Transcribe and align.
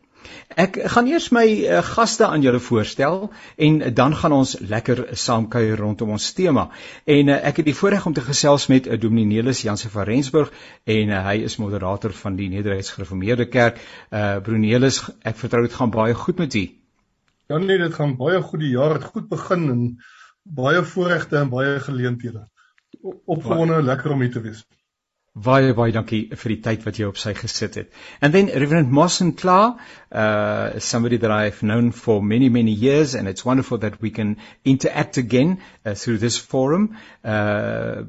Ek 0.60 0.78
gaan 0.94 1.08
eers 1.08 1.30
my 1.32 1.46
uh, 1.48 1.80
gaste 1.86 2.26
aan 2.28 2.42
julle 2.44 2.60
voorstel 2.60 3.30
en 3.68 3.78
dan 3.96 4.16
gaan 4.16 4.34
ons 4.36 4.56
lekker 4.60 5.02
saam 5.22 5.48
kuier 5.48 5.78
rondom 5.80 6.10
ons 6.16 6.34
tema. 6.34 6.70
En 7.06 7.32
uh, 7.32 7.38
ek 7.50 7.62
het 7.62 7.70
die 7.70 7.76
voorreg 7.78 8.06
om 8.06 8.14
te 8.14 8.26
gesels 8.26 8.68
met 8.68 8.88
uh, 8.88 9.00
Dominee 9.00 9.40
Nelis 9.40 9.62
Janse 9.62 9.90
van 9.94 10.08
Rensburg 10.10 10.52
en 10.84 11.14
uh, 11.14 11.22
hy 11.30 11.38
is 11.48 11.58
moderator 11.62 12.14
van 12.24 12.36
die 12.36 12.50
Nederduits 12.50 12.92
Gereformeerde 12.96 13.48
Kerk. 13.48 13.80
Uh 14.12 14.40
Brunelis, 14.44 15.02
ek 15.24 15.38
vertrou 15.40 15.64
dit 15.66 15.74
gaan 15.74 15.94
baie 15.94 16.14
goed 16.14 16.42
met 16.42 16.56
u. 16.56 16.66
Ja 17.50 17.58
nee, 17.58 17.78
dit 17.78 17.94
gaan 17.94 18.18
baie 18.18 18.42
goed 18.42 18.62
die 18.66 18.74
jaar 18.76 18.98
het 18.98 19.08
goed 19.14 19.30
begin 19.30 19.70
en 19.70 19.86
baie 20.44 20.84
voorregte 20.84 21.38
en 21.38 21.50
baie 21.50 21.80
geleenthede. 21.80 22.48
Opgewonde, 23.26 23.82
lekker 23.86 24.12
om 24.12 24.22
hier 24.22 24.34
te 24.34 24.42
wees. 24.44 24.66
Baie 25.36 25.74
baie 25.74 25.92
dankie 25.94 26.36
vir 26.36 26.52
die 26.56 26.62
tyd 26.66 26.86
wat 26.86 26.98
jy 27.00 27.06
op 27.08 27.18
sy 27.18 27.34
gesit 27.38 27.76
het. 27.76 27.92
And 28.22 28.34
then 28.34 28.48
Reverend 28.48 28.92
Mossen 28.92 29.36
Kla, 29.38 29.78
uh 30.12 30.80
somebody 30.80 31.18
that 31.18 31.32
I've 31.32 31.62
known 31.62 31.92
for 31.92 32.22
many 32.22 32.50
many 32.50 32.72
years 32.72 33.16
and 33.16 33.28
it's 33.28 33.46
wonderful 33.46 33.78
that 33.80 34.02
we 34.02 34.10
can 34.10 34.38
interact 34.66 35.18
again 35.18 35.62
uh, 35.86 35.94
through 35.94 36.18
this 36.18 36.38
forum. 36.38 36.98
Uh 37.24 38.04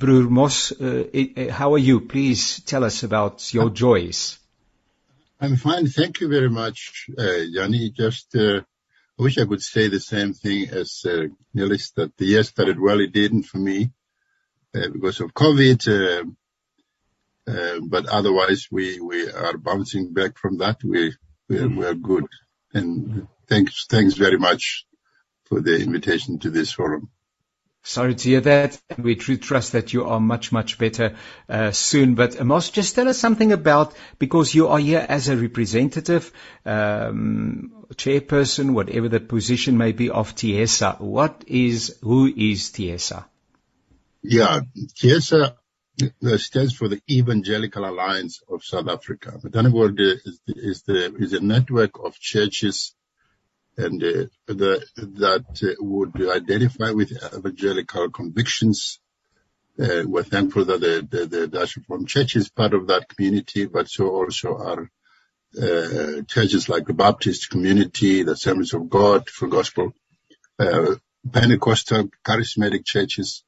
Broer 0.00 0.30
Mos, 0.30 0.72
uh, 0.72 1.50
how 1.50 1.74
are 1.74 1.78
you? 1.78 2.00
Please 2.00 2.60
tell 2.60 2.84
us 2.84 3.02
about 3.02 3.52
your 3.52 3.68
joys. 3.68 4.38
I'm 5.38 5.56
fine. 5.56 5.88
Thank 5.88 6.20
you 6.20 6.28
very 6.28 6.48
much, 6.48 7.06
uh, 7.18 7.42
Yanni. 7.56 7.90
Just 7.90 8.34
uh, 8.34 8.60
I 9.18 9.22
wish 9.22 9.36
I 9.36 9.44
could 9.44 9.62
say 9.62 9.88
the 9.88 10.00
same 10.00 10.32
thing 10.32 10.68
as 10.70 11.04
uh, 11.06 11.28
that 11.54 12.12
the 12.16 12.26
year 12.26 12.42
started 12.42 12.80
well. 12.80 13.00
It 13.00 13.12
didn't 13.12 13.42
for 13.42 13.58
me 13.58 13.90
uh, 14.74 14.88
because 14.88 15.20
of 15.20 15.34
COVID. 15.34 15.80
Uh, 15.88 16.30
but 17.82 18.06
otherwise, 18.06 18.66
we, 18.70 19.00
we 19.00 19.30
are 19.30 19.56
bouncing 19.56 20.12
back 20.12 20.38
from 20.38 20.58
that. 20.58 20.82
We, 20.84 21.14
we 21.48 21.58
are, 21.58 21.68
we 21.68 21.86
are 21.86 21.94
good. 21.94 22.26
And 22.72 23.26
thanks, 23.48 23.86
thanks 23.88 24.14
very 24.14 24.38
much 24.38 24.86
for 25.46 25.60
the 25.60 25.76
invitation 25.80 26.38
to 26.40 26.50
this 26.50 26.72
forum. 26.72 27.10
Sorry 27.82 28.14
to 28.14 28.28
hear 28.28 28.40
that. 28.42 28.78
We 28.98 29.16
trust 29.16 29.72
that 29.72 29.94
you 29.94 30.04
are 30.04 30.20
much, 30.20 30.52
much 30.52 30.76
better 30.76 31.16
uh, 31.48 31.70
soon. 31.70 32.14
But 32.14 32.38
Amos, 32.38 32.68
just 32.70 32.94
tell 32.94 33.08
us 33.08 33.18
something 33.18 33.52
about, 33.52 33.94
because 34.18 34.54
you 34.54 34.68
are 34.68 34.78
here 34.78 35.04
as 35.08 35.28
a 35.28 35.36
representative, 35.36 36.30
um, 36.66 37.86
chairperson, 37.94 38.74
whatever 38.74 39.08
the 39.08 39.18
position 39.20 39.78
may 39.78 39.92
be 39.92 40.10
of 40.10 40.34
TIESA. 40.34 41.00
What 41.00 41.44
is, 41.46 41.96
who 42.02 42.26
is 42.26 42.70
TIESA? 42.70 43.24
Yeah, 44.22 44.60
TIESA 46.00 46.38
stands 46.40 46.74
for 46.74 46.88
the 46.88 47.00
Evangelical 47.10 47.84
Alliance 47.84 48.42
of 48.48 48.64
South 48.64 48.88
Africa. 48.88 49.38
But 49.42 49.56
anyway, 49.56 49.90
is, 49.96 50.40
is, 50.46 50.82
the, 50.82 51.14
is 51.16 51.32
a 51.32 51.40
network 51.40 52.02
of 52.04 52.18
churches 52.18 52.94
and 53.76 54.02
uh, 54.02 54.26
the, 54.46 54.84
that 54.96 55.62
uh, 55.62 55.74
would 55.78 56.14
identify 56.28 56.90
with 56.90 57.12
evangelical 57.12 58.10
convictions. 58.10 59.00
Uh, 59.80 60.02
we're 60.06 60.22
thankful 60.22 60.64
that 60.64 60.80
the, 60.80 61.06
the, 61.08 61.26
the 61.26 61.48
Dutch 61.48 61.76
Reformed 61.76 62.08
Church 62.08 62.36
is 62.36 62.50
part 62.50 62.74
of 62.74 62.88
that 62.88 63.08
community, 63.08 63.66
but 63.66 63.88
so 63.88 64.08
also 64.08 64.56
are 64.56 64.90
uh, 65.60 66.22
churches 66.28 66.68
like 66.68 66.86
the 66.86 66.94
Baptist 66.94 67.50
community, 67.50 68.22
the 68.22 68.32
Assemblies 68.32 68.74
of 68.74 68.90
God 68.90 69.28
for 69.28 69.48
Gospel, 69.48 69.92
uh, 70.58 70.94
Pentecostal, 71.32 72.10
charismatic 72.24 72.84
churches, 72.84 73.42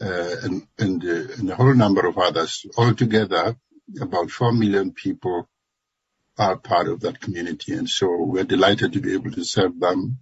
and, 0.00 0.66
and, 0.78 1.02
and 1.04 1.50
a 1.50 1.54
whole 1.54 1.74
number 1.74 2.06
of 2.06 2.18
others. 2.18 2.66
Altogether, 2.76 3.56
about 4.00 4.30
4 4.30 4.52
million 4.52 4.92
people 4.92 5.48
are 6.38 6.56
part 6.56 6.88
of 6.88 7.00
that 7.00 7.20
community. 7.20 7.74
And 7.74 7.88
so 7.88 8.22
we're 8.22 8.44
delighted 8.44 8.94
to 8.94 9.00
be 9.00 9.14
able 9.14 9.30
to 9.32 9.44
serve 9.44 9.78
them. 9.78 10.18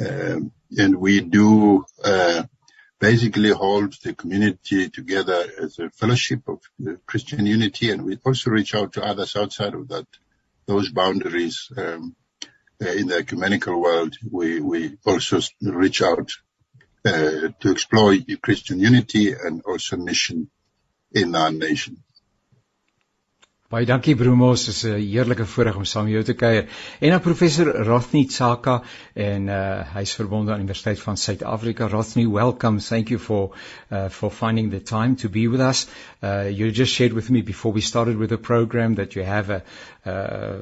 Um, 0.00 0.52
and 0.76 0.96
we 0.96 1.20
do, 1.20 1.84
uh, 2.02 2.44
basically 3.00 3.50
hold 3.50 3.94
the 4.02 4.14
community 4.14 4.88
together 4.88 5.46
as 5.60 5.78
a 5.78 5.90
fellowship 5.90 6.48
of 6.48 6.60
Christian 7.06 7.46
unity. 7.46 7.90
And 7.90 8.02
we 8.02 8.18
also 8.24 8.50
reach 8.50 8.74
out 8.74 8.94
to 8.94 9.04
others 9.04 9.36
outside 9.36 9.74
of 9.74 9.88
that, 9.88 10.06
those 10.66 10.90
boundaries. 10.90 11.70
Um, 11.76 12.16
uh, 12.82 12.88
in 12.88 13.06
the 13.06 13.18
ecumenical 13.18 13.80
world, 13.80 14.16
we, 14.30 14.60
we 14.60 14.96
also 15.06 15.40
reach 15.60 16.02
out 16.02 16.30
uh, 16.30 16.43
Uh, 17.06 17.50
to 17.60 17.70
explore 17.70 18.14
Christian 18.42 18.80
unity 18.80 19.32
and 19.32 19.60
also 19.66 19.96
mission 19.96 20.50
in 21.12 21.34
our 21.34 21.50
nation. 21.50 22.03
Baie 23.74 23.86
dankie 23.90 24.14
Bromos, 24.14 24.68
is 24.68 24.84
'n 24.86 25.00
heerlike 25.02 25.44
voorreg 25.44 25.76
om 25.76 25.84
saam 25.84 26.04
met 26.04 26.12
jou 26.12 26.22
te 26.22 26.34
kuier. 26.34 26.68
En 27.00 27.10
dan 27.10 27.20
professor 27.20 27.66
Rothney 27.86 28.24
Tsaka 28.24 28.82
en 29.14 29.48
uh 29.48 29.94
hy's 29.94 30.12
verbonde 30.14 30.52
aan 30.52 30.60
Universiteit 30.60 31.00
van 31.00 31.16
Suid-Afrika. 31.16 31.88
Rothney, 31.88 32.26
welcome. 32.28 32.78
Thank 32.78 33.08
you 33.08 33.18
for 33.20 33.56
uh 33.90 34.08
for 34.08 34.30
finding 34.30 34.70
the 34.70 34.82
time 34.82 35.16
to 35.16 35.28
be 35.28 35.48
with 35.48 35.60
us. 35.60 35.88
Uh 36.22 36.46
you 36.58 36.70
just 36.70 36.92
shared 36.92 37.12
with 37.12 37.30
me 37.30 37.42
before 37.42 37.74
we 37.74 37.80
started 37.80 38.16
with 38.16 38.28
the 38.28 38.38
program 38.38 38.94
that 38.94 39.14
you 39.14 39.24
have 39.26 39.50
a 39.50 39.62
uh, 40.06 40.58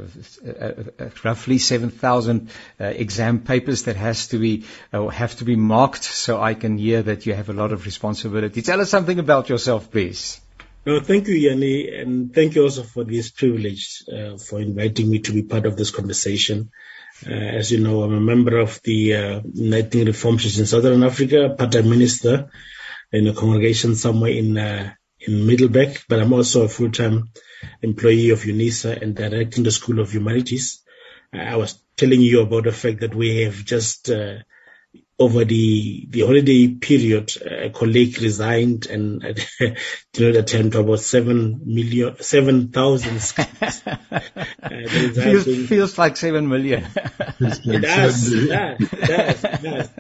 roughly 1.24 1.58
7000 1.58 2.48
uh, 2.80 2.84
exam 2.84 3.40
papers 3.40 3.82
that 3.82 3.96
has 3.96 4.28
to 4.28 4.38
be 4.38 4.64
uh, 4.92 5.08
have 5.08 5.36
to 5.36 5.44
be 5.44 5.56
marked 5.56 6.04
so 6.04 6.40
I 6.40 6.54
can 6.54 6.78
hear 6.78 7.02
that 7.02 7.26
you 7.26 7.34
have 7.34 7.50
a 7.50 7.52
lot 7.52 7.72
of 7.72 7.84
responsibility. 7.84 8.62
Tell 8.62 8.80
us 8.80 8.88
something 8.88 9.18
about 9.18 9.50
yourself 9.50 9.90
please. 9.90 10.41
No, 10.84 10.98
thank 10.98 11.28
you, 11.28 11.34
Yanni, 11.34 11.94
and 11.94 12.34
thank 12.34 12.56
you 12.56 12.62
also 12.65 12.82
for 12.82 13.04
this 13.04 13.31
privilege 13.31 14.03
uh, 14.12 14.37
for 14.37 14.60
inviting 14.60 15.09
me 15.09 15.20
to 15.20 15.32
be 15.32 15.44
part 15.44 15.65
of 15.65 15.76
this 15.76 15.93
conversation. 15.93 16.72
Uh, 17.25 17.31
as 17.31 17.70
you 17.70 17.78
know, 17.78 18.03
I'm 18.03 18.15
a 18.15 18.20
member 18.20 18.59
of 18.59 18.81
the 18.82 19.15
uh, 19.15 19.41
Uniting 19.54 20.06
Reform 20.06 20.38
Church 20.38 20.59
in 20.59 20.66
Southern 20.66 21.04
Africa, 21.04 21.54
part-time 21.56 21.88
minister 21.88 22.50
in 23.12 23.28
a 23.28 23.32
congregation 23.34 23.94
somewhere 23.94 24.32
in 24.32 24.59
uh, 24.59 24.93
in 25.20 25.47
Middleburg, 25.47 26.00
but 26.09 26.19
I'm 26.19 26.32
also 26.32 26.65
a 26.65 26.69
full-time 26.69 27.28
employee 27.81 28.31
of 28.31 28.40
UNISA 28.40 29.00
and 29.00 29.14
directing 29.14 29.62
the 29.62 29.70
School 29.70 30.00
of 30.00 30.12
Humanities. 30.12 30.82
I 31.32 31.55
was 31.55 31.81
telling 31.96 32.23
you 32.23 32.40
about 32.40 32.64
the 32.64 32.73
fact 32.73 33.00
that 33.00 33.14
we 33.14 33.43
have 33.43 33.64
just 33.64 34.11
uh, 34.11 34.38
over 35.19 35.44
the 35.44 36.06
the 36.09 36.20
holiday 36.20 36.69
period, 36.69 37.32
a 37.43 37.70
colleague 37.70 38.20
resigned 38.20 38.87
and 38.87 39.23
you 39.61 39.75
know 40.19 40.32
that 40.32 40.47
turned 40.47 40.73
to 40.73 40.81
about 40.81 41.00
seven 41.00 41.61
million, 41.64 42.17
seven 42.20 42.69
thousand. 42.69 43.17
uh, 43.38 43.99
feels, 45.14 45.69
feels 45.69 45.99
like 45.99 46.17
seven 46.17 46.49
million. 46.49 46.87
it 46.97 47.82
does, 47.82 48.32
it 48.32 48.49
does, 48.49 48.82
it 48.82 49.00
does, 49.06 49.44
it 49.44 49.62
does. 49.62 49.91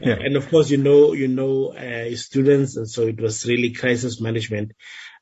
Yeah. 0.00 0.12
Uh, 0.12 0.18
and 0.20 0.36
of 0.36 0.48
course, 0.48 0.70
you 0.70 0.78
know, 0.78 1.12
you 1.12 1.28
know, 1.28 1.72
uh, 1.72 2.14
students, 2.16 2.76
and 2.76 2.88
so 2.88 3.02
it 3.02 3.20
was 3.20 3.46
really 3.46 3.72
crisis 3.72 4.20
management. 4.20 4.72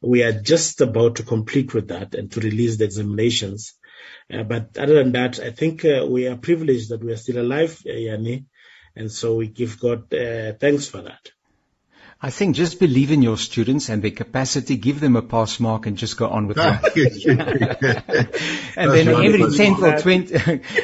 We 0.03 0.23
are 0.23 0.33
just 0.33 0.81
about 0.81 1.17
to 1.17 1.23
complete 1.23 1.73
with 1.73 1.89
that 1.89 2.15
and 2.15 2.31
to 2.33 2.41
release 2.41 2.77
the 2.77 2.85
examinations. 2.85 3.75
Uh, 4.33 4.43
but 4.43 4.77
other 4.79 4.95
than 4.95 5.13
that, 5.13 5.41
I 5.41 5.51
think 5.51 5.85
uh, 5.85 6.07
we 6.09 6.27
are 6.27 6.37
privileged 6.37 6.91
that 6.91 7.03
we 7.03 7.13
are 7.13 7.17
still 7.17 7.41
alive, 7.41 7.83
uh, 7.87 7.93
Yanni 7.93 8.47
and 8.97 9.13
so 9.13 9.37
we 9.37 9.49
give 9.49 9.81
God 9.81 10.13
uh, 10.15 10.55
thanks 10.55 10.89
for 10.89 11.03
that. 11.03 11.31
I 12.23 12.31
think 12.31 12.57
just 12.57 12.81
believe 12.81 13.11
in 13.11 13.23
your 13.23 13.37
students 13.37 13.91
and 13.91 14.03
their 14.03 14.11
capacity, 14.11 14.77
give 14.77 15.01
them 15.01 15.17
a 15.17 15.23
pass 15.23 15.61
mark 15.61 15.87
and 15.87 15.97
just 15.97 16.17
go 16.17 16.29
on 16.29 16.47
with 16.47 16.57
life. 16.57 16.83
and 18.77 18.91
then 18.91 19.09
every 19.09 19.41
10th 19.41 19.83
or 19.83 20.01
20, 20.01 20.35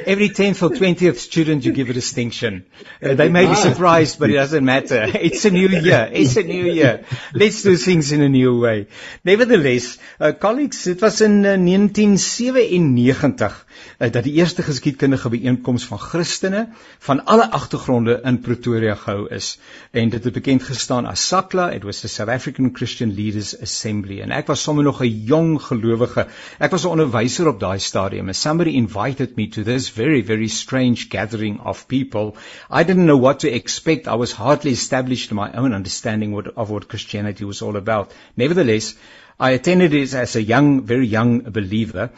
every 0.06 0.28
10th 0.28 0.62
or 0.62 0.70
20th 0.70 1.16
student 1.16 1.64
you 1.64 1.72
give 1.72 1.88
a 1.88 1.94
distinction. 1.94 2.66
Uh, 3.02 3.14
they 3.14 3.28
may 3.28 3.46
be 3.46 3.54
surprised, 3.54 4.18
but 4.18 4.30
it 4.30 4.34
doesn't 4.34 4.64
matter. 4.64 5.06
It's 5.30 5.44
a 5.44 5.50
new 5.50 5.68
year. 5.68 6.10
It's 6.12 6.36
a 6.36 6.42
new 6.42 6.72
year. 6.72 7.04
Let's 7.34 7.62
do 7.62 7.76
things 7.76 8.12
in 8.12 8.22
a 8.22 8.28
new 8.28 8.60
way. 8.60 8.88
Nevertheless, 9.24 9.98
uh, 10.18 10.32
colleagues, 10.32 10.86
it 10.86 11.00
was 11.00 11.20
in 11.20 11.46
uh, 11.46 11.56
1997 11.56 13.64
uh, 13.98 14.10
dat 14.10 14.24
die 14.24 14.32
eerste 14.32 14.62
geskiedkundige 14.62 15.28
byeenkoms 15.28 15.84
van 15.84 15.98
Christene 15.98 16.68
van 16.98 17.24
alle 17.24 17.50
agtergronde 17.50 18.20
in 18.24 18.40
Pretoria 18.40 18.94
gehou 18.94 19.28
is. 19.28 19.58
En 19.90 20.08
dit 20.08 20.24
het 20.24 20.32
bekend 20.32 20.62
gestaan 20.62 21.06
as 21.06 21.19
SACLA, 21.20 21.74
it 21.74 21.84
was 21.84 22.00
the 22.02 22.08
South 22.08 22.28
African 22.28 22.70
Christian 22.70 23.14
Leaders 23.14 23.52
Assembly. 23.54 24.20
En 24.22 24.32
ek 24.32 24.48
was 24.48 24.62
sommer 24.62 24.84
nog 24.86 25.02
'n 25.02 25.24
jong 25.30 25.60
gelowige. 25.60 26.26
Ek 26.58 26.72
was 26.72 26.84
'n 26.84 26.92
onderwyser 26.94 27.46
op 27.48 27.60
daai 27.60 27.78
stadium. 27.78 28.28
And 28.28 28.36
somebody 28.36 28.76
invited 28.76 29.36
me 29.36 29.46
to 29.48 29.62
this 29.62 29.90
very 29.90 30.22
very 30.22 30.48
strange 30.48 31.08
gathering 31.10 31.60
of 31.60 31.86
people. 31.86 32.36
I 32.70 32.82
didn't 32.84 33.06
know 33.06 33.20
what 33.26 33.40
to 33.40 33.52
expect. 33.60 34.08
I 34.08 34.16
was 34.16 34.32
hardly 34.32 34.72
established 34.72 35.30
in 35.30 35.36
my 35.36 35.52
own 35.52 35.74
understanding 35.74 36.34
of 36.56 36.70
what 36.70 36.88
Christianity 36.88 37.44
was 37.44 37.62
all 37.62 37.76
about. 37.76 38.12
Nevertheless, 38.36 38.94
I 39.38 39.52
attended 39.52 39.94
it 39.94 40.12
as 40.12 40.36
a 40.36 40.42
young, 40.42 40.82
very 40.82 41.06
young 41.06 41.40
believer. 41.40 42.10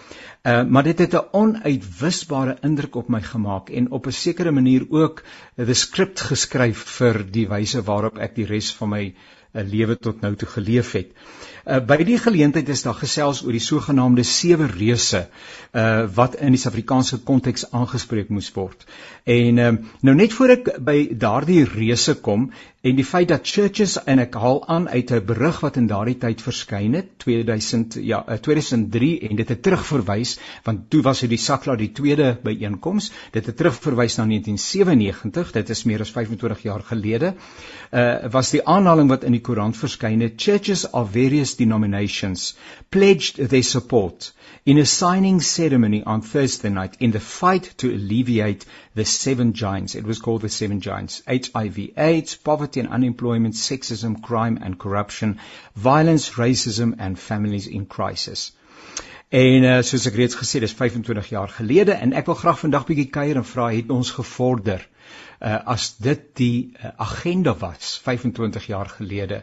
Uh, 0.42 0.64
maar 0.66 0.82
dit 0.82 0.98
het 0.98 1.12
'n 1.14 1.28
onuitwisbare 1.38 2.56
indruk 2.66 2.94
op 2.94 3.08
my 3.08 3.20
gemaak 3.22 3.68
en 3.70 3.90
op 3.90 4.06
'n 4.06 4.10
sekere 4.10 4.50
manier 4.50 4.86
ook 4.90 5.22
'n 5.56 5.74
skrip 5.74 6.18
geskryf 6.18 6.78
vir 6.98 7.24
die 7.30 7.48
wyse 7.48 7.82
waarop 7.82 8.18
ek 8.18 8.34
die 8.34 8.46
res 8.46 8.72
van 8.74 8.88
my 8.88 9.04
uh, 9.06 9.62
lewe 9.62 9.98
tot 9.98 10.20
nou 10.20 10.34
toe 10.34 10.48
geleef 10.48 10.92
het. 10.92 11.12
Uh, 11.62 11.78
by 11.78 11.96
die 12.02 12.18
geleentheid 12.18 12.68
is 12.74 12.82
daar 12.82 12.98
gesels 12.98 13.44
oor 13.44 13.54
die 13.54 13.62
sogenaamde 13.62 14.24
sewe 14.26 14.66
reuse 14.66 15.26
uh, 15.72 16.08
wat 16.14 16.34
in 16.34 16.56
die 16.56 16.58
Suid-Afrikaanse 16.58 17.20
konteks 17.28 17.68
aangespreek 17.70 18.32
moes 18.34 18.50
word. 18.56 18.82
En 19.24 19.62
uh, 19.62 19.70
nou 20.02 20.16
net 20.18 20.34
voor 20.34 20.56
ek 20.56 20.72
by 20.82 20.96
daardie 21.14 21.62
reuse 21.68 22.16
kom, 22.18 22.50
En 22.82 22.96
die 22.98 23.04
feit 23.06 23.28
dat 23.30 23.46
churches 23.46 23.92
en 24.10 24.18
ek 24.18 24.34
haal 24.42 24.56
aan 24.74 24.88
uit 24.90 25.10
'n 25.14 25.24
berig 25.26 25.60
wat 25.62 25.76
in 25.78 25.86
daardie 25.86 26.16
tyd 26.18 26.40
verskyn 26.42 26.96
het 26.98 27.10
2000 27.24 27.94
ja 28.02 28.24
2003 28.46 29.10
eh, 29.20 29.30
en 29.30 29.36
dit 29.36 29.48
het 29.48 29.62
terugverwys 29.62 30.32
want 30.64 30.90
toe 30.90 31.02
was 31.02 31.20
dit 31.20 31.30
die 31.30 31.38
Sakla 31.38 31.76
die 31.76 31.92
tweede 31.92 32.38
byeenkoms 32.42 33.12
dit 33.30 33.46
het 33.46 33.56
terugverwys 33.56 34.16
na 34.16 34.26
1997 34.26 35.52
dit 35.52 35.70
is 35.70 35.84
meer 35.84 36.00
as 36.00 36.10
25 36.10 36.62
jaar 36.62 36.82
gelede 36.88 37.34
uh 37.92 38.30
was 38.32 38.50
die 38.50 38.66
aanhaling 38.66 39.08
wat 39.08 39.24
in 39.24 39.32
die 39.32 39.44
koerant 39.46 39.76
verskyn 39.76 40.20
het 40.20 40.34
churches 40.36 40.90
of 40.90 41.12
various 41.12 41.51
denominations 41.54 42.54
pledged 42.90 43.36
their 43.36 43.62
support 43.62 44.32
in 44.64 44.78
a 44.78 44.86
signing 44.86 45.40
ceremony 45.40 46.02
on 46.04 46.22
Thursday 46.22 46.68
night 46.68 46.96
in 47.00 47.10
the 47.10 47.20
fight 47.20 47.74
to 47.78 47.90
alleviate 47.90 48.64
the 48.94 49.04
seven 49.04 49.52
giants. 49.52 49.94
It 49.94 50.04
was 50.04 50.18
called 50.18 50.42
the 50.42 50.48
seven 50.48 50.80
giants. 50.80 51.22
HIV, 51.26 51.90
AIDS, 51.96 52.36
poverty 52.36 52.80
and 52.80 52.88
unemployment, 52.88 53.54
sexism, 53.54 54.22
crime 54.22 54.58
and 54.62 54.78
corruption, 54.78 55.40
violence, 55.74 56.30
racism 56.30 56.96
and 56.98 57.18
families 57.18 57.66
in 57.66 57.86
crisis. 57.86 58.52
En 59.32 59.64
uh, 59.64 59.78
soos 59.80 60.04
ek 60.06 60.16
reeds 60.20 60.36
gesê, 60.36 60.60
dis 60.60 60.74
25 60.76 61.30
jaar 61.32 61.48
gelede 61.48 61.94
en 61.96 62.12
ek 62.12 62.26
wil 62.28 62.36
graag 62.36 62.58
vandag 62.60 62.84
bietjie 62.84 63.08
kuier 63.14 63.38
en 63.40 63.46
vra 63.48 63.70
het 63.72 63.88
ons 63.90 64.10
gevorder 64.12 64.84
uh, 65.42 65.56
as 65.72 65.94
dit 66.04 66.26
die 66.38 66.56
uh, 66.76 66.92
agenda 67.00 67.54
was 67.58 67.96
25 68.04 68.66
jaar 68.66 68.92
gelede 68.92 69.42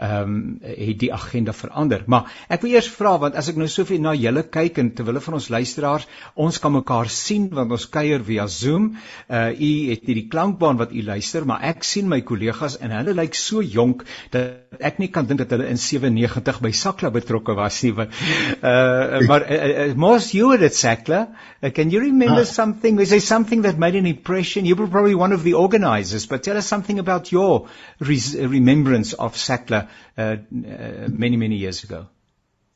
ehm 0.00 0.22
um, 0.22 0.58
het 0.64 0.98
die 1.00 1.12
agenda 1.12 1.52
verander. 1.52 2.02
Maar 2.06 2.30
ek 2.48 2.62
wil 2.64 2.76
eers 2.78 2.88
vra 2.94 3.12
want 3.20 3.36
as 3.36 3.50
ek 3.52 3.58
nou 3.60 3.68
soveel 3.68 4.00
na 4.00 4.14
julle 4.16 4.42
kyk 4.48 4.78
en 4.80 4.92
terwyl 4.96 5.20
van 5.20 5.36
ons 5.36 5.48
luisteraars, 5.52 6.06
ons 6.40 6.58
kan 6.62 6.72
mekaar 6.72 7.10
sien 7.12 7.50
want 7.52 7.74
ons 7.76 7.84
kuier 7.92 8.24
via 8.24 8.46
Zoom. 8.48 8.94
Uh 9.28 9.50
u 9.50 9.70
het 9.90 10.06
hierdie 10.08 10.28
klankbaan 10.32 10.80
wat 10.80 10.94
u 10.96 11.02
luister, 11.04 11.44
maar 11.44 11.60
ek 11.68 11.84
sien 11.84 12.08
my 12.08 12.22
kollegas 12.24 12.78
en 12.80 12.94
hulle 12.96 13.14
lyk 13.18 13.36
so 13.36 13.60
jonk 13.60 14.06
dat 14.32 14.80
ek 14.80 15.02
nie 15.02 15.10
kan 15.12 15.28
dink 15.28 15.42
dat 15.42 15.52
hulle 15.52 15.68
in 15.68 15.80
97 15.80 16.62
by 16.64 16.72
Sakla 16.72 17.12
betrokke 17.12 17.56
was 17.58 17.82
nie. 17.84 17.92
Uh 17.92 19.20
maar 19.28 19.44
uh, 19.44 19.60
uh, 19.90 19.94
most 19.94 20.32
you 20.32 20.48
were 20.48 20.64
at 20.64 20.72
Sakla. 20.72 21.26
Uh, 21.62 21.70
can 21.70 21.90
you 21.90 22.00
remember 22.00 22.40
ah. 22.40 22.48
something? 22.48 22.96
Was 22.96 23.10
there 23.10 23.20
something 23.20 23.62
that 23.68 23.76
made 23.78 23.96
an 23.96 24.06
impression? 24.06 24.64
You 24.64 24.76
were 24.76 24.88
probably 24.88 25.14
one 25.14 25.32
of 25.32 25.44
the 25.44 25.54
organizers, 25.54 26.26
but 26.26 26.42
tell 26.42 26.56
us 26.56 26.66
something 26.66 26.98
about 26.98 27.32
your 27.32 27.68
remembrance 28.00 29.12
of 29.12 29.34
Sakla 29.34 29.84
uh, 29.84 29.89
many 30.16 31.36
many 31.36 31.56
years 31.56 31.84
ago. 31.84 32.08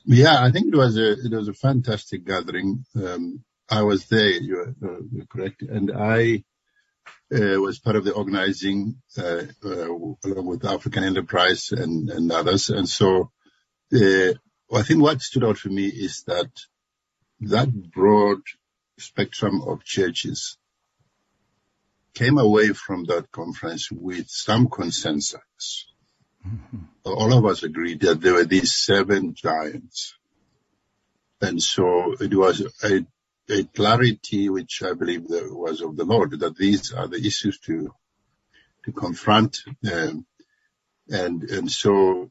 Yeah, 0.06 0.42
I 0.42 0.50
think 0.50 0.66
it 0.72 0.76
was 0.76 0.96
a 0.96 1.12
it 1.12 1.32
was 1.32 1.48
a 1.48 1.54
fantastic 1.54 2.24
gathering. 2.26 2.84
Um, 2.94 3.44
I 3.70 3.82
was 3.82 4.06
there. 4.06 4.30
You're, 4.30 4.74
uh, 4.82 5.00
you're 5.10 5.26
correct, 5.26 5.62
and 5.62 5.90
I 5.90 6.44
uh, 7.34 7.58
was 7.60 7.78
part 7.78 7.96
of 7.96 8.04
the 8.04 8.12
organizing 8.12 8.96
uh, 9.16 9.42
uh, 9.64 9.88
along 10.24 10.46
with 10.46 10.64
African 10.66 11.04
Enterprise 11.04 11.72
and, 11.72 12.10
and 12.10 12.30
others. 12.30 12.68
And 12.68 12.88
so, 12.88 13.30
I 13.92 14.82
think 14.82 15.02
what 15.02 15.22
stood 15.22 15.44
out 15.44 15.58
for 15.58 15.68
me 15.70 15.86
is 15.86 16.24
that 16.26 16.50
that 17.40 17.68
broad 17.92 18.38
spectrum 18.98 19.62
of 19.62 19.84
churches 19.84 20.58
came 22.14 22.38
away 22.38 22.68
from 22.68 23.04
that 23.04 23.30
conference 23.32 23.90
with 23.90 24.28
some 24.28 24.68
consensus. 24.68 25.93
All 27.04 27.32
of 27.32 27.44
us 27.44 27.62
agreed 27.62 28.00
that 28.00 28.20
there 28.20 28.34
were 28.34 28.44
these 28.44 28.74
seven 28.74 29.34
giants. 29.34 30.14
And 31.40 31.62
so 31.62 32.14
it 32.20 32.34
was 32.34 32.62
a, 32.82 33.06
a 33.50 33.64
clarity 33.64 34.48
which 34.48 34.82
I 34.82 34.94
believe 34.94 35.24
was 35.28 35.80
of 35.80 35.96
the 35.96 36.04
Lord, 36.04 36.38
that 36.40 36.56
these 36.56 36.92
are 36.92 37.06
the 37.06 37.24
issues 37.24 37.58
to, 37.60 37.94
to 38.84 38.92
confront. 38.92 39.58
Um, 39.92 40.26
and, 41.08 41.42
and 41.44 41.70
so 41.70 42.30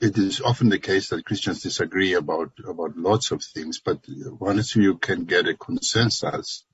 it 0.00 0.16
is 0.16 0.40
often 0.40 0.68
the 0.68 0.78
case 0.78 1.08
that 1.08 1.24
Christians 1.24 1.62
disagree 1.62 2.14
about, 2.14 2.52
about 2.66 2.96
lots 2.96 3.30
of 3.30 3.42
things, 3.42 3.80
but 3.80 4.00
once 4.06 4.76
you 4.76 4.98
can 4.98 5.24
get 5.24 5.48
a 5.48 5.54
consensus 5.54 6.64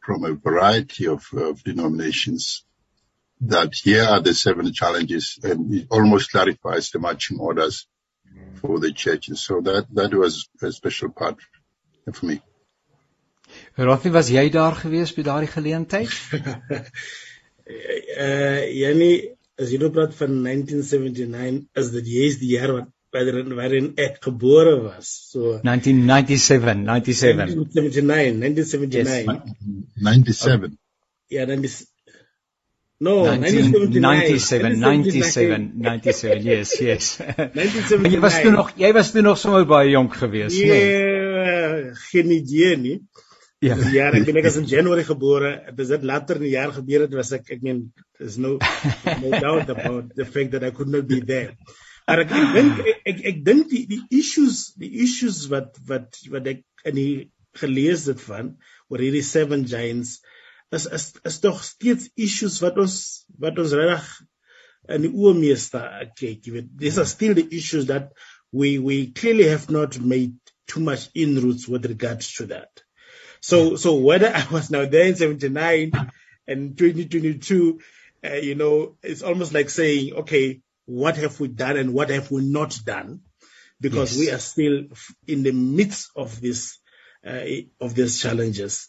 from 0.00 0.24
a 0.24 0.32
variety 0.32 1.06
of, 1.08 1.26
of 1.34 1.62
denominations, 1.62 2.64
that 3.40 3.74
here 3.74 4.04
are 4.04 4.20
the 4.20 4.34
seven 4.34 4.72
challenges 4.72 5.38
and 5.42 5.74
it 5.74 5.86
almost 5.90 6.30
clarifies 6.30 6.90
the 6.90 6.98
marching 6.98 7.38
orders 7.38 7.86
for 8.60 8.78
the 8.80 8.92
churches. 8.92 9.40
So 9.40 9.60
that, 9.60 9.86
that 9.94 10.14
was 10.14 10.48
a 10.62 10.72
special 10.72 11.10
part 11.10 11.36
for 12.12 12.26
me. 12.26 12.42
Rothy, 13.78 14.10
was 14.12 14.28
jy 14.30 14.50
daar 14.52 14.74
gewees 14.76 15.14
by 15.16 15.22
daardie 15.24 15.48
geleentheid? 15.48 16.12
uh 18.24 18.60
Jenny, 18.80 19.12
as 19.56 19.72
jy 19.72 19.78
nou 19.80 19.90
praat 19.94 20.12
van 20.18 20.34
1979, 20.44 21.62
is 21.82 21.90
dit 21.94 22.10
juist 22.12 22.42
die 22.44 22.52
jaar 22.58 22.74
wat 22.76 22.90
waarin 23.14 23.54
waarin 23.56 23.86
ek 23.96 24.18
gebore 24.26 24.74
was. 24.82 25.08
So 25.32 25.56
1997, 25.64 26.84
97. 26.84 27.56
1979, 27.56 28.36
1979. 28.42 28.98
Yes. 29.00 29.86
97. 30.10 30.76
Ja, 31.32 31.46
dan 31.48 31.64
is 31.64 31.86
No, 33.00 33.22
1997, 33.30 34.40
97, 34.42 35.22
97, 35.22 36.42
yes, 36.42 36.72
yes. 36.82 37.10
1979. 37.54 38.10
jy 38.10 38.20
was 38.24 38.38
toe 38.42 38.50
nog 38.50 38.72
jy 38.74 38.90
was 38.96 39.12
toe 39.14 39.22
nog 39.22 39.38
sommer 39.38 39.68
baie 39.70 39.92
jonk 39.92 40.16
geweest, 40.18 40.58
nee. 40.58 40.88
Ja, 41.38 41.92
geen 42.08 42.32
idee 42.34 42.76
nie. 42.76 42.96
Ja. 43.62 43.76
Ja, 43.94 44.08
ek 44.14 44.26
ben 44.26 44.38
ek 44.38 44.48
as 44.50 44.58
in 44.58 44.66
January 44.70 45.04
gebore. 45.06 45.52
Dis 45.78 45.90
dit 45.90 46.04
later 46.06 46.38
in 46.38 46.46
die 46.46 46.54
jaar 46.56 46.74
gebeur 46.74 47.06
het 47.06 47.14
was 47.18 47.30
ek 47.34 47.54
ek 47.54 47.62
meen 47.66 47.84
there's 48.18 48.38
no 48.38 48.56
no 49.22 49.30
doubt 49.34 49.70
about 49.74 50.10
the 50.18 50.26
fact 50.26 50.54
that 50.54 50.66
I 50.66 50.70
could 50.74 50.90
not 50.90 51.06
be 51.10 51.18
there. 51.22 51.54
Maar 52.06 52.24
ek 52.24 52.34
dink 52.54 52.82
ek 53.12 53.22
ek 53.32 53.40
dink 53.46 53.70
die 53.70 53.84
die 53.90 54.00
issues 54.18 54.72
die 54.78 54.90
issues 55.06 55.44
wat 55.54 55.78
wat 55.90 56.18
wat 56.34 56.50
ek 56.54 56.62
in 56.86 56.98
die 56.98 57.12
gelees 57.58 58.06
het 58.10 58.22
van 58.26 58.56
oor 58.90 59.02
hierdie 59.02 59.26
seven 59.26 59.66
giants 59.70 60.18
is 60.72 60.86
is 60.86 61.12
is 61.24 61.40
tog 61.40 61.62
steeds 61.62 62.10
issues 62.16 62.60
wat 62.62 62.78
ons 62.78 62.98
wat 63.38 63.58
ons 63.58 63.74
regtig 63.76 64.08
in 64.88 65.04
die 65.04 65.12
oë 65.12 65.36
meeste 65.36 65.80
kyk, 66.16 66.46
jy 66.46 66.52
weet. 66.52 66.68
These 66.76 66.98
are 66.98 67.08
still 67.08 67.34
the 67.34 67.46
issues 67.50 67.86
that 67.86 68.12
we 68.52 68.78
we 68.78 69.10
clearly 69.10 69.48
have 69.48 69.68
not 69.70 69.98
made 70.00 70.36
too 70.66 70.80
much 70.80 71.08
inroads 71.14 71.68
with 71.68 71.86
regards 71.86 72.32
to 72.34 72.46
that. 72.46 72.82
So 73.40 73.76
so 73.76 73.94
whether 73.96 74.28
I 74.34 74.46
was 74.50 74.70
now 74.70 74.84
there 74.86 75.06
in 75.06 75.16
79 75.16 75.92
and 76.46 76.78
2022, 76.78 77.80
uh, 78.24 78.34
you 78.34 78.54
know, 78.54 78.96
it's 79.02 79.22
almost 79.22 79.52
like 79.52 79.70
saying, 79.70 80.14
okay, 80.14 80.60
what 80.86 81.16
have 81.16 81.38
we 81.40 81.48
done 81.48 81.76
and 81.76 81.92
what 81.92 82.10
have 82.10 82.30
we 82.30 82.42
not 82.42 82.78
done? 82.84 83.20
Because 83.80 84.16
yes. 84.16 84.18
we 84.18 84.30
are 84.32 84.38
still 84.38 84.84
in 85.26 85.42
the 85.44 85.52
midst 85.52 86.10
of 86.16 86.40
this 86.40 86.78
uh, 87.26 87.44
of 87.80 87.94
these 87.94 88.20
challenges. 88.20 88.88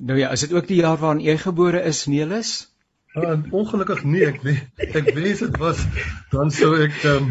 Nou 0.00 0.18
ja, 0.18 0.30
is 0.30 0.40
dit 0.40 0.52
ook 0.52 0.66
die 0.66 0.80
jaar 0.80 0.98
waarin 0.98 1.24
jy 1.24 1.36
gebore 1.38 1.82
is, 1.82 2.06
Nelis? 2.06 2.68
Uh, 3.16 3.38
ongelukkig 3.56 4.02
nie 4.04 4.20
ek 4.28 4.42
weet 4.44 4.96
ek 4.98 5.06
wens 5.16 5.40
dit 5.40 5.54
was 5.58 5.78
dan 6.30 6.50
sou 6.52 6.74
ek 6.84 6.98
um, 7.08 7.30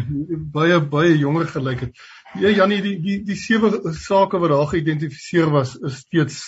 baie 0.52 0.80
baie 0.82 1.12
jonger 1.16 1.46
gelyk 1.48 1.84
het. 1.86 2.00
Ja 2.42 2.50
Janie 2.50 2.80
die 2.82 2.96
die 3.04 3.18
die 3.24 3.36
sewe 3.38 3.70
sake 3.94 4.40
wat 4.42 4.50
daar 4.52 4.66
geïdentifiseer 4.72 5.52
was 5.54 5.76
is 5.78 6.00
steeds 6.02 6.40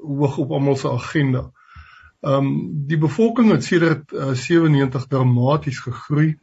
hoog 0.00 0.38
op 0.42 0.56
almal 0.56 0.80
se 0.80 0.88
agenda. 0.90 1.50
Ehm 2.24 2.48
um, 2.48 2.56
die 2.88 2.98
bevolking 2.98 3.52
het 3.52 3.68
sedert 3.68 4.16
uh, 4.16 4.32
97 4.32 5.06
dramaties 5.12 5.84
gegroei. 5.84 6.38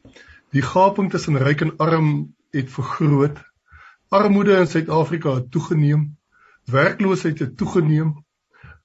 Die 0.53 0.63
gaping 0.63 1.09
tussen 1.11 1.41
ryk 1.41 1.65
en 1.65 1.75
arm 1.77 2.13
het 2.55 2.69
vergroot. 2.71 3.41
Armoede 4.09 4.61
in 4.61 4.67
Suid-Afrika 4.67 5.33
het 5.41 5.51
toegeneem. 5.51 6.15
Werkloosheid 6.71 7.39
het 7.39 7.57
toegeneem. 7.57 8.13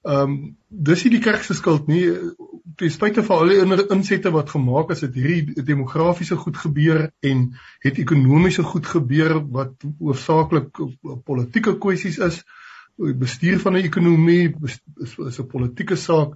Ehm 0.03 0.31
um, 0.31 0.39
dis 0.67 1.03
nie 1.05 1.13
die 1.13 1.23
kerk 1.23 1.45
se 1.47 1.55
skuld 1.55 1.87
nie. 1.87 2.03
Ten 2.75 2.91
spyte 2.91 3.23
van 3.23 3.43
al 3.43 3.51
die 3.53 3.85
insette 3.95 4.31
wat 4.35 4.49
gemaak 4.51 4.89
is, 4.91 5.03
het 5.05 5.13
hierdie 5.15 5.63
demografiese 5.63 6.35
goed 6.35 6.57
gebeur 6.59 7.05
en 7.23 7.43
het 7.85 8.01
ekonomiese 8.01 8.65
goed 8.67 8.89
gebeur 8.89 9.37
wat 9.53 9.85
hoofsaaklik 10.01 10.81
politieke 11.23 11.77
kwessies 11.79 12.17
is. 12.19 12.41
Die 12.99 13.15
bestuur 13.15 13.61
van 13.63 13.77
'n 13.77 13.85
ekonomie 13.87 14.51
is, 14.67 14.79
'n 15.39 15.47
politieke 15.47 15.95
saak. 15.95 16.35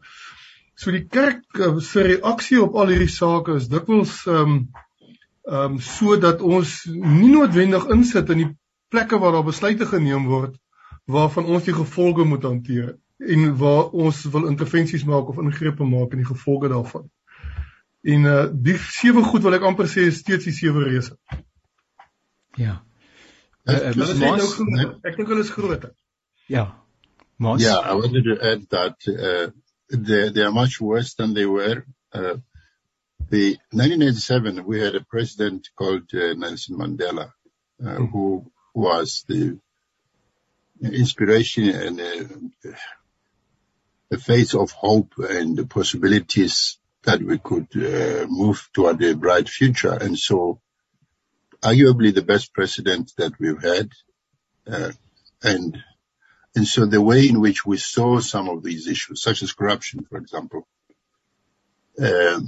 So 0.76 0.92
die 0.92 1.04
kerk 1.10 1.44
uh, 1.60 1.80
se 1.80 2.02
reaksie 2.02 2.62
op 2.62 2.76
al 2.76 2.94
hierdie 2.94 3.12
sake 3.12 3.58
is 3.60 3.68
dikwels 3.68 4.28
ehm 4.28 4.38
um, 4.38 4.56
ehm 5.44 5.74
um, 5.74 5.80
sodat 5.80 6.42
ons 6.42 6.86
nie 6.86 7.34
noodwendig 7.34 7.90
insit 7.92 8.30
in 8.30 8.38
die 8.44 8.50
plekke 8.90 9.20
waar 9.20 9.36
daar 9.36 9.48
besluite 9.48 9.86
geneem 9.86 10.26
word 10.32 10.56
waarvan 11.06 11.46
ons 11.46 11.64
die 11.64 11.76
gevolge 11.76 12.24
moet 12.24 12.44
hanteer 12.44 12.96
en 13.18 13.58
waar 13.58 13.90
ons 13.90 14.24
wil 14.24 14.48
intervensies 14.48 15.04
maak 15.04 15.30
of 15.30 15.38
ingrepe 15.42 15.84
maak 15.84 16.12
in 16.12 16.24
die 16.24 16.30
gevolge 16.30 16.70
daarvan. 16.70 17.08
En 18.02 18.26
uh 18.30 18.48
die 18.54 18.78
sewe 18.78 19.24
goed 19.24 19.44
wil 19.44 19.58
ek 19.58 19.66
amper 19.68 19.90
sê 19.90 20.08
is 20.12 20.22
steeds 20.22 20.46
die 20.46 20.56
sewe 20.56 20.86
reëse. 20.86 21.18
Ja. 22.58 22.82
Uh, 23.68 23.90
uh, 23.90 24.12
nou, 24.22 24.92
ek 25.04 25.18
dink 25.18 25.28
hulle 25.28 25.44
is 25.44 25.52
groter. 25.52 25.94
Ja. 26.48 26.70
Mas 27.38 27.62
Yeah, 27.62 27.82
I 27.82 27.94
wanted 27.94 28.24
to 28.24 28.38
add 28.42 28.70
that 28.70 29.10
uh 29.12 29.50
they 29.90 30.30
they 30.30 30.44
are 30.44 30.54
much 30.54 30.80
worse 30.82 31.16
than 31.16 31.34
they 31.34 31.46
were. 31.46 31.86
Uh 32.14 32.38
the 33.30 33.58
1987 33.72 34.66
we 34.66 34.80
had 34.80 34.96
a 34.96 35.04
president 35.04 35.70
called 35.76 36.08
uh, 36.14 36.34
Nelson 36.34 36.78
Mandela 36.78 37.34
uh, 37.84 37.98
mm. 37.98 38.12
who 38.12 38.50
was 38.74 39.26
the 39.28 39.58
inspiration 40.82 41.70
and 41.70 42.00
uh, 42.00 42.72
a 44.12 44.18
face 44.18 44.54
of 44.54 44.72
hope 44.72 45.14
and 45.18 45.58
the 45.58 45.66
possibilities 45.66 46.80
that 47.04 47.22
we 47.22 47.38
could 47.38 47.68
uh, 47.76 48.26
move 48.28 48.70
toward 48.74 49.02
a 49.04 49.16
bright 49.16 49.50
future. 49.50 49.94
And 49.94 50.18
so 50.18 50.62
arguably 51.62 52.14
the 52.14 52.22
best 52.22 52.54
president 52.54 53.14
that 53.18 53.34
we've 53.40 53.62
had. 53.62 53.90
Uh, 54.66 54.92
and, 55.44 55.78
and 56.56 56.68
so 56.68 56.86
the 56.86 57.02
way 57.02 57.28
in 57.28 57.40
which 57.40 57.66
we 57.66 57.78
saw 57.78 58.20
some 58.20 58.50
of 58.50 58.64
these 58.64 58.88
issues, 58.88 59.22
such 59.22 59.44
as 59.44 59.54
corruption, 59.54 60.06
for 60.10 60.18
example, 60.18 60.68
uh, 62.02 62.40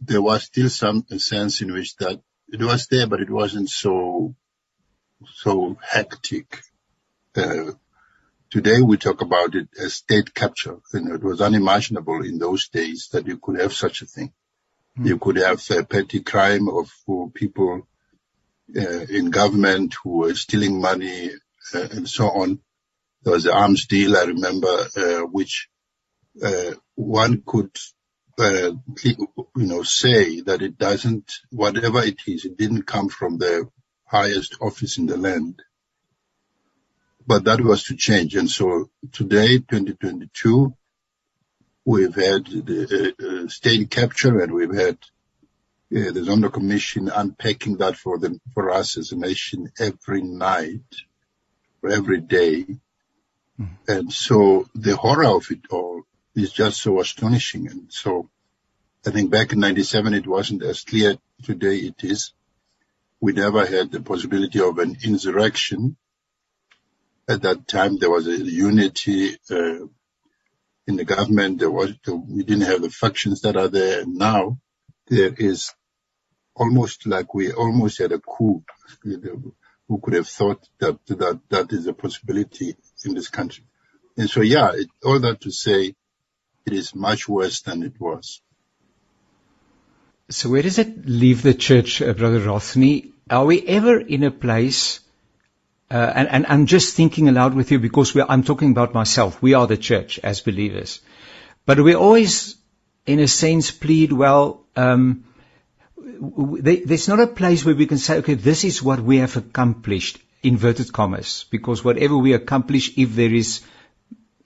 there 0.00 0.22
was 0.22 0.44
still 0.44 0.68
some 0.68 1.04
sense 1.18 1.60
in 1.60 1.72
which 1.72 1.96
that 1.96 2.20
it 2.48 2.60
was 2.60 2.86
there, 2.86 3.06
but 3.06 3.20
it 3.20 3.30
wasn't 3.30 3.68
so, 3.68 4.34
so 5.34 5.76
hectic. 5.82 6.62
Uh, 7.36 7.72
Today 8.50 8.80
we 8.80 8.96
talk 8.96 9.20
about 9.20 9.54
it 9.54 9.68
as 9.78 9.94
state 9.94 10.32
capture. 10.32 10.78
And 10.94 11.12
it 11.12 11.22
was 11.22 11.42
unimaginable 11.42 12.24
in 12.24 12.38
those 12.38 12.68
days 12.68 13.10
that 13.12 13.26
you 13.26 13.36
could 13.36 13.60
have 13.60 13.74
such 13.74 14.00
a 14.00 14.06
thing. 14.06 14.32
Mm. 14.98 15.06
You 15.06 15.18
could 15.18 15.36
have 15.36 15.62
a 15.70 15.84
petty 15.84 16.20
crime 16.20 16.68
of 16.68 16.90
people 17.34 17.86
uh, 18.74 19.00
in 19.10 19.30
government 19.30 19.96
who 20.02 20.18
were 20.18 20.34
stealing 20.34 20.80
money 20.80 21.30
uh, 21.74 21.88
and 21.90 22.08
so 22.08 22.26
on. 22.28 22.60
There 23.22 23.34
was 23.34 23.44
the 23.44 23.52
arms 23.52 23.86
deal, 23.86 24.16
I 24.16 24.24
remember, 24.24 24.86
uh, 24.96 25.20
which 25.26 25.68
uh, 26.42 26.72
one 26.94 27.42
could, 27.44 27.76
uh, 28.38 28.72
you 29.04 29.28
know, 29.56 29.82
say 29.82 30.40
that 30.42 30.62
it 30.62 30.78
doesn't, 30.78 31.32
whatever 31.50 32.02
it 32.02 32.20
is, 32.26 32.46
it 32.46 32.56
didn't 32.56 32.84
come 32.84 33.10
from 33.10 33.36
the 33.36 33.68
highest 34.06 34.56
office 34.62 34.96
in 34.96 35.04
the 35.04 35.18
land 35.18 35.60
but 37.28 37.44
that 37.44 37.60
was 37.60 37.84
to 37.84 37.94
change. 37.94 38.34
And 38.36 38.50
so 38.50 38.88
today, 39.12 39.58
2022, 39.58 40.74
we've 41.84 42.14
had 42.14 42.46
the 42.46 43.14
uh, 43.20 43.44
uh, 43.44 43.48
state 43.48 43.90
capture 43.90 44.40
and 44.40 44.50
we've 44.50 44.74
had 44.74 44.94
uh, 45.94 46.10
the 46.10 46.24
Zondo 46.26 46.50
Commission 46.50 47.10
unpacking 47.14 47.76
that 47.76 47.96
for 47.96 48.18
them, 48.18 48.40
for 48.54 48.70
us 48.70 48.96
as 48.96 49.12
a 49.12 49.16
nation 49.16 49.70
every 49.78 50.22
night, 50.22 50.88
every 51.86 52.22
day. 52.22 52.64
Mm-hmm. 53.60 53.64
And 53.86 54.10
so 54.10 54.66
the 54.74 54.96
horror 54.96 55.36
of 55.36 55.50
it 55.50 55.66
all 55.68 56.04
is 56.34 56.50
just 56.50 56.80
so 56.80 56.98
astonishing. 56.98 57.68
And 57.68 57.92
so 57.92 58.30
I 59.06 59.10
think 59.10 59.30
back 59.30 59.52
in 59.52 59.60
97, 59.60 60.14
it 60.14 60.26
wasn't 60.26 60.62
as 60.62 60.82
clear. 60.82 61.18
Today 61.42 61.76
it 61.76 62.02
is. 62.04 62.32
We 63.20 63.32
never 63.32 63.66
had 63.66 63.92
the 63.92 64.00
possibility 64.00 64.60
of 64.60 64.78
an 64.78 64.96
insurrection 65.04 65.98
at 67.28 67.42
that 67.42 67.68
time, 67.68 67.98
there 67.98 68.10
was 68.10 68.26
a 68.26 68.36
unity 68.36 69.36
uh, 69.50 69.86
in 70.86 70.96
the 70.96 71.04
government. 71.04 71.58
There 71.58 71.70
was 71.70 71.92
we 72.06 72.42
didn't 72.42 72.66
have 72.66 72.82
the 72.82 72.90
factions 72.90 73.42
that 73.42 73.56
are 73.56 73.68
there 73.68 74.04
now. 74.06 74.58
There 75.08 75.32
is 75.36 75.72
almost 76.56 77.06
like 77.06 77.34
we 77.34 77.52
almost 77.52 77.98
had 77.98 78.12
a 78.12 78.18
coup. 78.18 78.64
Who 79.04 80.00
could 80.02 80.14
have 80.14 80.28
thought 80.28 80.68
that 80.80 80.98
that 81.06 81.40
that 81.50 81.72
is 81.72 81.86
a 81.86 81.92
possibility 81.92 82.74
in 83.04 83.14
this 83.14 83.28
country? 83.28 83.64
And 84.16 84.28
so, 84.28 84.40
yeah, 84.40 84.72
it, 84.74 84.88
all 85.04 85.20
that 85.20 85.42
to 85.42 85.50
say, 85.50 85.94
it 86.66 86.72
is 86.72 86.94
much 86.94 87.28
worse 87.28 87.60
than 87.62 87.82
it 87.82 88.00
was. 88.00 88.42
So, 90.28 90.50
where 90.50 90.62
does 90.62 90.78
it 90.78 91.06
leave 91.06 91.42
the 91.42 91.54
church, 91.54 92.02
uh, 92.02 92.12
Brother 92.12 92.40
Rothney? 92.40 93.12
Are 93.30 93.46
we 93.46 93.66
ever 93.66 93.98
in 93.98 94.24
a 94.24 94.30
place 94.30 95.00
uh, 95.90 96.12
and, 96.14 96.28
and 96.28 96.46
I'm 96.46 96.66
just 96.66 96.94
thinking 96.94 97.28
aloud 97.28 97.54
with 97.54 97.70
you 97.70 97.78
because 97.78 98.14
I'm 98.16 98.42
talking 98.42 98.72
about 98.72 98.92
myself. 98.92 99.40
We 99.40 99.54
are 99.54 99.66
the 99.66 99.76
church 99.76 100.18
as 100.18 100.40
believers. 100.40 101.00
But 101.64 101.80
we 101.80 101.94
always, 101.94 102.56
in 103.06 103.20
a 103.20 103.28
sense, 103.28 103.70
plead, 103.70 104.12
well, 104.12 104.64
um, 104.76 105.24
there's 105.96 107.08
not 107.08 107.20
a 107.20 107.26
place 107.26 107.64
where 107.64 107.74
we 107.74 107.86
can 107.86 107.98
say, 107.98 108.18
okay, 108.18 108.34
this 108.34 108.64
is 108.64 108.82
what 108.82 109.00
we 109.00 109.18
have 109.18 109.36
accomplished, 109.36 110.18
inverted 110.42 110.92
commas, 110.92 111.46
because 111.50 111.82
whatever 111.82 112.16
we 112.16 112.34
accomplish, 112.34 112.96
if 112.98 113.14
there 113.14 113.32
is, 113.32 113.62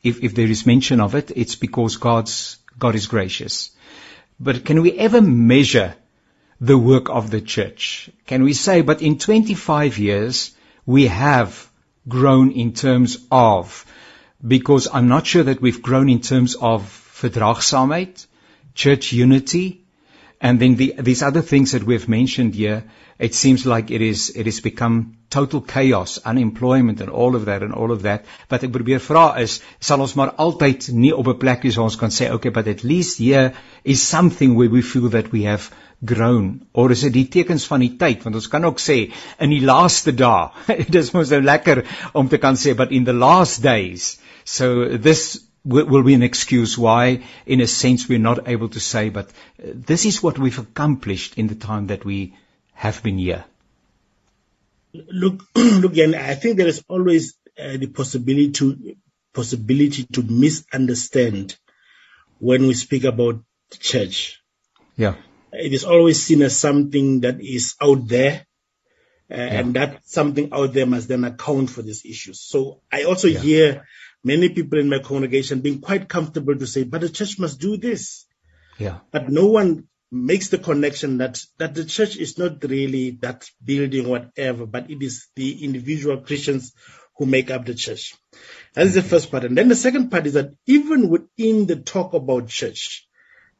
if, 0.03 0.23
if 0.23 0.35
there 0.35 0.47
is 0.47 0.65
mention 0.65 1.01
of 1.01 1.15
it, 1.15 1.33
it's 1.35 1.57
because 1.57 1.97
God's, 1.97 2.59
God 2.79 2.95
is 2.95 3.07
gracious. 3.07 3.71
But 4.39 4.65
can 4.65 4.83
we 4.83 4.93
ever 4.93 5.21
measure 5.21 5.95
the 6.61 6.79
work 6.79 7.11
of 7.11 7.31
the 7.31 7.41
church? 7.41 8.11
Can 8.27 8.45
we 8.45 8.53
say, 8.53 8.83
but 8.83 9.03
in 9.03 9.19
25 9.19 9.99
years, 9.99 10.53
we 10.87 11.07
have 11.07 11.71
grown 12.09 12.51
in 12.51 12.73
terms 12.73 13.19
of, 13.31 13.85
because 14.47 14.89
I'm 14.93 15.09
not 15.09 15.27
sure 15.27 15.45
that 15.45 15.61
we've 15.61 15.83
grown 15.83 16.09
in 16.09 16.21
terms 16.21 16.55
of 16.55 16.83
verdraagsaamheid, 17.21 18.27
church 18.75 19.13
unity, 19.13 19.82
and 20.43 20.59
then 20.61 20.75
the, 20.75 20.95
these 20.99 21.23
other 21.23 21.41
things 21.41 21.71
that 21.71 21.85
we've 21.85 22.09
mentioned 22.09 22.57
here, 22.57 22.83
it 23.17 23.33
seems 23.33 23.65
like 23.65 23.93
it 23.93 24.03
is, 24.03 24.31
it 24.31 24.47
has 24.47 24.59
become 24.59 25.19
total 25.31 25.61
chaos, 25.61 26.19
unemployment 26.25 27.01
and 27.01 27.11
all 27.11 27.37
of 27.37 27.45
that 27.45 27.63
and 27.63 27.73
all 27.73 27.93
of 27.93 28.03
that. 28.03 28.25
Wat 28.51 28.65
ek 28.67 28.73
probeer 28.75 28.99
vra 29.05 29.23
is, 29.39 29.61
sal 29.79 30.03
ons 30.03 30.17
maar 30.19 30.33
altyd 30.45 30.89
nie 31.05 31.13
op 31.15 31.31
'n 31.31 31.39
plek 31.45 31.63
waar 31.69 31.85
ons 31.85 31.99
kan 32.01 32.11
sê, 32.11 32.33
okay, 32.35 32.51
but 32.51 32.67
at 32.67 32.83
least 32.83 33.19
here 33.19 33.53
is 33.85 34.03
something 34.03 34.57
where 34.57 34.69
we 34.69 34.83
feel 34.83 35.09
that 35.11 35.31
we 35.31 35.45
have 35.45 35.71
grown. 36.05 36.67
Or 36.75 36.91
is 36.91 37.07
dit 37.07 37.15
die 37.15 37.29
tekens 37.31 37.69
van 37.71 37.87
die 37.87 37.95
tyd? 37.97 38.25
Want 38.25 38.35
ons 38.35 38.51
kan 38.51 38.65
ook 38.65 38.83
sê 38.83 39.13
in 39.39 39.55
die 39.55 39.63
laaste 39.63 40.11
dae 40.11 40.51
dis 40.99 41.13
mos 41.15 41.31
nou 41.31 41.41
lekker 41.41 41.85
om 42.19 42.29
te 42.29 42.43
kan 42.43 42.59
sê 42.59 42.75
but 42.75 42.91
in 42.91 43.05
the 43.05 43.15
last 43.15 43.63
days. 43.63 44.19
So 44.45 44.99
this 44.99 45.39
will 45.65 46.03
be 46.03 46.15
an 46.15 46.23
excuse 46.23 46.77
why 46.77 47.23
in 47.47 47.61
a 47.61 47.67
sense 47.67 48.09
we're 48.09 48.19
not 48.19 48.49
able 48.49 48.69
to 48.69 48.81
say 48.81 49.09
but 49.09 49.29
uh, 49.29 49.69
this 49.91 50.05
is 50.05 50.23
what 50.23 50.39
we've 50.39 50.59
accomplished 50.59 51.39
in 51.39 51.47
the 51.47 51.55
time 51.55 51.87
that 51.87 52.05
we 52.05 52.35
have 52.75 53.03
been 53.03 53.19
here 53.19 53.45
look 54.93 55.43
look 55.55 55.93
again 55.93 56.15
i 56.15 56.35
think 56.35 56.57
there 56.57 56.69
is 56.69 56.83
always 56.89 57.35
uh, 57.59 57.77
the 57.77 57.87
possibility 57.87 58.51
to 58.51 58.97
possibility 59.33 60.05
to 60.13 60.23
misunderstand 60.23 61.57
when 62.39 62.67
we 62.67 62.75
speak 62.75 63.05
about 63.05 63.41
the 63.71 63.79
church 63.79 64.43
yeah 64.97 65.15
it 65.53 65.73
is 65.73 65.85
always 65.85 66.23
seen 66.23 66.43
as 66.43 66.57
something 66.57 67.21
that 67.21 67.41
is 67.41 67.75
out 67.81 68.09
there. 68.09 68.47
Uh, 69.31 69.37
yeah. 69.37 69.61
And 69.61 69.75
that 69.75 70.01
something 70.07 70.51
out 70.53 70.73
there 70.73 70.87
must 70.87 71.09
then 71.09 71.25
account 71.25 71.71
for 71.71 71.83
these 71.83 72.05
issues. 72.05 72.41
So 72.41 72.81
I 72.91 73.05
also 73.05 73.29
yeah. 73.29 73.39
hear 73.39 73.87
many 74.25 74.49
people 74.49 74.79
in 74.79 74.89
my 74.89 74.99
congregation 74.99 75.61
being 75.61 75.81
quite 75.81 76.09
comfortable 76.09 76.57
to 76.57 76.67
say, 76.67 76.85
but 76.85 77.01
the 77.01 77.09
church 77.09 77.39
must 77.39 77.61
do 77.61 77.77
this. 77.77 78.27
Yeah. 78.79 78.99
But 79.11 79.31
no 79.31 79.47
one 79.47 79.89
makes 80.11 80.49
the 80.49 80.59
connection 80.59 81.19
that 81.19 81.43
that 81.59 81.75
the 81.75 81.85
church 81.85 82.17
is 82.17 82.37
not 82.37 82.63
really 82.65 83.19
that 83.23 83.49
building 83.65 84.09
whatever, 84.09 84.67
but 84.67 84.91
it 84.91 85.03
is 85.03 85.29
the 85.37 85.65
individual 85.65 86.19
Christians 86.19 86.73
who 87.17 87.27
make 87.27 87.51
up 87.51 87.65
the 87.65 87.75
church. 87.75 88.15
That 88.75 88.87
is 88.87 88.95
the 88.95 89.03
first 89.03 89.31
part. 89.31 89.45
And 89.45 89.57
then 89.57 89.69
the 89.69 89.77
second 89.77 90.11
part 90.11 90.27
is 90.27 90.35
that 90.35 90.55
even 90.67 91.09
within 91.09 91.67
the 91.67 91.77
talk 91.77 92.15
about 92.15 92.49
church, 92.49 93.07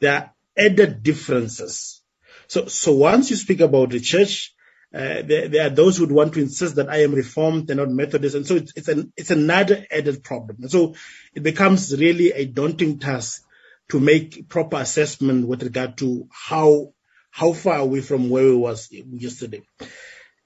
there 0.01 0.15
are 0.15 0.35
added 0.57 1.03
differences. 1.03 2.03
So, 2.49 2.67
so 2.67 2.93
once 2.93 3.31
you 3.31 3.37
speak 3.37 3.61
about 3.61 3.91
the 3.91 4.01
church, 4.01 4.52
uh, 4.95 5.23
there, 5.23 5.49
there, 5.49 5.67
are 5.67 5.71
those 5.71 5.97
who 5.97 6.05
would 6.05 6.15
want 6.15 6.35
to 6.35 6.41
insist 6.41 6.77
that 6.77 6.91
I 6.91 7.03
am 7.03 7.15
reformed 7.15 7.71
and 7.71 7.79
not 7.79 7.89
Methodist, 7.89 8.37
and 8.37 8.47
so 8.47 8.57
it's, 8.57 8.73
it's 8.77 8.89
an 8.89 9.13
it's 9.17 9.31
another 9.31 9.87
added 9.91 10.23
problem. 10.23 10.59
And 10.61 10.71
so 10.71 10.95
it 11.35 11.43
becomes 11.43 11.97
really 11.97 12.33
a 12.33 12.45
daunting 12.45 12.99
task 12.99 13.43
to 13.89 14.01
make 14.01 14.49
proper 14.51 14.77
assessment 14.77 15.47
with 15.47 15.63
regard 15.63 15.97
to 15.99 16.29
how 16.31 16.93
how 17.31 17.55
far 17.55 17.79
away 17.79 18.03
from 18.03 18.29
where 18.29 18.45
we 18.45 18.55
was 18.55 18.89
yesterday. 18.91 19.63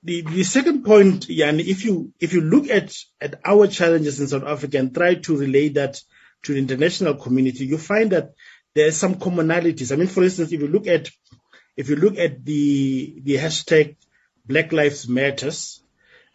The, 0.05 0.23
the 0.23 0.45
second 0.45 0.85
point, 0.85 1.27
Jan, 1.27 1.59
if 1.59 1.85
you 1.85 2.13
if 2.21 2.33
you 2.33 2.41
look 2.43 2.71
at 2.71 2.95
at 3.21 3.41
our 3.45 3.67
challenges 3.67 4.21
in 4.21 4.29
South 4.29 4.45
Africa 4.45 4.79
and 4.79 4.95
try 4.95 5.15
to 5.15 5.37
relate 5.37 5.75
that 5.75 6.01
to 6.45 6.53
the 6.53 6.61
international 6.61 7.15
community, 7.15 7.67
you 7.67 7.79
find 7.79 8.13
that 8.13 8.35
there 8.75 8.87
are 8.87 8.93
some 8.93 9.17
commonalities. 9.17 9.91
I 9.91 9.97
mean, 9.97 10.07
for 10.07 10.23
instance, 10.23 10.53
if 10.53 10.61
you 10.61 10.69
look 10.69 10.87
at 10.87 11.11
if 11.77 11.89
you 11.89 11.97
look 11.97 12.17
at 12.19 12.45
the 12.45 13.21
the 13.25 13.35
hashtag 13.35 13.97
Black 14.47 14.73
Lives 14.73 15.09
Matters, 15.09 15.83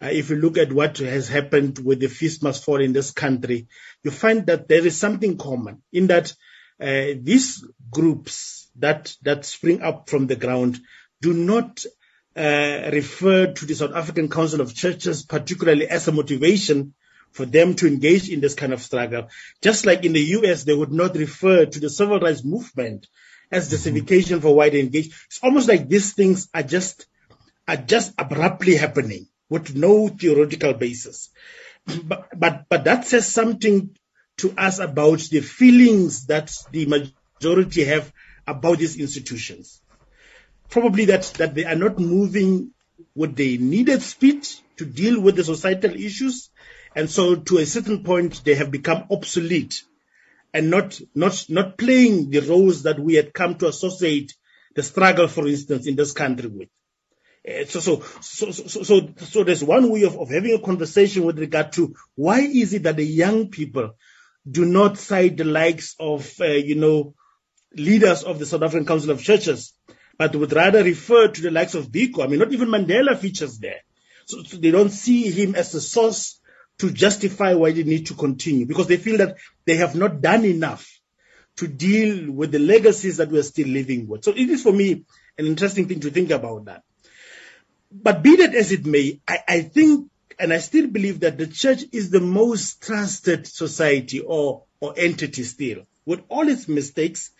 uh, 0.02 0.08
if 0.10 0.30
you 0.30 0.36
look 0.36 0.58
at 0.58 0.72
what 0.72 0.98
has 0.98 1.28
happened 1.28 1.78
with 1.78 2.00
the 2.00 2.08
feast 2.08 2.42
must 2.42 2.64
fall 2.64 2.80
in 2.80 2.92
this 2.92 3.12
country, 3.12 3.68
you 4.02 4.10
find 4.10 4.46
that 4.46 4.68
there 4.68 4.84
is 4.84 4.98
something 4.98 5.38
common 5.38 5.82
in 5.92 6.08
that 6.08 6.34
uh, 6.80 7.14
these 7.20 7.64
groups 7.90 8.68
that 8.76 9.14
that 9.22 9.44
spring 9.44 9.82
up 9.82 10.08
from 10.08 10.26
the 10.26 10.36
ground 10.36 10.80
do 11.20 11.32
not 11.32 11.84
uh, 12.34 12.90
refer 12.92 13.52
to 13.52 13.66
the 13.66 13.74
South 13.74 13.94
African 13.94 14.28
Council 14.28 14.60
of 14.60 14.74
Churches 14.74 15.22
particularly 15.22 15.86
as 15.86 16.08
a 16.08 16.12
motivation 16.12 16.94
for 17.30 17.46
them 17.46 17.74
to 17.74 17.86
engage 17.86 18.28
in 18.28 18.40
this 18.40 18.54
kind 18.54 18.72
of 18.72 18.82
struggle. 18.82 19.28
Just 19.62 19.86
like 19.86 20.04
in 20.04 20.12
the 20.12 20.20
US, 20.20 20.64
they 20.64 20.74
would 20.74 20.92
not 20.92 21.16
refer 21.16 21.64
to 21.64 21.80
the 21.80 21.88
civil 21.90 22.20
rights 22.20 22.44
movement 22.44 23.06
as 23.50 23.70
justification 23.70 24.36
mm-hmm. 24.36 24.46
for 24.46 24.54
why 24.54 24.70
they 24.70 24.80
engage. 24.80 25.06
It's 25.26 25.40
almost 25.42 25.68
like 25.68 25.88
these 25.88 26.12
things 26.12 26.48
are 26.52 26.62
just 26.62 27.06
are 27.72 27.76
just 27.76 28.12
abruptly 28.18 28.76
happening 28.76 29.26
with 29.48 29.74
no 29.74 30.08
theoretical 30.08 30.74
basis. 30.74 31.30
But, 32.04 32.28
but, 32.38 32.64
but 32.68 32.84
that 32.84 33.06
says 33.06 33.26
something 33.26 33.96
to 34.38 34.52
us 34.58 34.78
about 34.78 35.20
the 35.20 35.40
feelings 35.40 36.26
that 36.26 36.54
the 36.70 36.84
majority 36.86 37.84
have 37.84 38.12
about 38.46 38.78
these 38.78 38.98
institutions. 38.98 39.80
Probably 40.68 41.06
that, 41.06 41.22
that 41.38 41.54
they 41.54 41.64
are 41.64 41.74
not 41.74 41.98
moving 41.98 42.72
with 43.14 43.36
the 43.36 43.56
needed 43.56 44.02
speed 44.02 44.46
to 44.76 44.84
deal 44.84 45.18
with 45.18 45.36
the 45.36 45.44
societal 45.44 45.94
issues. 45.94 46.50
And 46.94 47.08
so 47.08 47.36
to 47.36 47.58
a 47.58 47.66
certain 47.66 48.04
point, 48.04 48.44
they 48.44 48.54
have 48.54 48.70
become 48.70 49.06
obsolete 49.10 49.82
and 50.52 50.68
not, 50.68 51.00
not, 51.14 51.46
not 51.48 51.78
playing 51.78 52.28
the 52.28 52.40
roles 52.40 52.82
that 52.82 53.00
we 53.00 53.14
had 53.14 53.32
come 53.32 53.54
to 53.56 53.68
associate 53.68 54.34
the 54.74 54.82
struggle, 54.82 55.26
for 55.26 55.46
instance, 55.48 55.86
in 55.86 55.96
this 55.96 56.12
country 56.12 56.48
with. 56.48 56.68
So, 57.44 57.80
so, 57.80 58.02
so, 58.20 58.50
so, 58.52 58.82
so, 58.84 59.08
so 59.16 59.44
there's 59.44 59.64
one 59.64 59.90
way 59.90 60.02
of, 60.02 60.16
of 60.16 60.30
having 60.30 60.54
a 60.54 60.60
conversation 60.60 61.24
with 61.24 61.38
regard 61.38 61.72
to 61.72 61.94
why 62.14 62.40
is 62.40 62.72
it 62.72 62.84
that 62.84 62.96
the 62.96 63.04
young 63.04 63.48
people 63.48 63.96
do 64.48 64.64
not 64.64 64.96
cite 64.96 65.36
the 65.36 65.44
likes 65.44 65.96
of, 65.98 66.32
uh, 66.40 66.44
you 66.44 66.76
know, 66.76 67.14
leaders 67.74 68.22
of 68.22 68.38
the 68.38 68.46
South 68.46 68.62
African 68.62 68.86
Council 68.86 69.10
of 69.10 69.22
Churches, 69.22 69.72
but 70.18 70.36
would 70.36 70.52
rather 70.52 70.84
refer 70.84 71.28
to 71.28 71.42
the 71.42 71.50
likes 71.50 71.74
of 71.74 71.88
Biko. 71.88 72.22
I 72.22 72.28
mean, 72.28 72.38
not 72.38 72.52
even 72.52 72.68
Mandela 72.68 73.16
features 73.18 73.58
there. 73.58 73.80
So, 74.26 74.42
so 74.44 74.56
they 74.58 74.70
don't 74.70 74.90
see 74.90 75.30
him 75.30 75.56
as 75.56 75.74
a 75.74 75.80
source 75.80 76.40
to 76.78 76.90
justify 76.90 77.54
why 77.54 77.72
they 77.72 77.82
need 77.82 78.06
to 78.06 78.14
continue 78.14 78.66
because 78.66 78.86
they 78.86 78.96
feel 78.96 79.18
that 79.18 79.36
they 79.64 79.76
have 79.76 79.94
not 79.94 80.20
done 80.20 80.44
enough 80.44 80.88
to 81.56 81.66
deal 81.66 82.30
with 82.30 82.52
the 82.52 82.58
legacies 82.58 83.18
that 83.18 83.30
we're 83.30 83.42
still 83.42 83.68
living 83.68 84.08
with. 84.08 84.24
So 84.24 84.30
it 84.30 84.48
is 84.48 84.62
for 84.62 84.72
me 84.72 85.04
an 85.38 85.46
interesting 85.46 85.88
thing 85.88 86.00
to 86.00 86.10
think 86.10 86.30
about 86.30 86.66
that. 86.66 86.82
But 87.92 88.22
be 88.22 88.36
that 88.36 88.54
as 88.54 88.72
it 88.72 88.86
may, 88.86 89.20
I, 89.28 89.38
I 89.46 89.60
think 89.62 90.10
and 90.38 90.52
I 90.52 90.58
still 90.58 90.86
believe 90.86 91.20
that 91.20 91.38
the 91.38 91.46
church 91.46 91.84
is 91.92 92.10
the 92.10 92.20
most 92.20 92.82
trusted 92.82 93.46
society 93.46 94.20
or, 94.20 94.64
or 94.80 94.94
entity 94.96 95.44
still. 95.44 95.86
With 96.04 96.22
all 96.28 96.48
its 96.48 96.68
mistakes, 96.68 97.30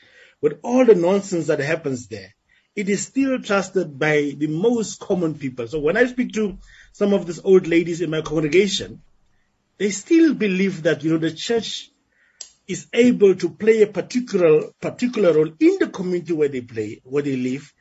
with 0.40 0.60
all 0.62 0.84
the 0.84 0.94
nonsense 0.94 1.46
that 1.48 1.58
happens 1.58 2.06
there, 2.08 2.34
it 2.76 2.88
is 2.88 3.06
still 3.06 3.40
trusted 3.40 3.98
by 3.98 4.34
the 4.36 4.46
most 4.46 5.00
common 5.00 5.34
people. 5.34 5.66
So 5.68 5.80
when 5.80 5.96
I 5.96 6.06
speak 6.06 6.32
to 6.34 6.58
some 6.92 7.12
of 7.12 7.26
these 7.26 7.40
old 7.42 7.66
ladies 7.66 8.00
in 8.00 8.10
my 8.10 8.22
congregation, 8.22 9.02
they 9.78 9.90
still 9.90 10.34
believe 10.34 10.84
that, 10.84 11.02
you 11.02 11.12
know, 11.12 11.18
the 11.18 11.32
church 11.32 11.90
is 12.68 12.86
able 12.92 13.34
to 13.34 13.50
play 13.50 13.82
a 13.82 13.86
particular, 13.86 14.70
particular 14.80 15.32
role 15.32 15.50
in 15.58 15.78
the 15.80 15.88
community 15.88 16.32
where 16.32 16.48
they 16.48 16.60
play, 16.60 17.00
where 17.04 17.22
they 17.22 17.36
live, 17.36 17.72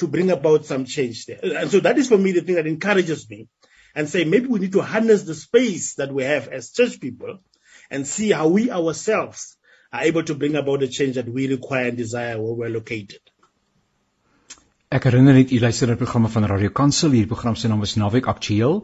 to 0.00 0.08
bring 0.08 0.30
about 0.30 0.64
some 0.64 0.84
change 0.84 1.26
there. 1.26 1.40
And 1.42 1.70
so 1.70 1.80
that 1.80 1.98
is 1.98 2.08
for 2.08 2.18
me 2.18 2.32
the 2.32 2.40
thing 2.40 2.56
that 2.56 2.66
encourages 2.66 3.28
me 3.30 3.48
and 3.94 4.08
say 4.08 4.24
maybe 4.24 4.46
we 4.46 4.58
need 4.58 4.72
to 4.72 4.82
harness 4.82 5.22
the 5.22 5.34
space 5.34 5.94
that 5.94 6.12
we 6.12 6.24
have 6.24 6.48
as 6.48 6.72
church 6.72 7.00
people 7.00 7.38
and 7.90 8.06
see 8.06 8.30
how 8.30 8.48
we 8.48 8.70
ourselves 8.70 9.56
are 9.92 10.02
able 10.02 10.22
to 10.24 10.34
bring 10.34 10.56
about 10.56 10.80
the 10.80 10.88
change 10.88 11.16
that 11.16 11.28
we 11.28 11.48
require 11.48 11.88
and 11.88 11.96
desire 11.96 12.40
where 12.40 12.54
we're 12.54 12.68
located. 12.74 13.20
Ek 14.90 15.04
herinner 15.06 15.36
net 15.38 15.52
u 15.54 15.58
luister 15.62 15.86
na 15.86 15.94
'n 15.94 15.98
programme 15.98 16.28
van 16.28 16.46
Radio 16.50 16.70
Kansel. 16.74 17.12
Hierdie 17.14 17.30
program 17.32 17.54
se 17.54 17.68
naam 17.68 17.82
is 17.82 17.94
Naweek 17.94 18.26
Aktueel. 18.26 18.80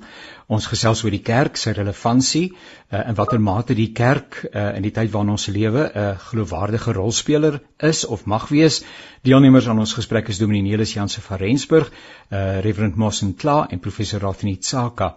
Ons 0.47 0.66
gesels 0.71 1.03
oor 1.03 1.11
die 1.11 1.23
kerk, 1.29 1.57
sy 1.57 1.73
relevantie, 1.75 2.53
uh, 2.92 3.09
in 3.09 3.16
watter 3.19 3.40
mate 3.40 3.75
die 3.75 3.90
kerk 3.92 4.38
uh, 4.45 4.77
in 4.77 4.83
die 4.87 4.92
tyd 4.92 5.11
waarin 5.11 5.33
ons 5.35 5.47
lewe 5.47 5.83
'n 5.83 5.99
uh, 5.99 6.12
geloofwaardige 6.29 6.92
rolspeler 6.92 7.61
is 7.79 8.05
of 8.05 8.25
mag 8.25 8.49
wees. 8.49 8.85
Deelnemers 9.23 9.66
aan 9.66 9.79
ons 9.79 9.95
gesprek 9.99 10.29
is 10.29 10.38
Dominee 10.38 10.62
Nelis 10.62 10.95
Jansen 10.95 11.23
van 11.23 11.38
Rensburg, 11.38 11.90
uh, 12.31 12.61
Reverend 12.61 12.95
Mosen 12.95 13.35
Kla 13.35 13.66
en 13.69 13.81
professor 13.81 14.21
Rafni 14.21 14.59
Tsaka. 14.59 15.16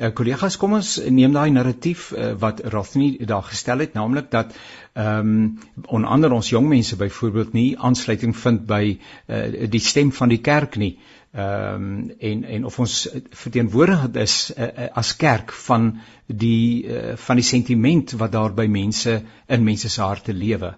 Uh, 0.00 0.08
kollegas, 0.16 0.54
kom 0.56 0.78
ons 0.78 0.94
neem 1.12 1.34
daai 1.36 1.50
narratief 1.52 2.06
uh, 2.16 2.30
wat 2.40 2.62
Rafni 2.72 3.10
daar 3.28 3.44
gestel 3.44 3.82
het, 3.84 3.92
naamlik 3.98 4.30
dat 4.32 4.54
ehm 4.94 5.32
um, 5.32 5.58
onder 5.86 6.10
andere 6.10 6.34
ons 6.34 6.48
jong 6.48 6.68
mense 6.68 6.96
byvoorbeeld 6.96 7.52
nie 7.52 7.78
aansluiting 7.78 8.32
vind 8.36 8.64
by 8.66 8.96
uh, 8.96 9.68
die 9.70 9.82
stem 9.84 10.12
van 10.12 10.32
die 10.32 10.40
kerk 10.40 10.78
nie. 10.80 10.94
Ehm 11.36 11.84
um, 11.84 12.10
en 12.18 12.44
en 12.56 12.64
of 12.64 12.78
ons 12.78 12.96
verteenwoordigend 13.42 14.16
is 14.16 14.38
uh, 14.56 14.88
as 15.02 15.12
kerk 15.16 15.52
van 15.68 15.92
die 16.26 16.86
uh, 16.88 17.16
van 17.26 17.36
die 17.36 17.48
sentiment 17.52 18.16
wat 18.22 18.32
daar 18.32 18.56
by 18.56 18.66
mense 18.80 19.20
in 19.46 19.68
mense 19.68 19.88
se 19.88 20.00
harte 20.02 20.32
lewe. 20.32 20.74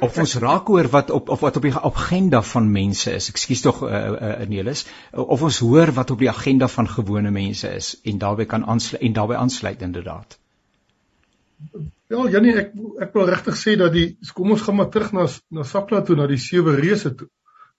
Of 0.00 0.16
ons 0.18 0.34
raak 0.42 0.70
oor 0.70 0.88
wat 0.90 1.10
op 1.10 1.28
of 1.28 1.40
wat 1.40 1.56
op 1.56 1.62
die 1.62 1.74
agenda 1.74 2.42
van 2.42 2.70
mense 2.72 3.12
is. 3.14 3.28
Ekskuus 3.30 3.60
tog 3.60 3.82
uh, 3.82 3.90
uh, 3.90 4.46
Nelis, 4.48 4.86
of 5.12 5.42
ons 5.42 5.58
hoor 5.58 5.92
wat 5.94 6.10
op 6.10 6.18
die 6.18 6.30
agenda 6.30 6.68
van 6.68 6.88
gewone 6.88 7.30
mense 7.30 7.68
is 7.68 7.94
en 8.02 8.18
daarbey 8.18 8.46
kan 8.50 8.66
aansluit 8.66 9.02
en 9.02 9.12
daarbey 9.12 9.36
aansluit 9.36 9.82
inderdaad. 9.82 10.38
Ja, 12.12 12.26
Janie, 12.30 12.56
ek 12.60 12.74
ek 13.06 13.14
wil 13.16 13.30
regtig 13.30 13.56
sê 13.58 13.76
dat 13.80 13.94
die 13.94 14.08
kom 14.34 14.52
ons 14.54 14.64
gaan 14.66 14.78
maar 14.80 14.90
terug 14.92 15.12
na 15.16 15.28
na 15.50 15.64
Sakla 15.64 16.02
toe 16.02 16.16
na 16.16 16.26
die 16.30 16.40
sewe 16.42 16.76
reëse 16.80 17.14
toe. 17.14 17.30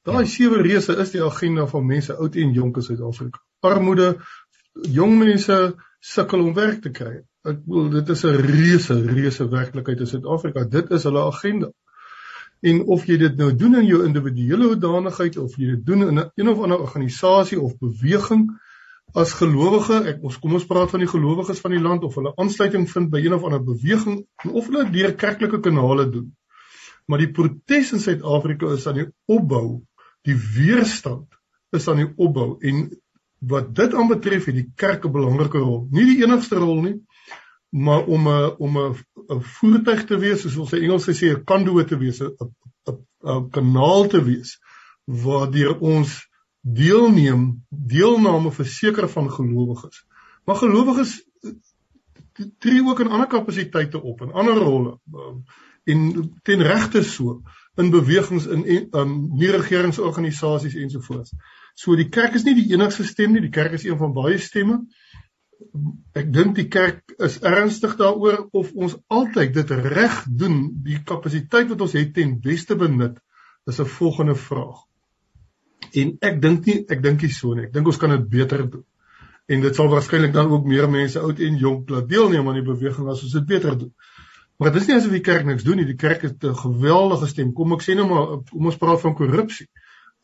Daai 0.05 0.23
ja. 0.23 0.31
sewe 0.31 0.61
reëse 0.61 0.95
is 1.01 1.13
die 1.13 1.23
agenda 1.25 1.67
van 1.69 1.85
mense 1.85 2.15
oud 2.15 2.35
en 2.35 2.53
jonk 2.53 2.79
in 2.81 2.87
Suid-Afrika. 2.87 3.41
Armoede, 3.65 4.15
jong 4.97 5.17
mense 5.19 5.57
sukkel 5.99 6.43
om 6.45 6.53
werk 6.53 6.81
te 6.83 6.91
kry. 6.93 7.15
Ek 7.45 7.61
bedoel 7.65 7.89
dit 7.99 8.09
is 8.15 8.23
'n 8.25 8.37
reuse 8.45 8.99
reuse 9.05 9.49
werklikheid 9.49 9.99
in 9.99 10.11
Suid-Afrika. 10.13 10.63
Dit 10.63 10.91
is 10.91 11.03
hulle 11.03 11.25
agenda 11.25 11.71
en 12.61 12.83
of 12.95 13.05
jy 13.05 13.17
dit 13.17 13.35
nou 13.37 13.51
doen 13.55 13.75
in 13.81 13.85
jou 13.85 14.03
individuele 14.05 14.71
hoedanigheid 14.71 15.37
of 15.37 15.55
jy 15.57 15.75
dit 15.75 15.85
doen 15.85 16.07
in 16.07 16.19
'n 16.19 16.29
een 16.35 16.49
of 16.49 16.59
ander 16.59 16.79
organisasie 16.79 17.59
of 17.61 17.77
beweging 17.79 18.49
as 19.13 19.33
gelowige 19.33 20.01
ek 20.11 20.23
ons 20.23 20.37
kom 20.39 20.53
ons 20.53 20.65
praat 20.65 20.89
van 20.89 20.99
die 20.99 21.11
gelowiges 21.11 21.59
van 21.59 21.71
die 21.71 21.81
land 21.81 22.03
of 22.03 22.15
hulle 22.15 22.33
aansluiting 22.35 22.89
vind 22.89 23.09
by 23.09 23.19
een 23.23 23.33
of 23.33 23.43
ander 23.43 23.63
beweging 23.63 24.25
of 24.51 24.67
hulle 24.67 24.89
deur 24.91 25.13
kerklike 25.15 25.59
kanale 25.59 26.09
doen. 26.09 26.35
Maar 27.07 27.19
die 27.19 27.31
protes 27.31 27.91
in 27.93 27.99
Suid-Afrika 27.99 28.73
is 28.73 28.87
aan 28.87 28.95
die 28.95 29.09
opbou 29.25 29.81
die 30.25 30.35
weerstand 30.55 31.27
is 31.75 31.87
aan 31.87 32.01
die 32.01 32.11
opbou 32.17 32.57
en 32.61 32.87
wat 33.45 33.75
dit 33.75 33.93
aanbetref 33.93 34.45
het 34.49 34.55
die 34.55 34.71
kerk 34.75 35.05
'n 35.05 35.11
belangrike 35.11 35.57
rol. 35.57 35.87
Nie 35.91 36.05
die 36.05 36.23
enigste 36.23 36.55
rol 36.55 36.81
nie 36.81 36.95
maar 37.75 38.05
om 38.05 38.27
'n 38.27 38.55
om 38.57 38.77
'n 38.77 38.95
'n 39.27 39.41
voertuig 39.41 40.05
te 40.05 40.17
wees, 40.17 40.41
soos 40.41 40.57
ons 40.57 40.73
in 40.73 40.83
Engels 40.83 41.09
sê 41.09 41.31
'n 41.31 41.43
conduit 41.43 41.87
te 41.87 41.97
wees, 41.97 42.21
'n 42.21 42.31
'n 43.23 43.49
kanaal 43.49 44.07
te 44.07 44.23
wees 44.23 44.59
waardeur 45.05 45.79
ons 45.79 46.29
deelneem, 46.61 47.65
deelname 47.69 48.51
verseker 48.51 49.09
van 49.09 49.31
gelowiges. 49.31 50.05
Maar 50.45 50.55
gelowiges 50.55 51.29
tree 52.59 52.83
ook 52.83 52.99
in 52.99 53.07
ander 53.07 53.27
kapasiteite 53.27 54.01
op 54.01 54.21
en 54.21 54.31
ander 54.31 54.55
rolle. 54.55 54.99
en 55.85 56.31
ten 56.43 56.61
regte 56.61 57.03
so 57.03 57.41
in 57.75 57.89
bewegings 57.89 58.45
in 58.45 58.87
um 58.91 59.11
nie 59.37 59.51
regeringsorganisasies 59.51 60.75
ensovoorts. 60.75 61.33
So 61.75 61.95
die 61.95 62.09
kerk 62.09 62.33
is 62.33 62.43
nie 62.43 62.55
die 62.57 62.71
enigste 62.73 63.03
stem 63.05 63.35
nie, 63.35 63.43
die 63.43 63.53
kerk 63.53 63.75
is 63.77 63.85
een 63.85 63.97
van 63.97 64.13
baie 64.13 64.37
stemme. 64.41 64.79
Ek 66.15 66.31
dink 66.33 66.55
die 66.55 66.67
kerk 66.71 67.13
is 67.27 67.37
ernstig 67.43 67.95
daaroor 67.99 68.47
of 68.51 68.71
ons 68.73 68.95
altyd 69.07 69.53
dit 69.53 69.71
reg 69.71 70.23
doen, 70.27 70.57
die 70.83 70.99
kapasiteit 71.03 71.69
wat 71.71 71.81
ons 71.81 71.95
het 71.97 72.13
ten 72.15 72.37
beste 72.43 72.75
benut, 72.79 73.19
is 73.65 73.79
'n 73.79 73.85
volgende 73.85 74.35
vraag. 74.35 74.83
En 75.93 76.17
ek 76.21 76.41
dink 76.41 76.65
nie 76.65 76.85
ek 76.89 77.01
dink 77.03 77.21
nie 77.21 77.31
so 77.31 77.53
nie. 77.53 77.65
Ek 77.65 77.73
dink 77.73 77.87
ons 77.87 77.97
kan 77.97 78.09
dit 78.09 78.29
beter 78.29 78.69
doen. 78.69 78.83
En 79.47 79.61
dit 79.61 79.75
sal 79.75 79.89
waarskynlik 79.89 80.33
dan 80.33 80.49
ook 80.51 80.65
meer 80.65 80.89
mense 80.89 81.19
oud 81.19 81.39
en 81.39 81.57
jonk 81.57 81.89
laat 81.89 82.09
deelneem 82.09 82.47
aan 82.47 82.59
die 82.59 82.65
beweging 82.65 83.09
as 83.09 83.23
ons 83.23 83.35
dit 83.37 83.45
beter 83.45 83.77
doen. 83.77 83.93
Maar 84.57 84.71
dit 84.71 84.81
is 84.81 84.87
nie 84.87 84.95
asof 84.95 85.11
die 85.11 85.25
kerk 85.25 85.45
niks 85.45 85.63
doen 85.67 85.77
nie. 85.81 85.85
Die 85.85 85.99
kerk 85.99 86.21
het 86.21 86.43
'n 86.43 86.55
geweldige 86.55 87.27
stem. 87.27 87.53
Kom 87.53 87.73
ek 87.73 87.83
sê 87.83 87.95
nou 87.95 88.07
maar 88.07 88.25
kom 88.51 88.65
ons 88.65 88.77
praat 88.77 89.01
van 89.01 89.15
korrupsie. 89.15 89.67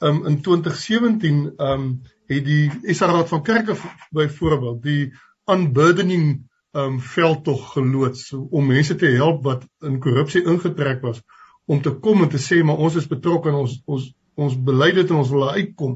Um 0.01 0.25
in 0.25 0.41
2017 0.41 1.53
um 1.57 2.01
het 2.31 2.45
die 2.45 2.93
SA 2.95 3.11
Raad 3.11 3.27
van 3.29 3.43
Kerke 3.43 3.75
byvoorbeeld 4.09 4.81
die 4.83 5.11
unburdening 5.45 6.49
um 6.71 6.99
veldtog 6.99 7.71
geloods 7.73 8.31
om 8.33 8.65
mense 8.65 8.95
te 8.95 9.05
help 9.05 9.43
wat 9.43 9.67
in 9.79 9.99
korrupsie 9.99 10.43
ingetrek 10.43 11.01
was 11.01 11.21
om 11.65 11.81
te 11.81 11.91
kom 11.91 12.23
en 12.23 12.29
te 12.29 12.41
sê 12.41 12.63
maar 12.63 12.81
ons 12.81 12.95
is 12.95 13.07
betrokke 13.07 13.51
en 13.51 13.61
ons 13.61 13.77
ons 13.85 14.09
ons 14.41 14.57
bely 14.71 14.91
dit 14.95 15.09
en 15.11 15.21
ons 15.21 15.29
wil 15.29 15.49
uitkom. 15.51 15.95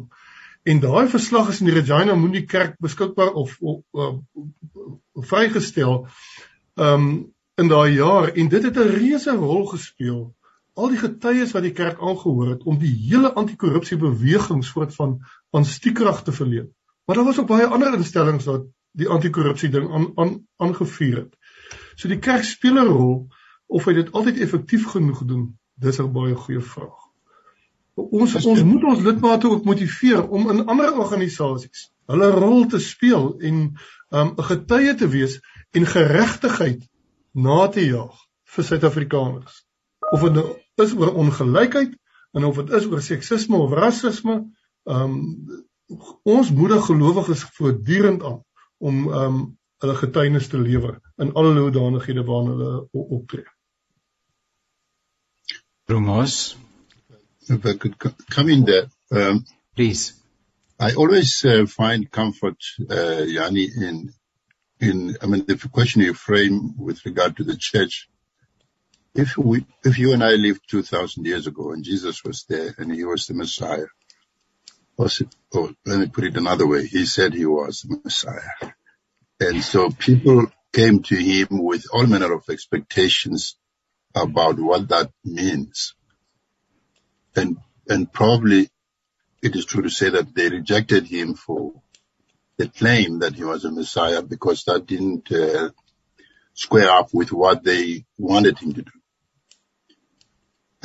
En 0.66 0.80
daai 0.84 1.08
verslag 1.10 1.50
is 1.50 1.62
in 1.64 1.70
die 1.70 1.76
Regina 1.76 2.16
Mundi 2.20 2.44
Kerk 2.46 2.76
beskikbaar 2.84 3.34
of, 3.34 3.56
of, 3.62 3.82
of, 3.92 4.20
of 5.14 5.28
vrygestel. 5.30 6.04
Um 6.76 7.34
in 7.56 7.70
daai 7.72 7.96
jaar 7.96 8.34
en 8.36 8.50
dit 8.52 8.64
het 8.64 8.78
'n 8.78 8.96
reuse 9.00 9.32
rol 9.32 9.66
gespeel. 9.66 10.36
Al 10.76 10.92
die 10.92 11.00
getuies 11.00 11.54
wat 11.56 11.64
die 11.64 11.74
kerk 11.76 12.02
aangehoor 12.04 12.50
het 12.50 12.66
om 12.68 12.80
die 12.80 12.92
hele 13.08 13.32
anti-korrupsie 13.34 13.98
beweging 13.98 14.64
soort 14.68 14.96
van 14.96 15.20
aan 15.56 15.66
stiekrag 15.66 16.24
te 16.24 16.36
verleen. 16.36 16.74
Maar 17.06 17.16
daar 17.16 17.26
was 17.30 17.40
ook 17.40 17.48
baie 17.48 17.66
ander 17.66 17.94
instellings 17.96 18.48
wat 18.50 18.66
die 18.92 19.08
anti-korrupsie 19.08 19.70
ding 19.70 19.88
aan 19.92 20.12
aan 20.16 20.36
aangevuur 20.58 21.18
het. 21.18 21.38
So 21.96 22.12
die 22.12 22.20
kerk 22.20 22.44
speel 22.44 22.80
'n 22.82 22.88
rol 22.88 23.28
of 23.68 23.86
hy 23.86 23.94
dit 23.94 24.12
altyd 24.12 24.40
effektief 24.40 24.86
genoeg 24.92 25.26
doen. 25.26 25.58
Dis 25.76 26.00
'n 26.00 26.12
baie 26.12 26.36
goeie 26.36 26.62
vraag. 26.62 27.02
Ons 27.96 28.36
ons 28.46 28.64
moet 28.64 28.84
ons 28.84 29.04
lidmate 29.04 29.50
ook 29.50 29.64
motiveer 29.66 30.28
om 30.28 30.50
in 30.52 30.66
ander 30.66 30.98
organisasies 31.00 31.92
hulle 32.12 32.30
rol 32.32 32.66
te 32.66 32.80
speel 32.80 33.40
en 33.40 33.56
um, 33.56 33.76
'n 34.10 34.18
um, 34.20 34.34
getuie 34.50 34.96
te 34.96 35.08
wees 35.08 35.40
en 35.72 35.86
geregtigheid 35.86 36.84
na 37.32 37.68
te 37.68 37.86
jaag 37.86 38.16
vir 38.56 38.64
Suid-Afrikaners. 38.64 39.66
Of 40.12 40.22
dit 40.22 40.34
nou 40.34 40.46
is 40.84 40.94
oor 40.94 41.14
ongelykheid 41.14 41.94
en 42.36 42.44
of 42.44 42.56
dit 42.56 42.74
is 42.80 42.88
oor 42.92 43.02
seksisme 43.02 43.58
of 43.58 43.74
rasisme, 43.74 44.42
ehm 44.84 45.16
um, 45.16 45.64
ons 46.24 46.50
moedig 46.52 46.86
gelowiges 46.86 47.44
voortdurend 47.58 48.24
aan 48.24 48.42
om 48.78 49.06
ehm 49.12 49.38
um, 49.38 49.58
hulle 49.84 49.96
getuienis 49.96 50.48
te 50.48 50.58
lewer 50.58 51.00
in 51.22 51.34
alle 51.34 51.60
hoedanighede 51.60 52.24
waarna 52.26 52.52
hulle 52.56 52.88
optree. 52.92 53.46
Thomas, 55.86 56.58
if 57.48 57.66
I 57.66 57.78
could 57.78 57.98
come 58.30 58.52
in 58.52 58.66
there, 58.66 58.90
um, 59.12 59.46
please. 59.76 60.14
I 60.80 60.94
always 60.96 61.44
uh, 61.46 61.66
find 61.68 62.10
comfort, 62.10 62.58
uh, 62.90 63.24
Yani, 63.28 63.68
in 63.82 64.14
in, 64.80 65.18
I 65.22 65.26
mean, 65.28 65.46
the 65.46 65.58
question 65.72 66.02
you 66.02 66.14
frame 66.14 66.76
with 66.78 67.06
regard 67.06 67.38
to 67.38 67.44
the 67.44 67.56
church, 67.56 68.10
if 69.16 69.38
we, 69.38 69.66
if 69.84 69.98
you 69.98 70.12
and 70.14 70.24
I 70.24 70.32
lived 70.32 70.70
2000 70.70 71.26
years 71.26 71.48
ago 71.48 71.72
and 71.72 71.84
Jesus 71.84 72.24
was 72.24 72.44
there 72.50 72.76
and 72.78 72.94
he 72.94 73.06
was 73.06 73.26
the 73.26 73.34
Messiah, 73.34 73.86
it, 75.00 75.36
or 75.54 75.70
let 75.86 76.00
me 76.00 76.08
put 76.08 76.26
it 76.26 76.38
another 76.38 76.68
way, 76.68 76.86
he 76.86 77.06
said 77.06 77.34
he 77.34 77.46
was 77.46 77.82
the 77.82 78.00
Messiah. 78.04 78.72
And 79.40 79.64
so 79.64 79.90
people 79.90 80.48
came 80.74 81.02
to 81.04 81.16
him 81.16 81.48
with 81.52 81.86
all 81.94 82.06
manner 82.06 82.34
of 82.34 82.44
expectations 82.50 83.56
about 84.14 84.60
what 84.60 84.90
that 84.90 85.12
means. 85.24 85.96
And, 87.36 87.58
and 87.88 88.12
probably 88.12 88.70
it 89.42 89.56
is 89.56 89.66
true 89.66 89.84
to 89.84 89.90
say 89.90 90.10
that 90.10 90.36
they 90.36 90.50
rejected 90.50 91.08
him 91.08 91.36
for 91.36 91.74
the 92.58 92.68
claim 92.68 93.20
that 93.20 93.36
he 93.36 93.44
was 93.46 93.64
a 93.64 93.72
Messiah 93.72 94.22
because 94.22 94.64
that 94.66 94.86
didn't 94.86 95.32
uh, 95.32 95.70
square 96.54 96.90
up 96.90 97.14
with 97.14 97.32
what 97.32 97.64
they 97.64 98.06
wanted 98.18 98.60
him 98.60 98.74
to 98.74 98.82
do. 98.82 98.92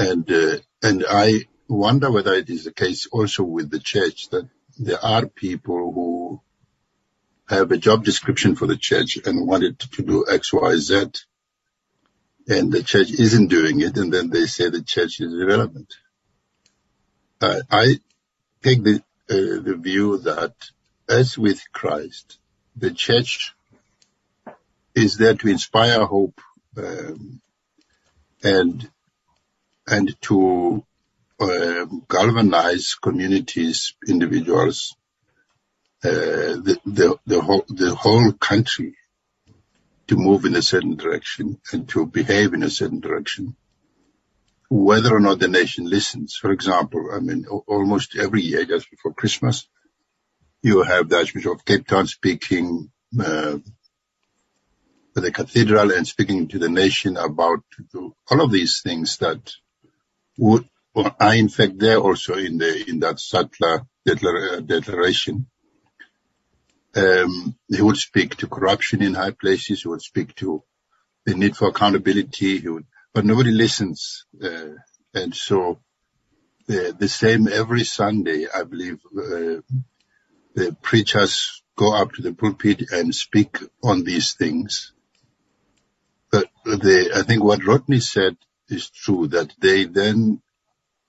And 0.00 0.32
uh, 0.32 0.56
and 0.82 1.04
I 1.06 1.40
wonder 1.68 2.10
whether 2.10 2.32
it 2.32 2.48
is 2.48 2.64
the 2.64 2.72
case 2.72 3.06
also 3.12 3.42
with 3.42 3.70
the 3.70 3.78
church 3.78 4.30
that 4.30 4.48
there 4.78 5.04
are 5.04 5.26
people 5.26 5.92
who 5.92 6.40
have 7.54 7.70
a 7.70 7.76
job 7.76 8.02
description 8.02 8.56
for 8.56 8.66
the 8.66 8.78
church 8.78 9.18
and 9.26 9.46
wanted 9.46 9.78
to 9.78 10.02
do 10.02 10.24
X, 10.26 10.54
Y, 10.54 10.76
Z, 10.76 11.10
and 12.48 12.72
the 12.72 12.82
church 12.82 13.10
isn't 13.10 13.48
doing 13.48 13.82
it, 13.82 13.98
and 13.98 14.10
then 14.10 14.30
they 14.30 14.46
say 14.46 14.70
the 14.70 14.82
church 14.82 15.20
is 15.20 15.34
irrelevant. 15.34 15.92
Uh, 17.42 17.60
I 17.70 18.00
take 18.62 18.82
the 18.82 19.02
uh, 19.28 19.60
the 19.68 19.76
view 19.78 20.16
that 20.20 20.54
as 21.10 21.36
with 21.36 21.60
Christ, 21.72 22.38
the 22.74 22.90
church 22.90 23.54
is 24.94 25.18
there 25.18 25.34
to 25.34 25.48
inspire 25.48 26.06
hope 26.06 26.40
um, 26.78 27.42
and 28.42 28.90
and 29.90 30.14
to 30.22 30.84
um, 31.40 32.04
galvanize 32.08 32.94
communities, 32.94 33.94
individuals, 34.06 34.94
uh, 36.04 36.10
the, 36.10 36.78
the, 36.86 37.16
the 37.26 37.40
whole 37.40 37.64
the 37.68 37.94
whole 37.94 38.32
country 38.32 38.94
to 40.06 40.16
move 40.16 40.44
in 40.44 40.56
a 40.56 40.62
certain 40.62 40.96
direction 40.96 41.60
and 41.72 41.88
to 41.88 42.06
behave 42.06 42.54
in 42.54 42.62
a 42.62 42.70
certain 42.70 43.00
direction, 43.00 43.54
whether 44.68 45.14
or 45.14 45.20
not 45.20 45.38
the 45.38 45.48
nation 45.48 45.84
listens. 45.86 46.36
For 46.36 46.50
example, 46.52 47.10
I 47.12 47.20
mean, 47.20 47.46
almost 47.46 48.16
every 48.16 48.42
year, 48.42 48.64
just 48.64 48.90
before 48.90 49.12
Christmas, 49.12 49.68
you 50.62 50.82
have 50.82 51.08
the 51.08 51.16
Archbishop 51.16 51.52
of 51.52 51.64
Cape 51.64 51.86
Town 51.86 52.06
speaking 52.06 52.90
uh, 53.18 53.58
at 55.16 55.22
the 55.22 55.32
cathedral 55.32 55.92
and 55.92 56.06
speaking 56.06 56.48
to 56.48 56.58
the 56.58 56.68
nation 56.68 57.16
about 57.16 57.64
all 57.94 58.40
of 58.40 58.50
these 58.50 58.80
things 58.82 59.18
that 59.18 59.52
would 60.40 60.66
are 60.96 61.34
in 61.34 61.48
fact 61.48 61.78
there 61.78 61.98
also 61.98 62.34
in 62.34 62.58
the 62.58 62.84
in 62.88 63.00
that 63.00 63.20
Sattler 63.20 63.86
declaration. 64.04 65.46
Um, 66.96 67.56
he 67.68 67.80
would 67.80 67.96
speak 67.96 68.36
to 68.36 68.48
corruption 68.48 69.00
in 69.02 69.14
high 69.14 69.30
places. 69.30 69.82
He 69.82 69.88
would 69.88 70.02
speak 70.02 70.34
to 70.36 70.64
the 71.24 71.34
need 71.34 71.56
for 71.56 71.68
accountability. 71.68 72.58
He 72.58 72.68
Would, 72.68 72.86
but 73.14 73.24
nobody 73.24 73.52
listens, 73.52 74.24
uh, 74.42 74.74
and 75.14 75.34
so 75.34 75.80
the, 76.66 76.96
the 76.98 77.08
same 77.08 77.46
every 77.46 77.84
Sunday, 77.84 78.46
I 78.52 78.64
believe. 78.64 78.98
Uh, 79.16 79.60
the 80.54 80.76
preachers 80.82 81.62
go 81.76 81.94
up 81.94 82.12
to 82.12 82.22
the 82.22 82.32
pulpit 82.32 82.90
and 82.90 83.14
speak 83.14 83.58
on 83.84 84.02
these 84.02 84.34
things. 84.34 84.92
But 86.32 86.46
they, 86.64 87.12
I 87.12 87.22
think 87.22 87.44
what 87.44 87.64
Rodney 87.64 88.00
said 88.00 88.36
is 88.70 88.90
true, 88.90 89.26
that 89.28 89.52
they 89.58 89.84
then, 89.84 90.40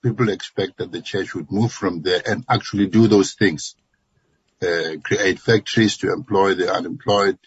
people 0.02 0.28
expect 0.28 0.78
that 0.78 0.92
the 0.92 1.02
church 1.02 1.34
would 1.34 1.50
move 1.50 1.72
from 1.72 2.02
there 2.02 2.22
and 2.26 2.44
actually 2.48 2.86
do 2.86 3.08
those 3.08 3.34
things. 3.34 3.74
Uh, 4.60 4.96
create 5.02 5.40
factories 5.40 5.96
to 5.98 6.12
employ 6.12 6.54
the 6.54 6.72
unemployed, 6.72 7.38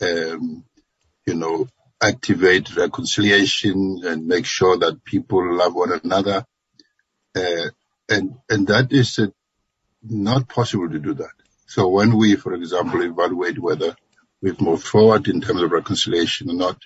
um, 0.00 0.64
you 1.26 1.34
know, 1.34 1.68
activate 2.02 2.74
reconciliation 2.76 4.00
and 4.04 4.26
make 4.26 4.46
sure 4.46 4.78
that 4.78 5.04
people 5.04 5.54
love 5.54 5.74
one 5.74 5.92
another. 6.02 6.46
Uh, 7.34 7.68
and, 8.08 8.36
and 8.48 8.66
that 8.68 8.92
is 8.92 9.18
a 9.18 9.32
not 10.02 10.48
possible 10.48 10.88
to 10.88 10.98
do 10.98 11.14
that. 11.14 11.32
So 11.66 11.88
when 11.88 12.16
we, 12.16 12.36
for 12.36 12.54
example, 12.54 13.02
evaluate 13.02 13.58
whether 13.58 13.94
we've 14.40 14.60
moved 14.60 14.86
forward 14.86 15.28
in 15.28 15.40
terms 15.40 15.62
of 15.62 15.70
reconciliation 15.70 16.50
or 16.50 16.54
not, 16.54 16.78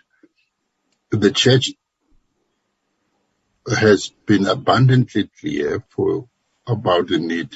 the 1.10 1.30
church 1.30 1.70
has 3.68 4.10
been 4.26 4.46
abundantly 4.46 5.30
clear 5.40 5.82
for 5.88 6.28
about 6.66 7.08
the 7.08 7.18
need 7.18 7.50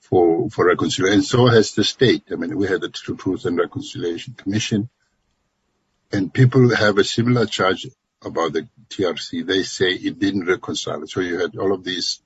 for 0.00 0.50
for 0.50 0.66
reconciliation, 0.66 1.18
and 1.18 1.24
so 1.24 1.46
has 1.46 1.74
the 1.74 1.84
state. 1.84 2.24
I 2.32 2.34
mean, 2.34 2.56
we 2.56 2.66
had 2.66 2.80
the 2.80 2.88
Truth 2.88 3.44
and 3.44 3.58
Reconciliation 3.58 4.34
Commission, 4.34 4.88
and 6.12 6.34
people 6.34 6.74
have 6.74 6.98
a 6.98 7.04
similar 7.04 7.46
charge 7.46 7.86
about 8.22 8.52
the 8.52 8.68
TRC. 8.88 9.46
They 9.46 9.62
say 9.62 9.90
it 9.92 10.18
didn't 10.18 10.46
reconcile. 10.46 11.06
So 11.06 11.20
you 11.20 11.38
had 11.38 11.56
all 11.56 11.72
of 11.72 11.84
these 11.84 12.20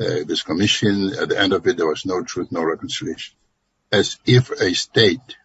uh, 0.00 0.22
this 0.26 0.42
commission. 0.42 1.12
At 1.14 1.28
the 1.28 1.38
end 1.38 1.52
of 1.52 1.66
it, 1.66 1.76
there 1.76 1.88
was 1.88 2.06
no 2.06 2.22
truth, 2.22 2.52
no 2.52 2.62
reconciliation. 2.62 3.36
As 3.90 4.18
if 4.26 4.50
a 4.50 4.74
state 4.74 5.36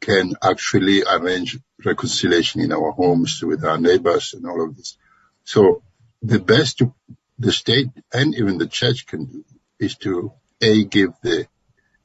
can 0.00 0.34
actually 0.42 1.02
arrange 1.04 1.58
reconciliation 1.84 2.62
in 2.62 2.72
our 2.72 2.90
homes 2.90 3.42
with 3.42 3.64
our 3.64 3.78
neighbors 3.78 4.34
and 4.34 4.46
all 4.46 4.64
of 4.64 4.76
this. 4.76 4.96
So 5.44 5.82
the 6.22 6.38
best 6.38 6.82
the 7.38 7.52
state 7.52 7.88
and 8.12 8.34
even 8.34 8.58
the 8.58 8.66
church 8.66 9.06
can 9.06 9.24
do 9.24 9.44
is 9.78 9.96
to 9.96 10.32
a 10.60 10.84
give 10.84 11.12
the 11.22 11.46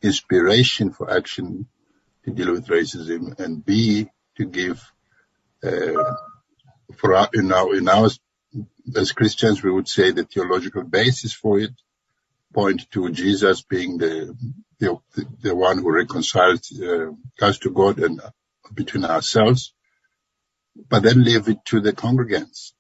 inspiration 0.02 0.92
for 0.92 1.12
action 1.12 1.68
to 2.24 2.32
deal 2.32 2.52
with 2.52 2.68
racism 2.68 3.38
and 3.40 3.66
b 3.66 4.08
to 4.38 4.46
give 4.46 4.82
uh, 5.64 6.16
for 6.96 7.16
our, 7.16 7.30
in 7.34 7.52
our 7.52 7.76
in 7.76 7.90
our 7.90 8.10
as 8.96 9.12
Christians 9.12 9.62
we 9.62 9.72
would 9.72 9.90
say 9.90 10.12
the 10.12 10.24
theological 10.24 10.84
basis 10.84 11.34
for 11.34 11.60
it 11.60 11.74
point 12.54 12.90
to 12.92 13.10
Jesus 13.10 13.62
being 13.62 13.98
the 13.98 14.38
the, 14.80 14.98
the 15.42 15.56
one 15.56 15.80
who 15.80 15.92
reconciles 15.92 16.72
uh, 16.82 17.12
us 17.42 17.60
to 17.60 17.72
God 17.72 18.00
and 18.00 18.22
between 18.74 19.06
ourselves, 19.06 19.74
but 20.90 21.04
then 21.04 21.24
leave 21.24 21.48
it 21.48 21.64
to 21.66 21.80
the 21.80 21.94
congregants 21.94 22.74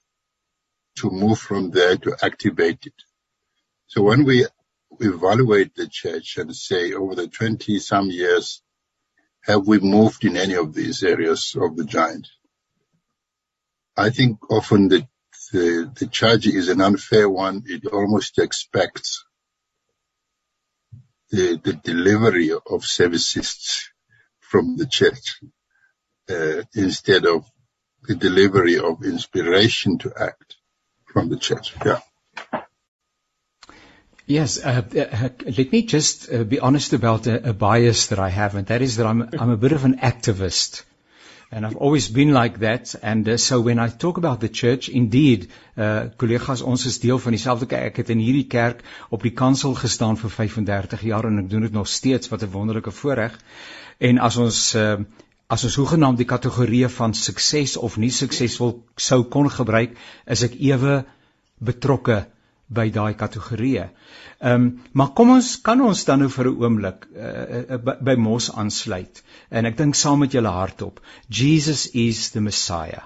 to 0.95 1.09
move 1.09 1.39
from 1.39 1.71
there 1.71 1.97
to 1.97 2.15
activate 2.21 2.85
it. 2.85 2.93
So 3.87 4.01
when 4.03 4.23
we 4.23 4.45
evaluate 4.99 5.75
the 5.75 5.87
church 5.87 6.37
and 6.37 6.55
say 6.55 6.93
over 6.93 7.15
the 7.15 7.27
20 7.27 7.79
some 7.79 8.09
years, 8.09 8.61
have 9.41 9.67
we 9.67 9.79
moved 9.79 10.25
in 10.25 10.37
any 10.37 10.55
of 10.55 10.73
these 10.73 11.03
areas 11.03 11.55
of 11.59 11.75
the 11.75 11.85
giant? 11.85 12.27
I 13.95 14.09
think 14.09 14.51
often 14.51 14.87
the, 14.87 15.07
the, 15.51 15.91
the 15.95 16.07
charge 16.07 16.47
is 16.47 16.69
an 16.69 16.81
unfair 16.81 17.29
one. 17.29 17.63
It 17.67 17.85
almost 17.85 18.39
expects 18.39 19.23
the, 21.29 21.59
the 21.63 21.73
delivery 21.73 22.51
of 22.51 22.85
services 22.85 23.89
from 24.39 24.77
the 24.77 24.85
church 24.85 25.39
uh, 26.29 26.63
instead 26.73 27.25
of 27.25 27.45
the 28.07 28.15
delivery 28.15 28.77
of 28.77 29.03
inspiration 29.03 29.97
to 29.99 30.13
act 30.19 30.54
from 31.15 31.29
the 31.29 31.37
church. 31.37 31.73
Yeah. 31.85 31.99
Yes, 34.27 34.57
uh, 34.57 34.81
uh, 35.03 35.29
let 35.57 35.71
me 35.71 35.83
just 35.83 36.29
uh, 36.29 36.43
be 36.43 36.59
honest 36.59 36.93
about 36.93 37.27
a, 37.27 37.51
a, 37.51 37.53
bias 37.53 38.07
that 38.07 38.19
I 38.19 38.29
have, 38.29 38.55
and 38.55 38.67
that 38.67 38.81
is 38.81 38.97
that 38.97 39.05
I'm, 39.05 39.21
I'm 39.39 39.51
a 39.51 39.57
bit 39.65 39.71
of 39.71 39.85
an 39.85 39.99
activist. 39.99 40.83
And 41.51 41.65
I've 41.65 41.77
always 41.77 42.09
been 42.09 42.33
like 42.33 42.59
that. 42.59 42.95
And 43.01 43.29
uh, 43.29 43.37
so 43.37 43.61
when 43.61 43.79
I 43.79 43.87
talk 43.87 44.17
about 44.17 44.41
the 44.41 44.49
church, 44.49 44.89
indeed, 44.89 45.47
uh, 45.77 46.07
collega's, 46.17 46.63
ons 46.63 46.85
is 46.85 46.99
deel 46.99 47.21
van 47.27 47.37
dieselfde 47.37 47.69
kerk. 47.75 47.93
Ek 47.93 48.01
het 48.01 48.11
in 48.11 48.23
hierdie 48.25 48.47
kerk 48.51 48.81
op 49.09 49.23
die 49.23 49.31
kansel 49.43 49.77
gestaan 49.79 50.19
vir 50.19 50.33
35 50.39 51.05
jaar 51.13 51.29
en 51.29 51.45
ek 51.45 51.51
doen 51.53 51.69
dit 51.69 51.79
nog 51.79 51.87
steeds, 51.87 52.33
wat 52.33 52.43
'n 52.43 52.51
wonderlike 52.57 52.91
voorreg. 52.91 53.39
En 54.09 54.19
as 54.19 54.41
ons 54.41 54.59
uh, 54.75 54.97
as 55.53 55.63
ons 55.67 55.75
hoegenaamd 55.77 56.17
die 56.17 56.29
kategorieë 56.29 56.89
van 56.89 57.13
sukses 57.13 57.75
of 57.77 57.97
nie 58.01 58.11
suksesvol 58.11 58.79
sou 59.07 59.23
kon 59.35 59.49
gebruik, 59.49 59.93
is 60.25 60.43
ek 60.47 60.55
ewe 60.71 61.03
betrokke 61.69 62.23
by 62.67 62.89
daai 62.89 63.13
kategorieë. 63.13 63.89
Ehm 64.41 64.63
um, 64.63 64.69
maar 64.93 65.11
kom 65.17 65.29
ons 65.35 65.51
kan 65.67 65.81
ons 65.81 66.03
dan 66.05 66.19
nou 66.19 66.29
vir 66.29 66.47
'n 66.49 66.63
oomblik 66.63 67.05
uh, 67.15 67.75
uh, 67.75 67.95
by, 68.09 68.15
Mos 68.15 68.49
aansluit 68.51 69.21
en 69.51 69.65
ek 69.65 69.77
dink 69.77 69.95
saam 69.95 70.19
met 70.19 70.33
julle 70.33 70.51
hardop 70.57 70.99
Jesus 71.29 71.85
is 71.93 72.31
the 72.31 72.41
Messiah. 72.41 73.05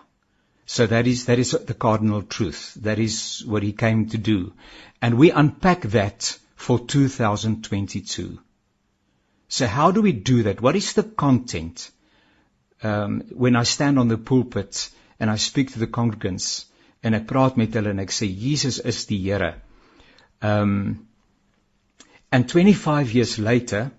So 0.65 0.87
that 0.87 1.07
is 1.07 1.25
that 1.25 1.39
is 1.39 1.51
the 1.67 1.73
cardinal 1.73 2.23
truth. 2.23 2.73
That 2.83 2.99
is 2.99 3.43
what 3.45 3.63
he 3.63 3.71
came 3.73 4.07
to 4.09 4.17
do. 4.17 4.53
And 5.01 5.17
we 5.17 5.31
unpack 5.31 5.81
that 5.91 6.37
for 6.55 6.79
2022. 6.79 8.39
So 9.49 9.67
how 9.67 9.91
do 9.91 10.01
we 10.01 10.13
do 10.13 10.43
that? 10.43 10.61
What 10.61 10.75
is 10.75 10.93
the 10.93 11.03
content? 11.03 11.89
Um, 12.83 13.21
when 13.31 13.55
I 13.55 13.63
stand 13.63 13.99
on 13.99 14.07
the 14.07 14.17
pulpit 14.17 14.89
and 15.19 15.29
I 15.29 15.35
speak 15.35 15.73
to 15.73 15.79
the 15.79 15.87
congregants 15.87 16.65
en 17.03 17.15
ek 17.17 17.27
praat 17.27 17.57
met 17.59 17.75
hulle 17.77 17.93
en 17.93 18.01
ek 18.03 18.11
sê 18.15 18.27
Jesus 18.43 18.79
is 18.91 19.05
die 19.11 19.19
Here. 19.25 19.53
Um 20.41 21.07
and 22.31 22.47
25 22.47 23.13
years 23.13 23.37
later 23.39 23.91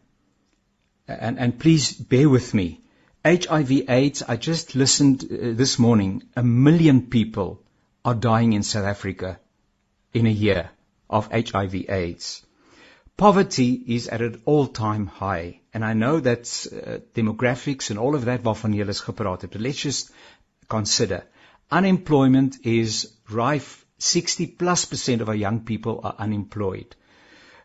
and 1.09 1.39
and 1.39 1.59
please 1.59 1.93
bear 1.93 2.29
with 2.29 2.53
me. 2.55 2.81
HIV 3.25 3.73
AIDS 3.89 4.23
I 4.23 4.37
just 4.37 4.75
listened 4.75 5.25
uh, 5.25 5.53
this 5.63 5.79
morning 5.79 6.23
a 6.37 6.43
million 6.43 7.03
people 7.17 7.61
are 8.05 8.15
dying 8.15 8.53
in 8.53 8.63
South 8.63 8.87
Africa 8.87 9.39
in 10.15 10.27
a 10.27 10.37
year 10.45 10.71
of 11.09 11.31
HIV 11.33 11.75
AIDS. 11.89 12.47
Poverty 13.21 13.75
is 13.87 14.09
at 14.09 14.23
an 14.23 14.41
all-time 14.47 15.07
high. 15.07 15.61
And 15.75 15.85
I 15.85 15.93
know 15.93 16.21
that 16.21 16.45
uh, 16.73 17.01
demographics 17.15 17.91
and 17.91 17.99
all 17.99 18.15
of 18.15 18.25
that 18.25 18.43
waarvan 18.43 18.75
jy 18.75 18.87
is 18.89 19.03
gepraat 19.03 19.43
het. 19.43 19.51
But 19.53 19.61
let's 19.61 19.83
just 19.83 20.11
consider. 20.69 21.19
Unemployment 21.71 22.57
is 22.65 23.13
rife. 23.29 23.85
60 23.99 24.47
plus 24.63 24.87
percent 24.87 25.21
of 25.21 25.29
our 25.29 25.35
young 25.35 25.61
people 25.61 26.01
are 26.03 26.15
unemployed. 26.19 26.97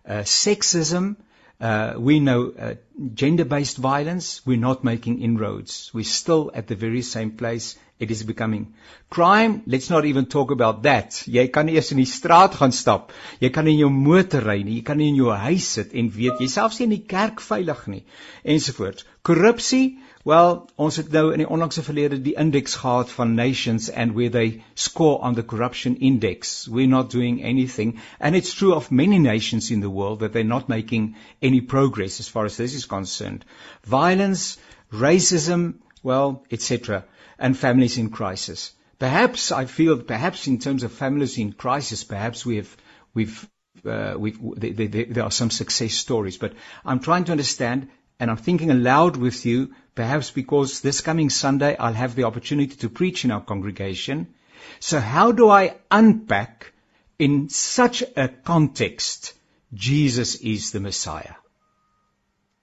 Uh, 0.06 0.24
sexism, 0.24 1.16
uh, 1.62 1.94
we 1.98 2.20
know 2.20 2.76
gender-based 3.14 3.78
violence, 3.78 4.46
we're 4.46 4.58
not 4.58 4.84
making 4.84 5.22
inroads. 5.22 5.90
We're 5.94 6.04
still 6.04 6.52
at 6.54 6.68
the 6.68 6.76
very 6.76 7.02
same 7.02 7.32
place 7.32 7.78
it 7.98 8.12
is 8.12 8.24
becoming. 8.24 8.74
Crime 9.10 9.64
let's 9.66 9.90
not 9.90 10.06
even 10.06 10.26
talk 10.26 10.52
about 10.52 10.84
that. 10.84 11.24
Jy 11.28 11.48
kan 11.48 11.66
nie 11.66 11.78
eers 11.80 11.94
in 11.94 12.02
die 12.02 12.10
straat 12.10 12.58
gaan 12.60 12.74
stap. 12.76 13.14
Jy 13.40 13.50
kan 13.56 13.70
in 13.72 13.78
jou 13.80 13.90
motor 13.90 14.44
ry 14.44 14.58
nie. 14.64 14.80
Jy 14.80 14.84
kan 14.90 15.00
nie 15.00 15.08
in 15.14 15.20
jou 15.20 15.32
huis 15.32 15.68
sit 15.78 15.94
en 15.96 16.10
weet 16.12 16.42
nie 16.44 16.50
in 16.84 16.90
die 16.90 17.06
kerk 17.14 17.40
veilig 17.40 17.88
nie. 17.88 18.04
Ensovoorts. 18.44 19.06
Korrupsie 19.24 19.98
well 20.26 20.68
ons 20.76 20.98
het 20.98 21.12
nou 21.14 21.32
in 21.32 21.40
die 21.40 21.48
onlangse 21.48 21.86
verlede 21.88 22.20
die 22.20 22.36
indeks 22.36 22.76
gehad 22.82 23.10
van 23.10 23.36
nations 23.36 23.90
and 23.90 24.14
where 24.14 24.30
they 24.30 24.64
score 24.76 25.22
on 25.24 25.36
the 25.36 25.44
corruption 25.44 25.96
index. 25.96 26.68
We're 26.68 26.92
not 26.92 27.12
doing 27.12 27.42
anything. 27.44 28.02
And 28.20 28.36
it's 28.36 28.54
true 28.54 28.74
of 28.74 28.92
many 28.92 29.20
nations 29.20 29.72
in 29.72 29.80
the 29.80 29.90
world 29.90 30.20
that 30.20 30.34
they're 30.34 30.44
not 30.44 30.68
making 30.68 31.16
any 31.42 31.62
progress 31.62 32.20
as 32.20 32.28
far 32.28 32.44
as 32.44 32.58
this 32.58 32.74
is 32.74 32.86
concerned. 32.86 33.46
Violence 33.86 34.58
racism 34.92 35.76
well 36.04 36.44
etc 36.52 37.06
and 37.38 37.58
families 37.58 37.98
in 37.98 38.10
crisis. 38.10 38.72
Perhaps 39.00 39.52
I 39.52 39.66
feel, 39.66 39.98
perhaps 39.98 40.48
in 40.48 40.60
terms 40.60 40.84
of 40.84 40.92
families 40.92 41.38
in 41.38 41.52
crisis, 41.54 42.04
perhaps 42.04 42.46
we 42.46 42.58
have, 42.58 42.78
we've, 43.14 43.50
uh, 43.86 44.16
we've, 44.18 44.40
there, 44.56 45.24
are 45.24 45.32
some 45.32 45.52
success 45.52 45.94
stories. 45.94 46.38
But 46.38 46.54
I'm 46.86 47.00
trying 47.00 47.26
to 47.26 47.32
understand, 47.32 47.90
and 48.20 48.32
I'm 48.32 48.38
thinking 48.38 48.72
aloud 48.72 49.18
with 49.18 49.46
you, 49.46 49.74
perhaps 49.96 50.32
because 50.32 50.82
this 50.82 51.02
coming 51.02 51.30
Sunday 51.30 51.76
I'll 51.78 51.94
have 51.94 52.16
the 52.16 52.24
opportunity 52.24 52.76
to 52.78 52.90
preach 52.90 53.26
in 53.26 53.32
our 53.32 53.42
congregation. 53.42 54.34
So 54.80 55.00
how 55.00 55.32
do 55.32 55.50
I 55.50 55.76
unpack 55.92 56.72
in 57.20 57.50
such 57.50 58.04
a 58.16 58.30
context 58.30 59.34
Jesus 59.74 60.36
is 60.36 60.72
the 60.72 60.80
Messiah? 60.80 61.36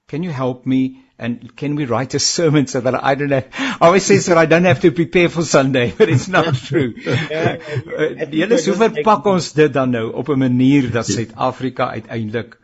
Can 0.08 0.22
you 0.22 0.30
help 0.30 0.66
me 0.66 1.02
and 1.22 1.54
can 1.56 1.76
we 1.76 1.84
write 1.90 2.14
a 2.14 2.18
sermon 2.18 2.66
so 2.66 2.80
that 2.80 2.96
I 3.10 3.14
don't 3.14 3.30
have, 3.30 3.46
I 3.58 3.86
always 3.88 4.04
say 4.04 4.18
that 4.18 4.38
I 4.38 4.46
don't 4.46 4.64
have 4.64 4.80
to 4.80 4.90
prepare 4.90 5.28
for 5.28 5.42
Sunday, 5.42 5.92
but 5.98 6.08
it's 6.08 6.28
not 6.28 6.54
true. 6.54 6.94
Julle 6.94 8.58
sou 8.64 8.74
verpak 8.80 9.28
ons 9.34 9.52
dit 9.58 9.72
dan 9.78 9.94
nou 9.96 10.08
op 10.22 10.34
'n 10.34 10.42
manier 10.46 10.90
dat 10.90 11.06
Suid-Afrika 11.06 11.92
uiteindelik 11.98 12.58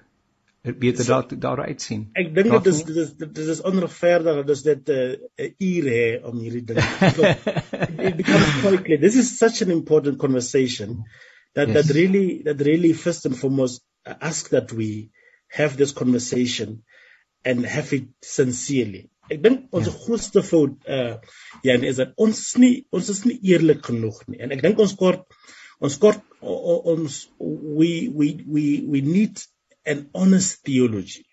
beter 0.63 1.07
daar 1.07 1.39
daar 1.39 1.65
uitsien. 1.67 2.09
Ek 2.13 2.35
dink 2.35 2.51
dit 2.51 2.67
is 2.73 2.83
dit 2.85 2.97
is 3.05 3.13
dit 3.17 3.39
is 3.55 3.61
onregverdig 3.71 4.45
dat 4.47 4.63
dit 4.65 4.89
'n 4.89 5.17
uh, 5.37 5.51
uur 5.71 5.91
hè 5.93 6.09
om 6.31 6.39
hierdie 6.39 6.65
ding. 6.65 6.79
it 8.09 8.17
becomes 8.17 8.61
quite 8.61 8.83
clear. 8.83 9.01
This 9.01 9.17
is 9.17 9.37
such 9.39 9.63
an 9.63 9.71
important 9.71 10.19
conversation 10.19 11.05
that 11.55 11.69
yes. 11.69 11.77
that 11.77 11.95
really 11.95 12.43
that 12.45 12.61
really 12.61 12.93
first 12.93 13.27
and 13.27 13.37
foremost 13.37 13.83
ask 14.05 14.49
that 14.49 14.73
we 14.73 15.11
have 15.49 15.77
this 15.77 15.93
conversation 15.93 16.83
and 17.45 17.67
have 17.67 17.93
it 17.93 18.09
sincerely. 18.23 19.09
Ek 19.29 19.43
dink 19.45 19.75
ons 19.77 19.89
ja. 19.89 19.95
grootste 20.05 20.43
fout 20.47 20.89
uh 20.89 21.19
ja 21.67 21.77
is 21.91 22.01
dat 22.01 22.15
ons 22.17 22.41
nie 22.61 22.87
ons 22.95 23.09
is 23.13 23.25
nie 23.29 23.39
eerlik 23.53 23.85
genoeg 23.91 24.21
nie. 24.27 24.41
En 24.45 24.55
ek 24.57 24.65
dink 24.65 24.81
ons 24.81 24.95
kort 24.99 25.27
ons 25.85 25.97
kort 26.01 26.25
ons 26.41 27.19
we 27.41 27.91
we 28.09 28.29
we 28.47 28.65
we 28.89 29.03
need 29.05 29.43
an 29.87 30.07
honest 30.15 30.63
theology. 30.65 31.27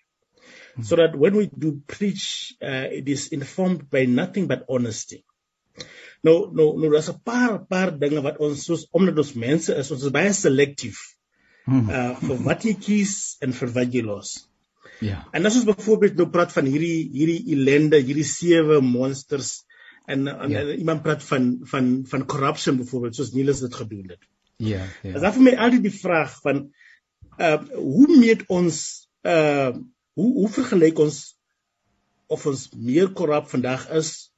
Hmm. 0.74 0.84
So 0.84 1.00
that 1.00 1.16
when 1.16 1.36
we 1.40 1.48
do 1.48 1.80
preach 1.88 2.54
uh 2.60 2.88
it 2.92 3.08
is 3.08 3.28
informed 3.32 3.88
by 3.90 4.04
nothing 4.06 4.48
but 4.52 4.68
honesty. 4.68 5.24
Nou 6.26 6.50
nou 6.52 6.74
nou 6.76 6.90
daar's 6.92 7.08
'n 7.12 7.22
paar 7.24 7.64
paar 7.64 7.96
dinge 7.98 8.20
wat 8.22 8.40
ons 8.44 8.64
soos 8.64 8.86
omdat 8.92 9.18
ons 9.24 9.34
mense 9.34 9.72
is 9.72 9.90
ons 9.90 10.04
is 10.04 10.12
baie 10.12 10.32
selective. 10.32 11.00
Hmm. 11.64 11.88
Uh 11.88 12.12
vir 12.20 12.44
wat 12.44 12.68
jy 12.68 12.76
kies 12.76 13.16
en 13.40 13.56
vir 13.56 13.72
wat 13.80 13.94
jy 13.94 14.04
los. 14.04 14.36
Ja. 15.04 15.20
En 15.36 15.46
as 15.48 15.58
ons 15.58 15.68
byvoorbeeld 15.68 16.16
nou 16.16 16.28
praat 16.32 16.52
van 16.54 16.68
hierdie 16.70 17.08
hierdie 17.12 17.40
ellende, 17.56 18.00
hierdie 18.00 18.26
sewe 18.28 18.80
monsters 18.84 19.64
en, 20.06 20.26
en, 20.28 20.50
ja. 20.50 20.62
en 20.62 20.72
iemand 20.78 21.02
praat 21.02 21.24
van 21.26 21.50
van 21.68 21.90
van 22.08 22.26
corruption 22.26 22.78
byvoorbeeld 22.80 23.18
soos 23.18 23.32
Niels 23.34 23.60
dit 23.64 23.74
gedoen 23.74 24.14
het. 24.14 24.22
Ja, 24.56 24.84
ja. 25.02 25.16
As 25.18 25.26
af 25.28 25.38
my 25.42 25.52
altyd 25.56 25.84
die 25.88 25.96
vraag 25.98 26.38
van 26.44 26.68
uh 27.36 27.58
hoe 27.74 28.08
meet 28.16 28.46
ons 28.48 28.78
uh 29.26 29.74
hoe 30.16 30.30
hoe 30.40 30.48
vergelyk 30.48 31.02
ons 31.04 31.18
of 32.32 32.46
ons 32.46 32.68
meer 32.72 33.12
korrup 33.12 33.50
vandag 33.52 33.90
is 33.98 34.30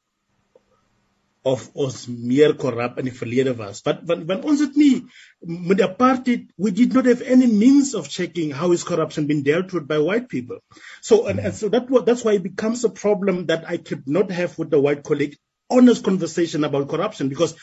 of 1.48 1.64
ons 1.74 1.98
meer 2.08 2.54
korrup 2.62 2.98
in 3.00 3.08
die 3.08 3.14
verlede 3.16 3.54
was. 3.58 3.80
But 3.86 4.04
want 4.10 4.26
want 4.30 4.46
ons 4.52 4.62
het 4.64 4.76
nie 4.76 5.06
met 5.68 5.82
apartheid 5.84 6.48
we 6.56 6.72
did 6.80 6.96
not 6.98 7.08
have 7.10 7.22
any 7.22 7.46
means 7.46 7.94
of 7.94 8.10
checking 8.14 8.50
how 8.60 8.70
is 8.76 8.84
corruption 8.84 9.26
being 9.30 9.44
dealt 9.48 9.72
with 9.72 9.88
by 9.88 9.98
white 9.98 10.28
people. 10.28 10.58
So 11.00 11.26
and, 11.26 11.40
and 11.40 11.54
so 11.54 11.68
that 11.74 11.88
that's 12.06 12.24
why 12.24 12.34
it 12.38 12.42
becomes 12.42 12.84
a 12.84 12.92
problem 13.02 13.46
that 13.46 13.68
I 13.68 13.76
could 13.76 14.06
not 14.06 14.30
have 14.30 14.58
with 14.58 14.70
the 14.70 14.80
white 14.80 15.02
colleague 15.02 15.36
honest 15.70 16.04
conversation 16.04 16.64
about 16.64 16.88
corruption 16.88 17.28
because 17.28 17.54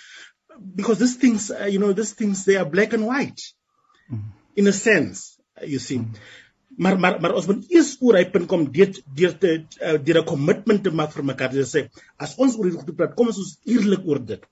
because 0.76 1.00
these 1.00 1.16
things 1.16 1.52
uh, 1.52 1.66
you 1.66 1.80
know 1.80 1.94
these 1.94 2.14
things 2.14 2.46
they 2.46 2.56
are 2.56 2.66
black 2.66 2.94
and 2.94 3.06
white 3.06 3.42
mm. 4.12 4.24
in 4.56 4.68
a 4.68 4.74
sense 4.74 5.36
you 5.64 5.80
see. 5.80 6.00
Mm. 6.00 6.16
Maar 6.78 7.00
maar 7.00 7.22
maar 7.22 7.36
ons 7.40 7.48
moet 7.48 7.72
eers 7.72 7.94
oor 8.04 8.18
hy 8.20 8.26
punt 8.32 8.50
kom 8.52 8.66
deur 8.72 8.92
deur 9.20 9.36
te 9.40 9.52
uh, 9.60 9.96
deur 10.08 10.20
'n 10.22 10.28
kommitment 10.32 10.84
te 10.84 10.92
maak 10.92 11.14
vir 11.14 11.24
mekaar 11.24 11.54
te 11.54 11.64
sê 11.64 11.88
as 12.20 12.36
ons 12.36 12.58
oor 12.58 12.68
hierdie 12.68 12.82
goed 12.82 12.98
praat 12.98 13.16
kom 13.16 13.32
ons 13.32 13.40
ons 13.44 13.54
eerlik 13.64 14.04
oor 14.04 14.20
dit. 14.32 14.44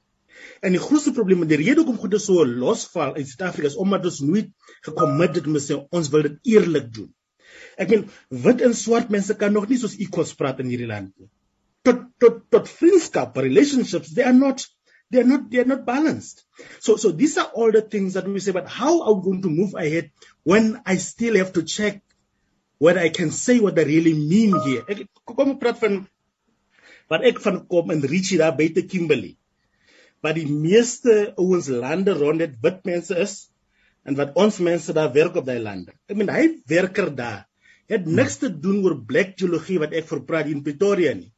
En 0.63 0.71
die 0.75 0.83
grootste 0.85 1.11
probleem 1.17 1.43
met 1.43 1.51
die 1.51 1.59
rede 1.59 1.81
hoekom 1.81 1.99
goed 1.99 2.15
so 2.21 2.45
losval 2.45 3.17
in 3.19 3.27
Suid-Afrika 3.27 3.67
is 3.67 3.79
omdat 3.85 4.05
ons 4.05 4.21
nooit 4.27 4.53
gekommit 4.87 5.35
het 5.39 5.47
om 5.47 5.59
sê 5.65 5.79
ons 5.91 6.09
wil 6.13 6.23
dit 6.29 6.55
eerlik 6.55 6.93
doen. 6.95 7.09
Ek 7.77 7.89
meen 7.91 8.05
wit 8.45 8.63
en 8.67 8.75
swart 8.77 9.11
mense 9.13 9.35
kan 9.35 9.53
nog 9.53 9.67
nie 9.69 9.79
soos 9.81 9.97
equals 10.05 10.33
praat 10.39 10.61
in 10.63 10.71
hierdie 10.71 10.89
land 10.89 11.11
nie. 11.17 11.29
Tot 11.83 12.07
tot 12.23 12.39
tot 12.55 12.69
vriendskap, 12.69 13.35
relationships, 13.37 14.13
they 14.15 14.23
are 14.23 14.37
not 14.37 14.63
they're 15.11 15.27
not 15.27 15.49
they're 15.51 15.67
not 15.67 15.83
balanced. 15.85 16.45
So 16.79 16.95
so 16.95 17.11
these 17.11 17.37
are 17.37 17.49
all 17.53 17.75
the 17.75 17.81
things 17.81 18.13
that 18.13 18.27
we 18.27 18.39
say 18.39 18.55
but 18.55 18.67
how 18.79 18.93
are 19.03 19.13
we 19.13 19.27
going 19.27 19.41
to 19.43 19.49
move 19.49 19.75
ahead 19.75 20.11
when 20.43 20.81
I 20.85 20.97
still 20.97 21.35
have 21.35 21.53
to 21.59 21.63
check 21.63 22.01
whether 22.83 22.99
I 22.99 23.09
can 23.09 23.31
say 23.31 23.59
what 23.63 23.79
I 23.79 23.85
really 23.87 24.13
mean 24.13 24.51
here. 24.67 24.83
Ek 24.91 25.07
kom 25.29 25.55
praat 25.61 25.79
van 25.79 26.01
wat 27.11 27.23
ek 27.29 27.39
van 27.43 27.61
kom 27.71 27.93
in 27.95 28.03
Richie 28.03 28.41
daar 28.41 28.55
buite 28.57 28.83
Kimberley. 28.91 29.37
Wat 30.23 30.35
die 30.35 30.49
meeste 30.49 31.31
ouens 31.39 31.69
lande 31.71 32.15
rond 32.19 32.43
dit 32.43 32.57
wit 32.63 32.83
mense 32.89 33.15
is 33.23 33.35
en 34.03 34.19
wat 34.19 34.35
ons 34.39 34.59
mense 34.67 34.95
daar 34.95 35.13
werk 35.15 35.39
op 35.39 35.47
daai 35.47 35.61
lande. 35.63 35.95
Ek 36.11 36.19
meen 36.19 36.31
hy 36.31 36.43
werker 36.67 37.11
daar 37.15 37.45
het 37.91 38.07
niks 38.07 38.39
te 38.41 38.49
doen 38.49 38.81
oor 38.83 38.97
black 39.07 39.37
geologie 39.39 39.79
wat 39.83 39.95
ek 39.95 40.07
vir 40.09 40.23
praat 40.27 40.51
in 40.51 40.63
Pretoria 40.65 41.13
nie. 41.15 41.31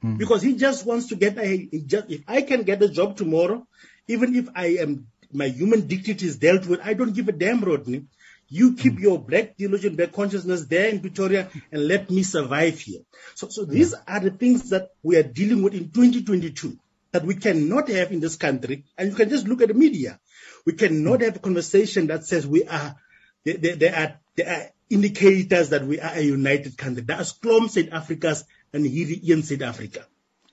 Hmm. 0.00 0.16
Because 0.20 0.44
he 0.44 0.54
just 0.56 0.86
wants 0.88 1.08
to 1.12 1.16
get 1.16 1.38
a 1.38 1.46
he 1.48 1.84
just 1.86 2.12
if 2.12 2.24
I 2.28 2.42
can 2.42 2.64
get 2.68 2.82
a 2.82 2.88
job 2.88 3.16
tomorrow, 3.16 3.64
even 4.08 4.36
if 4.36 4.52
I 4.56 4.80
am 4.84 5.06
my 5.32 5.48
human 5.48 5.86
dignity 5.86 6.26
is 6.26 6.38
dealt 6.42 6.66
with, 6.66 6.80
I 6.82 6.94
don't 6.94 7.14
give 7.14 7.28
a 7.28 7.32
damn 7.32 7.60
Rodney. 7.64 8.04
You 8.50 8.74
keep 8.74 8.94
mm. 8.94 9.00
your 9.00 9.18
black 9.18 9.56
delusion, 9.56 9.94
black 9.94 10.12
consciousness 10.12 10.66
there 10.66 10.88
in 10.88 11.00
Pretoria 11.00 11.48
and 11.70 11.86
let 11.86 12.10
me 12.10 12.24
survive 12.24 12.80
here. 12.80 13.02
So, 13.36 13.48
so 13.48 13.64
these 13.64 13.94
are 13.94 14.20
the 14.20 14.32
things 14.32 14.70
that 14.70 14.90
we 15.02 15.16
are 15.16 15.22
dealing 15.22 15.62
with 15.62 15.74
in 15.74 15.90
2022 15.90 16.76
that 17.12 17.24
we 17.24 17.36
cannot 17.36 17.88
have 17.88 18.10
in 18.10 18.18
this 18.18 18.36
country. 18.36 18.84
And 18.98 19.10
you 19.10 19.16
can 19.16 19.30
just 19.30 19.46
look 19.46 19.62
at 19.62 19.68
the 19.68 19.74
media. 19.74 20.18
We 20.66 20.72
cannot 20.72 21.20
have 21.22 21.36
a 21.36 21.38
conversation 21.38 22.08
that 22.08 22.24
says 22.24 22.44
we 22.44 22.64
are, 22.64 22.96
there, 23.44 23.56
there, 23.56 23.76
there 23.76 23.94
are, 23.94 24.20
there 24.36 24.48
are 24.48 24.66
indicators 24.90 25.68
that 25.68 25.86
we 25.86 26.00
are 26.00 26.12
a 26.14 26.20
united 26.20 26.76
country. 26.76 27.04
Is 27.08 27.32
klomp 27.32 27.70
Suid-Afrikas 27.70 28.44
in 28.72 28.82
hierdie 28.82 29.20
een 29.30 29.42
Suid-Afrika. 29.42 30.09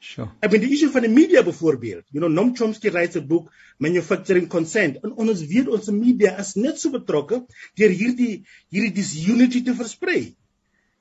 Sure. 0.08 0.30
I 0.41 0.48
mean 0.48 0.62
the 0.62 0.72
issue 0.74 0.89
van 0.96 1.04
die 1.04 1.13
media 1.13 1.43
byvoorbeeld. 1.43 2.06
You 2.12 2.22
know 2.22 2.30
Noam 2.30 2.54
Chomsky 2.60 2.93
writes 2.93 3.17
a 3.20 3.22
book 3.22 3.52
Manufacturing 3.88 4.48
Consent 4.54 5.02
en 5.04 5.15
ons 5.24 5.41
weet 5.52 5.67
ons 5.78 5.89
media 5.96 6.36
is 6.43 6.54
net 6.56 6.80
so 6.84 6.93
betrokke 6.93 7.41
deur 7.82 7.98
hierdie 8.02 8.32
hierdie 8.76 8.93
disunity 9.02 9.63
te 9.67 9.76
versprei. 9.82 10.22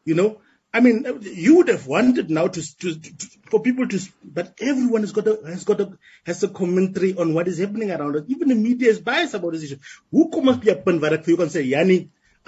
You 0.05 0.19
know 0.19 0.31
I 0.77 0.81
mean, 0.81 1.07
you 1.23 1.57
would 1.57 1.69
have 1.69 1.87
wanted 1.87 2.29
now 2.29 2.49
to, 2.49 2.63
to, 2.81 2.95
to 3.01 3.29
for 3.51 3.63
people 3.63 3.89
to, 3.89 4.01
but 4.23 4.53
everyone 4.61 5.03
has 5.03 5.13
got 5.13 5.27
a 5.27 5.39
has 5.47 5.65
got 5.65 5.81
a 5.81 5.87
has 6.27 6.43
a 6.43 6.49
commentary 6.49 7.15
on 7.17 7.33
what 7.33 7.49
is 7.49 7.59
happening 7.59 7.91
around 7.91 8.17
us. 8.17 8.25
Even 8.29 8.49
the 8.49 8.55
media 8.55 8.91
is 8.91 9.01
biased 9.01 9.33
about 9.39 9.53
this 9.53 9.63
issue. 9.63 9.79
Hoe 10.13 10.29
kom 10.35 10.51
ons 10.53 10.61
by 10.65 10.73
'n 10.75 10.83
punt 10.89 11.01
waar 11.05 11.15
ek 11.19 11.25
vir 11.25 11.33
jou 11.33 11.41
kan 11.43 11.53
sê, 11.55 11.63
Jannie, 11.71 12.03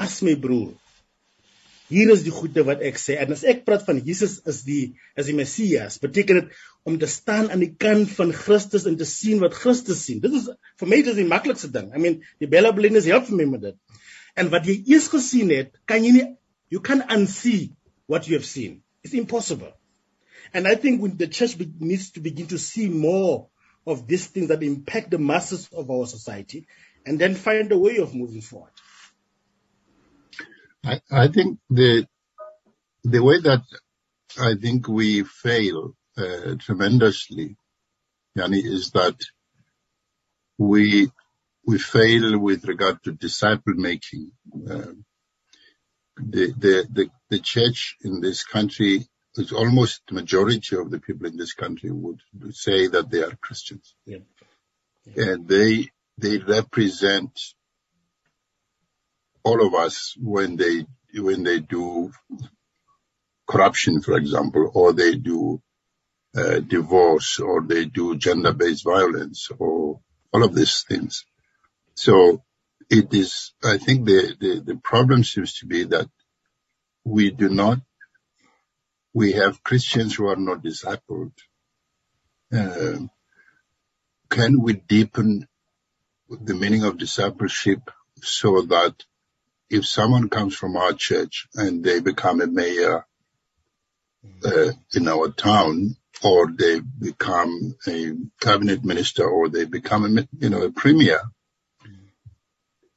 as 0.07 0.21
my 0.29 0.35
broer, 0.35 0.75
Hier 1.89 2.11
is 2.13 2.23
die 2.27 2.33
goeie 2.35 2.65
wat 2.69 2.83
ek 2.85 2.99
sê 3.01 3.17
en 3.23 3.33
as 3.33 3.45
ek 3.49 3.63
praat 3.65 3.87
van 3.87 4.01
Jesus 4.05 4.39
is 4.51 4.61
die 4.67 4.83
is 5.17 5.29
die 5.31 5.37
Messias, 5.37 5.97
beteken 6.03 6.43
dit 6.43 6.59
om 6.89 6.99
te 7.01 7.09
staan 7.09 7.49
aan 7.53 7.63
die 7.65 7.73
kant 7.81 8.11
van 8.17 8.33
Christus 8.37 8.85
en 8.89 8.99
te 9.01 9.09
sien 9.09 9.41
wat 9.41 9.57
Christus 9.57 10.03
sien. 10.05 10.21
Dit 10.25 10.37
is 10.37 10.51
vir 10.81 10.91
my 10.93 11.01
dis 11.07 11.17
die 11.17 11.29
maklikste 11.29 11.71
ding. 11.73 11.89
I 11.97 12.03
mean, 12.03 12.21
die 12.43 12.51
Bella 12.51 12.75
Blindness 12.77 13.09
help 13.09 13.29
vir 13.31 13.41
my 13.41 13.49
met 13.55 13.65
dit. 13.71 13.79
En 14.39 14.53
wat 14.53 14.69
jy 14.69 14.77
eers 14.93 15.09
gesien 15.13 15.53
het, 15.55 15.73
kan 15.89 16.05
jy 16.05 16.13
nie 16.19 16.27
you 16.69 16.83
can 16.85 17.01
unsee 17.09 17.73
what 18.07 18.29
you 18.29 18.37
have 18.37 18.47
seen. 18.47 18.83
It's 19.03 19.15
impossible. 19.15 19.73
And 20.53 20.69
I 20.69 20.75
think 20.75 21.01
when 21.01 21.17
the 21.17 21.27
church 21.27 21.57
needs 21.81 22.11
to 22.13 22.21
begin 22.21 22.47
to 22.49 22.59
see 22.59 22.89
more 22.89 23.49
of 23.87 24.07
these 24.07 24.27
things 24.27 24.49
that 24.49 24.63
impact 24.63 25.11
the 25.11 25.19
masses 25.19 25.69
of 25.73 25.91
our 25.91 26.07
society 26.07 26.67
and 27.07 27.19
then 27.19 27.35
find 27.35 27.73
a 27.73 27.79
way 27.79 27.97
of 27.99 28.15
moving 28.15 28.43
forward. 28.43 28.73
I, 30.85 31.01
I 31.11 31.29
think 31.29 31.59
the 31.71 32.07
the 33.05 33.23
way 33.23 33.41
that 33.41 33.63
I 34.39 34.55
think 34.55 34.89
we 34.89 35.25
fail 35.25 35.95
uh, 36.17 36.55
tremendously, 36.59 37.57
Yanni, 38.35 38.59
is 38.59 38.91
that 38.93 39.17
we 40.59 41.11
we 41.67 41.79
fail 41.79 42.39
with 42.39 42.65
regard 42.65 43.03
to 43.05 43.13
disciple 43.13 43.75
making. 43.75 44.33
Uh, 44.69 44.93
the, 46.17 46.53
the 46.59 46.87
the 46.91 47.11
the 47.31 47.39
church 47.39 47.97
in 48.03 48.21
this 48.21 48.45
country 48.45 49.07
is 49.37 49.53
almost 49.53 50.03
the 50.09 50.15
majority 50.15 50.77
of 50.77 50.91
the 50.91 50.99
people 50.99 51.27
in 51.27 51.37
this 51.37 51.55
country 51.55 51.91
would 51.93 52.21
say 52.51 52.89
that 52.89 53.11
they 53.11 53.23
are 53.23 53.37
Christians, 53.37 53.95
yeah. 54.05 54.19
Yeah. 55.05 55.25
and 55.25 55.49
they 55.49 55.91
they 56.17 56.39
represent 56.39 57.39
all 59.45 59.67
of 59.67 59.75
us 59.75 60.15
when 60.19 60.57
they 60.57 60.87
when 61.15 61.43
they 61.43 61.61
do 61.61 62.13
corruption, 63.47 64.01
for 64.01 64.17
example, 64.17 64.71
or 64.75 64.93
they 64.93 65.15
do 65.17 65.61
uh, 66.37 66.61
divorce, 66.61 67.41
or 67.41 67.63
they 67.63 67.87
do 67.87 68.17
gender-based 68.17 68.85
violence, 68.85 69.49
or 69.59 70.01
all 70.33 70.45
of 70.45 70.55
these 70.55 70.85
things. 70.89 71.25
So 71.95 72.43
it 72.91 73.13
is. 73.15 73.53
I 73.65 73.79
think 73.79 74.07
the 74.07 74.37
the, 74.39 74.63
the 74.65 74.77
problem 74.77 75.25
seems 75.25 75.59
to 75.59 75.67
be 75.67 75.85
that 75.85 76.09
we 77.05 77.31
do 77.31 77.49
not. 77.49 77.79
We 79.15 79.33
have 79.33 79.65
Christians 79.65 80.15
who 80.15 80.29
are 80.29 80.37
not 80.37 80.63
discipled. 80.63 81.33
Uh, 82.53 83.07
can 84.31 84.61
we 84.61 84.75
deepen 84.75 85.49
the 86.29 86.55
meaning 86.55 86.85
of 86.85 86.99
discipleship 86.99 87.91
so 88.23 88.63
that 88.63 88.95
if 89.71 89.87
someone 89.87 90.29
comes 90.29 90.55
from 90.55 90.77
our 90.77 90.93
church 90.93 91.47
and 91.55 91.85
they 91.85 92.01
become 92.01 92.41
a 92.41 92.47
mayor 92.47 93.07
uh, 94.45 94.71
in 94.95 95.09
our 95.09 95.31
town, 95.31 95.97
or 96.23 96.51
they 96.51 96.81
become 96.81 97.77
a 97.87 98.13
cabinet 98.41 98.85
minister, 98.85 99.29
or 99.29 99.49
they 99.49 99.65
become 99.65 100.19
a 100.19 100.29
you 100.39 100.51
know 100.51 100.63
a 100.63 100.73
premier, 100.73 101.21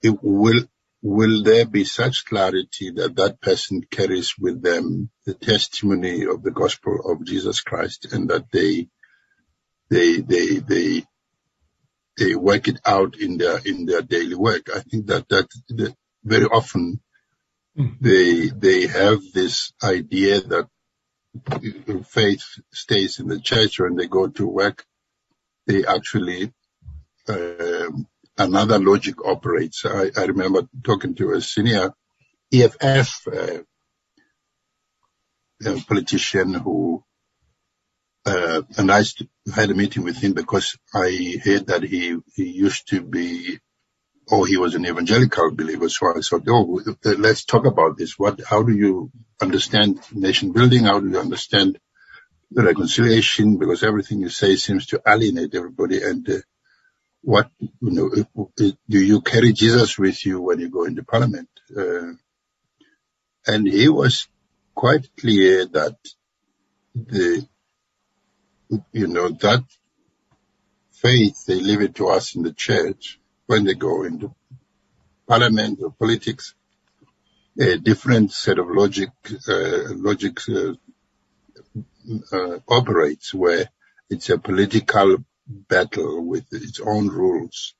it 0.01 0.17
will 0.21 0.61
will 1.03 1.43
there 1.43 1.65
be 1.65 1.83
such 1.83 2.25
clarity 2.25 2.91
that 2.91 3.15
that 3.15 3.41
person 3.41 3.81
carries 3.89 4.35
with 4.39 4.61
them 4.61 5.09
the 5.25 5.33
testimony 5.33 6.25
of 6.25 6.43
the 6.43 6.51
gospel 6.51 6.99
of 7.11 7.25
Jesus 7.25 7.61
Christ, 7.61 8.11
and 8.11 8.29
that 8.29 8.51
they 8.51 8.87
they 9.89 10.17
they 10.17 10.57
they 10.57 11.05
they 12.17 12.35
work 12.35 12.67
it 12.67 12.79
out 12.85 13.17
in 13.17 13.37
their 13.37 13.59
in 13.65 13.85
their 13.85 14.01
daily 14.01 14.35
work. 14.35 14.69
I 14.75 14.79
think 14.79 15.07
that 15.07 15.27
that, 15.29 15.47
that 15.69 15.95
very 16.23 16.45
often 16.45 16.99
mm. 17.77 17.95
they 17.99 18.49
they 18.49 18.87
have 18.87 19.19
this 19.33 19.73
idea 19.83 20.41
that 20.41 20.67
faith 22.07 22.43
stays 22.71 23.19
in 23.19 23.27
the 23.27 23.39
church 23.39 23.79
when 23.79 23.95
they 23.95 24.07
go 24.07 24.27
to 24.27 24.47
work. 24.47 24.85
They 25.67 25.85
actually 25.85 26.53
uh, 27.27 27.89
another 28.37 28.79
logic 28.79 29.23
operates. 29.25 29.85
I, 29.85 30.11
I, 30.17 30.25
remember 30.25 30.67
talking 30.83 31.15
to 31.15 31.31
a 31.31 31.41
senior 31.41 31.93
EFF 32.51 33.27
uh, 33.27 33.59
politician 35.87 36.53
who, 36.55 37.03
uh, 38.25 38.63
and 38.77 38.91
I 38.91 39.03
had 39.53 39.69
a 39.69 39.75
meeting 39.75 40.03
with 40.03 40.17
him 40.17 40.33
because 40.33 40.77
I 40.93 41.39
heard 41.43 41.67
that 41.67 41.83
he, 41.83 42.17
he 42.35 42.49
used 42.49 42.89
to 42.89 43.01
be 43.01 43.59
oh, 44.29 44.43
he 44.43 44.57
was 44.57 44.75
an 44.75 44.85
evangelical 44.85 45.51
believer. 45.51 45.89
So 45.89 46.09
I 46.09 46.21
thought, 46.21 46.43
oh, 46.47 46.81
let's 47.03 47.45
talk 47.45 47.65
about 47.65 47.97
this. 47.97 48.19
What, 48.19 48.41
how 48.43 48.63
do 48.63 48.73
you 48.73 49.11
understand 49.41 49.99
nation 50.13 50.51
building? 50.51 50.85
How 50.85 50.99
do 50.99 51.09
you 51.09 51.19
understand 51.19 51.79
the 52.51 52.63
reconciliation? 52.63 53.57
Because 53.57 53.83
everything 53.83 54.19
you 54.19 54.29
say 54.29 54.55
seems 54.55 54.87
to 54.87 55.01
alienate 55.07 55.55
everybody. 55.55 56.03
And 56.03 56.29
uh, 56.29 56.37
what, 57.21 57.49
you 57.59 57.69
know, 57.81 58.09
do 58.57 58.75
you 58.89 59.21
carry 59.21 59.53
Jesus 59.53 59.97
with 59.97 60.25
you 60.25 60.41
when 60.41 60.59
you 60.59 60.69
go 60.69 60.83
into 60.83 61.03
parliament? 61.03 61.49
Uh, 61.75 62.13
and 63.47 63.67
he 63.67 63.89
was 63.89 64.27
quite 64.75 65.09
clear 65.19 65.65
that 65.67 65.95
the, 66.95 67.47
you 68.91 69.07
know, 69.07 69.29
that 69.29 69.63
faith, 70.91 71.45
they 71.45 71.55
leave 71.55 71.81
it 71.81 71.95
to 71.95 72.07
us 72.09 72.35
in 72.35 72.43
the 72.43 72.53
church 72.53 73.20
when 73.51 73.65
they 73.65 73.73
go 73.73 74.03
into 74.03 74.33
parliament 75.27 75.79
or 75.83 75.91
politics. 75.91 76.53
A 77.59 77.77
different 77.77 78.31
set 78.31 78.57
of 78.59 78.67
logic, 78.69 79.09
uh, 79.45 79.93
logic 80.09 80.39
uh, 80.47 80.73
uh, 82.31 82.59
operates 82.69 83.33
where 83.33 83.65
it's 84.09 84.29
a 84.29 84.37
political 84.37 85.17
battle 85.45 86.25
with 86.25 86.45
its 86.53 86.79
own 86.79 87.09
rules. 87.09 87.75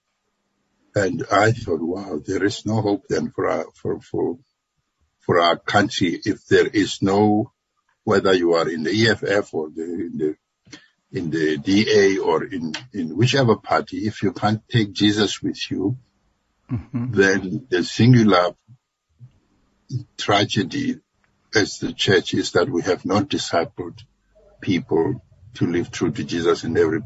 And 0.94 1.26
I 1.32 1.54
thought, 1.54 1.80
wow, 1.82 2.20
there 2.26 2.44
is 2.44 2.66
no 2.66 2.82
hope 2.82 3.06
then 3.08 3.32
for 3.32 3.48
our, 3.48 3.66
for, 3.74 4.02
for, 4.02 4.40
for 5.22 5.40
our 5.40 5.56
country 5.56 6.20
if 6.26 6.46
there 6.48 6.68
is 6.68 7.02
no, 7.02 7.54
whether 8.04 8.34
you 8.34 8.56
are 8.56 8.70
in 8.70 8.84
the 8.84 9.08
EFF 9.08 9.54
or 9.54 9.70
the, 9.70 10.10
the, 10.20 10.36
in 11.12 11.30
the 11.30 11.58
DA 11.58 12.18
or 12.18 12.44
in, 12.44 12.74
in 12.94 13.16
whichever 13.18 13.56
party, 13.58 14.08
if 14.08 14.24
you 14.24 14.32
can't 14.32 14.68
take 14.70 14.94
Jesus 14.94 15.42
with 15.42 15.60
you, 15.70 15.98
mm-hmm. 16.72 17.12
then 17.12 17.68
the 17.70 17.84
singular 17.84 18.56
tragedy 20.18 21.00
as 21.54 21.80
the 21.80 21.92
church 21.92 22.34
is 22.34 22.52
that 22.52 22.70
we 22.70 22.82
have 22.84 23.06
not 23.06 23.30
discipled 23.30 24.00
people 24.62 25.22
to 25.56 25.68
live 25.68 25.92
true 25.92 26.12
to 26.12 26.24
Jesus 26.24 26.64
in 26.64 26.78
every 26.78 27.02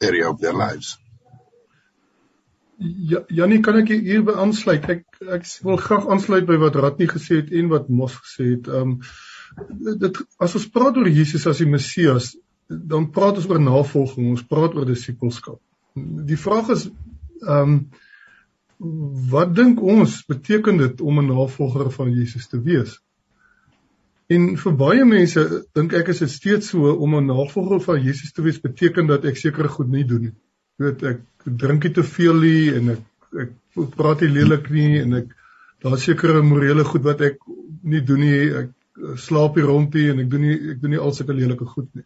area 0.00 0.30
of 0.30 0.40
their 0.40 0.54
lives. 0.54 0.98
Ja, 2.80 3.20
Janie, 3.28 3.60
kan 3.60 3.76
ek 3.76 3.90
hier 3.92 4.22
by 4.24 4.38
aansluit? 4.40 4.86
Ek 4.88 5.02
ek 5.20 5.44
wil 5.66 5.76
graag 5.76 6.06
aansluit 6.08 6.46
by 6.48 6.56
wat 6.62 6.78
Ratnie 6.80 7.10
gesê 7.10 7.42
het 7.42 7.50
en 7.52 7.68
wat 7.68 7.90
Mos 7.92 8.14
gesê 8.16 8.54
het. 8.54 8.70
Ehm 8.72 8.94
um, 8.94 9.98
dit 10.00 10.20
as 10.40 10.54
ons 10.56 10.64
praat 10.72 10.96
oor 10.96 11.10
Jesus 11.12 11.44
as 11.50 11.60
die 11.60 11.68
Messias, 11.68 12.30
dan 12.70 13.10
praat 13.10 13.40
ons 13.40 13.48
oor 13.50 13.60
navolging, 13.60 14.30
ons 14.30 14.46
praat 14.46 14.74
oor 14.78 14.86
disippelskap. 14.86 15.58
Die 16.30 16.38
vraag 16.38 16.70
is 16.76 16.88
ehm 17.40 17.74
um, 17.74 17.82
wat 19.30 19.50
dink 19.52 19.82
ons 19.84 20.22
beteken 20.24 20.78
dit 20.80 21.00
om 21.04 21.18
'n 21.20 21.26
navolger 21.28 21.90
van 21.92 22.12
Jesus 22.14 22.46
te 22.48 22.60
wees? 22.62 22.94
En 24.32 24.56
vir 24.56 24.76
baie 24.76 25.04
mense 25.04 25.42
dink 25.74 25.92
ek 25.92 26.08
is 26.08 26.22
dit 26.24 26.30
steeds 26.30 26.70
so 26.72 26.92
om 26.94 27.16
'n 27.18 27.26
navolger 27.26 27.80
van 27.80 28.02
Jesus 28.02 28.32
te 28.32 28.42
wees 28.42 28.60
beteken 28.60 29.06
dat 29.06 29.24
ek 29.24 29.36
sekere 29.36 29.68
goed 29.68 29.88
nie 29.88 30.04
doen 30.04 30.22
nie. 30.22 30.34
Jy 30.78 30.84
weet 30.84 31.02
ek 31.02 31.20
drink 31.44 31.84
nie 31.84 31.92
te 31.92 32.02
veel 32.02 32.40
nie 32.40 32.74
en 32.74 32.88
ek 32.88 33.02
ek 33.42 33.50
praat 33.96 34.20
nie 34.20 34.32
lelik 34.38 34.70
nie 34.70 35.00
en 35.00 35.14
ek 35.14 35.36
daar's 35.82 36.04
sekere 36.04 36.42
morele 36.42 36.84
goed 36.84 37.02
wat 37.02 37.20
ek 37.20 37.36
nie 37.82 38.00
doen 38.00 38.20
nie. 38.20 38.50
Ek 38.62 38.70
slaap 39.16 39.54
hier 39.56 39.66
rond 39.66 39.94
nie 39.94 40.08
en 40.10 40.20
ek 40.20 40.30
doen 40.30 40.40
nie 40.40 40.56
ek 40.72 40.80
doen 40.80 40.90
nie 40.90 40.98
al 40.98 41.12
sulke 41.12 41.36
lelike 41.36 41.66
goed 41.66 41.88
nie. 41.94 42.04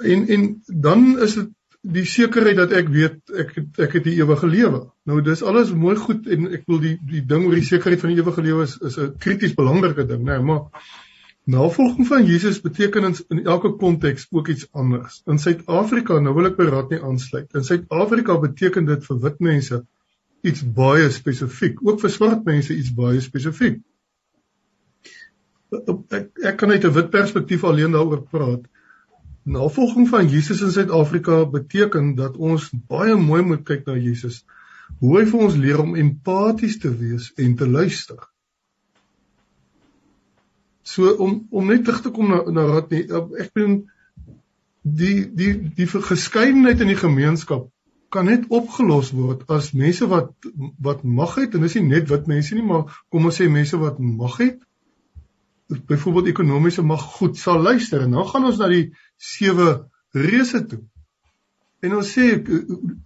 En 0.00 0.28
en 0.28 0.62
dan 0.66 1.18
is 1.18 1.34
dit 1.34 1.48
die 1.80 2.04
sekerheid 2.04 2.58
dat 2.60 2.72
ek 2.76 2.88
weet 2.92 3.36
ek 3.40 3.52
het, 3.56 3.68
ek 3.80 3.94
het 3.98 4.04
die 4.04 4.18
ewige 4.20 4.48
lewe. 4.48 4.82
Nou 5.08 5.20
dis 5.24 5.42
alles 5.42 5.72
mooi 5.72 5.96
goed 5.96 6.26
en 6.28 6.50
ek 6.52 6.66
wil 6.68 6.80
die 6.82 6.96
die 7.08 7.22
ding 7.26 7.46
oor 7.48 7.56
die 7.56 7.66
sekerheid 7.66 8.02
van 8.02 8.12
die 8.12 8.20
ewige 8.20 8.44
lewe 8.44 8.66
is 8.68 8.76
is 8.84 8.98
'n 8.98 9.14
krities 9.18 9.54
belangrike 9.56 10.04
ding, 10.06 10.24
né? 10.24 10.36
Nee, 10.36 10.44
maar 10.44 10.68
navolging 11.44 12.06
van 12.06 12.26
Jesus 12.26 12.60
beteken 12.60 13.04
in, 13.04 13.14
in 13.28 13.44
elke 13.44 13.72
konteks 13.76 14.26
ook 14.30 14.48
iets 14.48 14.68
anders. 14.72 15.22
In 15.26 15.38
Suid-Afrika, 15.38 16.18
nou 16.20 16.34
wil 16.34 16.50
ek 16.50 16.56
by 16.56 16.68
raad 16.68 16.90
nie 16.90 17.00
aansluit. 17.00 17.48
In 17.54 17.64
Suid-Afrika 17.64 18.36
beteken 18.38 18.84
dit 18.84 19.04
vir 19.04 19.20
wit 19.20 19.40
mense 19.40 19.86
iets 20.42 20.62
baie 20.62 21.10
spesifiek, 21.10 21.80
ook 21.82 22.00
vir 22.00 22.10
swart 22.10 22.44
mense 22.44 22.74
iets 22.76 22.92
baie 22.94 23.20
spesifiek. 23.20 23.80
Ek 25.70 26.44
ek 26.44 26.56
kan 26.56 26.70
uit 26.70 26.84
'n 26.84 26.92
wit 26.92 27.10
perspektief 27.10 27.64
alleen 27.64 27.96
daaroor 27.96 28.22
praat 28.22 28.68
navolging 29.42 30.08
van 30.08 30.28
Jesus 30.28 30.60
in 30.62 30.72
Suid-Afrika 30.72 31.44
beteken 31.48 32.14
dat 32.14 32.36
ons 32.36 32.70
baie 32.88 33.14
mooi 33.16 33.42
moet 33.42 33.64
kyk 33.64 33.86
na 33.86 33.96
Jesus. 33.96 34.44
Hoe 34.98 35.18
hy 35.18 35.24
vir 35.30 35.46
ons 35.46 35.56
leer 35.56 35.80
om 35.80 35.96
empaties 35.96 36.78
te 36.82 36.90
wees 36.92 37.30
en 37.36 37.56
te 37.56 37.68
luister. 37.68 38.20
So 40.82 41.14
om 41.22 41.46
om 41.50 41.66
net 41.70 41.84
terug 41.84 42.02
te 42.02 42.10
kom 42.10 42.28
na 42.28 42.42
na 42.50 42.66
raad 42.68 42.90
nie, 42.90 43.04
ek 43.06 43.52
bedoel 43.54 43.76
die 44.82 45.28
die 45.36 45.52
die 45.76 45.86
geskeidenheid 45.86 46.80
in 46.80 46.90
die 46.90 46.98
gemeenskap 46.98 47.68
kan 48.10 48.26
net 48.26 48.48
opgelos 48.48 49.12
word 49.14 49.44
as 49.52 49.70
mense 49.76 50.06
wat 50.10 50.32
wat 50.82 51.04
mag 51.04 51.36
het 51.38 51.54
en 51.54 51.66
dis 51.66 51.76
nie 51.78 51.86
net 51.90 52.08
wit 52.10 52.26
mense 52.30 52.56
nie 52.56 52.66
maar 52.66 52.88
kom 53.12 53.28
ons 53.28 53.38
sê 53.38 53.48
mense 53.48 53.78
wat 53.78 54.00
mag 54.00 54.38
het 54.40 54.58
byvoorbeeld 55.70 56.32
ekonomiese 56.32 56.82
mag 56.82 57.04
goed 57.18 57.38
sal 57.38 57.60
luister 57.62 58.02
en 58.06 58.16
dan 58.16 58.26
gaan 58.26 58.48
ons 58.48 58.58
na 58.58 58.70
die 58.72 58.86
sewe 59.20 59.68
reëse 60.16 60.64
toe. 60.70 60.80
En 61.84 61.96
ons 61.96 62.12
sê 62.16 62.32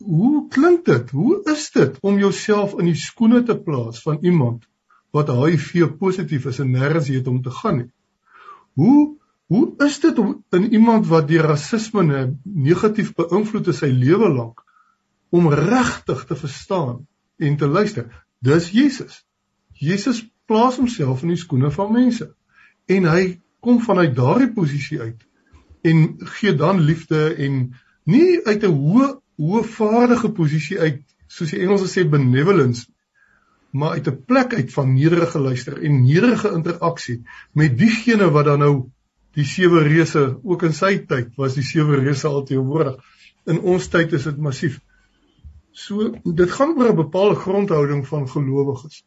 hoe 0.02 0.46
klink 0.50 0.86
dit? 0.86 1.10
Hoe 1.14 1.40
is 1.50 1.66
dit 1.74 1.98
om 2.02 2.18
jouself 2.18 2.74
in 2.78 2.88
die 2.90 2.98
skoene 2.98 3.42
te 3.46 3.56
plaas 3.58 4.00
van 4.02 4.22
iemand 4.22 4.64
wat 5.14 5.30
HIV 5.30 5.92
positief 5.98 6.48
is 6.50 6.58
en 6.62 6.72
nêrens 6.74 7.10
weet 7.10 7.30
om 7.30 7.42
te 7.42 7.54
gaan 7.54 7.82
nie? 7.82 7.90
Hoe 8.78 9.14
hoe 9.52 9.74
is 9.84 9.98
dit 10.00 10.18
om 10.18 10.38
in 10.56 10.70
iemand 10.72 11.06
wat 11.06 11.26
deur 11.28 11.44
rasisme 11.52 12.04
negatief 12.42 13.12
beïnvloed 13.14 13.68
is 13.70 13.82
sy 13.82 13.90
lewe 13.92 14.30
lank 14.32 14.62
om 15.34 15.50
regtig 15.52 16.24
te 16.30 16.38
verstaan 16.38 17.04
en 17.38 17.58
te 17.60 17.68
luister? 17.68 18.08
Dis 18.40 18.70
Jesus. 18.72 19.20
Jesus 19.76 20.22
plaas 20.48 20.80
homself 20.80 21.22
in 21.22 21.34
die 21.34 21.42
skoene 21.42 21.70
van 21.74 21.92
mense 21.92 22.30
en 22.90 23.06
hy 23.10 23.24
kom 23.64 23.82
vanuit 23.84 24.16
daardie 24.16 24.50
posisie 24.56 25.00
uit 25.02 25.20
en 25.84 26.04
gee 26.38 26.54
dan 26.60 26.80
liefde 26.80 27.34
en 27.46 27.60
nie 28.04 28.40
uit 28.44 28.64
'n 28.64 28.78
hoë 28.80 29.08
hoë 29.44 29.62
vaardige 29.76 30.30
posisie 30.32 30.80
uit 30.80 31.02
soos 31.26 31.50
die 31.50 31.60
Engelse 31.60 31.90
sê 31.90 32.08
benevolence 32.08 32.86
maar 33.70 33.96
uit 33.98 34.08
'n 34.08 34.24
plek 34.24 34.54
uit 34.54 34.72
van 34.72 34.94
nederige 34.94 35.38
luister 35.38 35.82
en 35.82 36.02
nederige 36.02 36.52
interaksie 36.52 37.22
met 37.52 37.78
diegene 37.78 38.30
wat 38.30 38.44
dan 38.44 38.58
nou 38.58 38.74
die 39.34 39.44
sewe 39.44 39.82
reëse 39.82 40.38
ook 40.42 40.62
in 40.62 40.72
sy 40.72 40.98
tyd 40.98 41.34
was 41.36 41.54
die 41.54 41.66
sewe 41.66 41.98
reëse 42.00 42.28
al 42.28 42.44
teenwoordig 42.44 43.02
in 43.50 43.60
ons 43.60 43.88
tyd 43.92 44.12
is 44.16 44.24
dit 44.28 44.36
massief. 44.40 44.78
So 45.74 46.12
dit 46.24 46.50
gaan 46.50 46.76
oor 46.78 46.92
'n 46.92 46.96
bepaalde 46.96 47.34
grondhouding 47.34 48.06
van 48.06 48.28
gelowiges. 48.28 49.04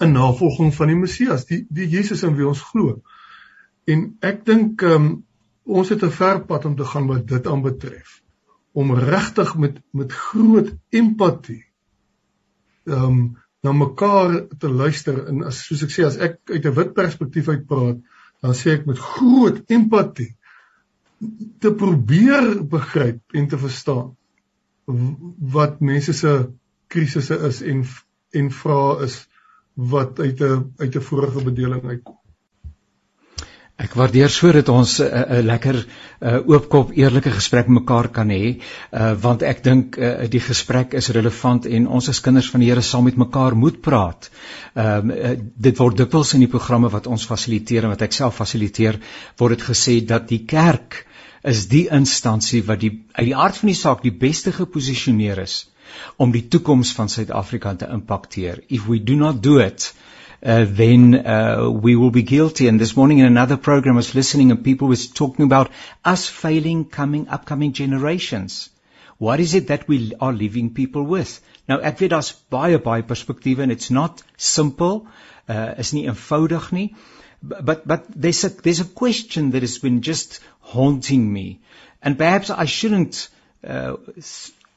'n 0.00 0.12
navolging 0.12 0.74
van 0.74 0.88
die 0.88 0.96
Messias, 0.96 1.46
die 1.46 1.66
die 1.70 1.88
Jesus 1.88 2.22
in 2.22 2.34
wie 2.36 2.46
ons 2.46 2.60
glo. 2.60 3.02
En 3.84 4.16
ek 4.20 4.44
dink 4.44 4.82
um, 4.82 5.24
ons 5.64 5.88
het 5.88 6.02
'n 6.02 6.10
ver 6.10 6.44
pad 6.44 6.64
om 6.64 6.76
te 6.76 6.84
gaan 6.84 7.06
wat 7.06 7.26
dit 7.28 7.46
aanbetref 7.46 8.22
om 8.72 8.94
regtig 8.94 9.56
met 9.56 9.80
met 9.90 10.12
groot 10.12 10.74
empatie 10.90 11.64
ehm 12.84 13.04
um, 13.04 13.36
na 13.64 13.72
mekaar 13.72 14.46
te 14.58 14.68
luister 14.68 15.26
en 15.26 15.44
as 15.48 15.62
soos 15.66 15.82
ek 15.86 15.92
sê 15.92 16.04
as 16.04 16.18
ek 16.20 16.40
uit 16.52 16.66
'n 16.66 16.74
wit 16.78 16.92
perspektief 16.94 17.48
uit 17.48 17.66
praat, 17.66 17.98
dan 18.44 18.54
sê 18.54 18.74
ek 18.76 18.86
met 18.86 18.98
groot 18.98 19.62
empatie 19.72 20.36
te 21.60 21.72
probeer 21.72 22.60
begryp 22.68 23.22
en 23.32 23.48
te 23.48 23.58
verstaan 23.58 24.12
wat 25.56 25.80
mense 25.80 26.12
se 26.12 26.32
krisisse 26.92 27.38
is 27.48 27.62
en 27.62 27.84
en 28.40 28.50
vra 28.50 28.82
is 29.06 29.16
wat 29.74 30.20
uit 30.20 30.40
'n 30.40 30.74
uit 30.76 30.96
'n 30.96 31.06
vorige 31.08 31.44
bedeling 31.44 31.84
uitkom. 31.84 32.18
Ek 33.74 33.96
waardeer 33.98 34.30
so 34.30 34.52
dat 34.54 34.68
ons 34.70 35.00
'n 35.00 35.04
uh, 35.04 35.38
'n 35.40 35.46
lekker 35.46 35.76
uh, 35.76 36.38
oopkop 36.46 36.92
eerlike 36.94 37.30
gesprek 37.30 37.66
mekaar 37.66 38.08
kan 38.08 38.28
hê, 38.30 38.60
uh, 38.92 39.14
want 39.18 39.42
ek 39.42 39.64
dink 39.64 39.98
uh, 39.98 40.28
die 40.30 40.40
gesprek 40.40 40.94
is 40.94 41.08
relevant 41.16 41.66
en 41.66 41.88
ons 41.88 42.08
as 42.08 42.20
kinders 42.20 42.50
van 42.50 42.60
die 42.60 42.68
Here 42.70 42.82
saam 42.82 43.04
met 43.04 43.16
mekaar 43.16 43.56
moet 43.56 43.80
praat. 43.82 44.30
Um, 44.74 45.10
uh, 45.10 45.34
dit 45.56 45.78
word 45.78 45.96
dikwels 45.96 46.34
in 46.34 46.46
die 46.46 46.52
programme 46.54 46.88
wat 46.88 47.06
ons 47.06 47.26
fasiliteer 47.26 47.82
en 47.82 47.90
wat 47.96 48.06
ek 48.06 48.12
self 48.12 48.38
fasiliteer, 48.38 49.00
word 49.38 49.58
dit 49.58 49.66
gesê 49.66 49.98
dat 50.06 50.28
die 50.28 50.44
kerk 50.46 51.04
is 51.42 51.66
die 51.68 51.88
instansie 51.90 52.62
wat 52.62 52.80
die 52.80 52.92
uit 53.18 53.26
die 53.26 53.36
aard 53.36 53.56
van 53.56 53.68
die 53.68 53.80
saak 53.80 54.06
die 54.06 54.14
beste 54.14 54.52
geposisioneer 54.52 55.42
is 55.42 55.64
om 56.16 56.30
die 56.30 56.46
toekoms 56.48 56.94
van 56.94 57.10
Suid-Afrika 57.10 57.74
te 57.74 57.90
impakteer. 57.90 58.62
If 58.68 58.86
we 58.86 59.02
do 59.02 59.18
not 59.18 59.42
do 59.42 59.58
it, 59.58 59.92
uh, 60.44 60.66
then 60.68 61.26
uh, 61.26 61.70
we 61.70 61.96
will 61.96 62.10
be 62.10 62.22
guilty. 62.22 62.68
And 62.68 62.78
this 62.78 62.96
morning 62.96 63.18
in 63.18 63.26
another 63.26 63.56
program, 63.56 63.94
I 63.94 63.96
was 63.96 64.14
listening 64.14 64.50
and 64.50 64.62
people 64.62 64.88
was 64.88 65.08
talking 65.08 65.44
about 65.46 65.70
us 66.04 66.28
failing 66.28 66.84
coming 66.84 67.28
upcoming 67.28 67.72
generations. 67.72 68.68
What 69.18 69.40
is 69.40 69.54
it 69.54 69.68
that 69.68 69.88
we 69.88 70.12
are 70.20 70.32
leaving 70.32 70.74
people 70.74 71.04
with? 71.04 71.40
Nou 71.68 71.78
ek 71.80 72.00
weet 72.02 72.12
daar's 72.12 72.32
baie 72.52 72.78
baie 72.86 73.04
perspektiewe 73.08 73.62
and 73.64 73.72
it's 73.72 73.90
not 73.90 74.22
simple. 74.36 75.06
Uh 75.48 75.72
is 75.78 75.92
nie 75.96 76.04
eenvoudig 76.10 76.72
nie. 76.76 76.88
But 77.42 77.86
but 77.86 78.04
there's 78.14 78.44
a 78.44 78.50
there's 78.50 78.80
a 78.80 78.90
question 79.02 79.52
that 79.52 79.62
has 79.62 79.78
been 79.78 80.02
just 80.02 80.40
haunting 80.74 81.32
me. 81.32 81.60
And 82.02 82.18
perhaps 82.18 82.50
I 82.50 82.66
shouldn't 82.66 83.28
uh 83.66 83.96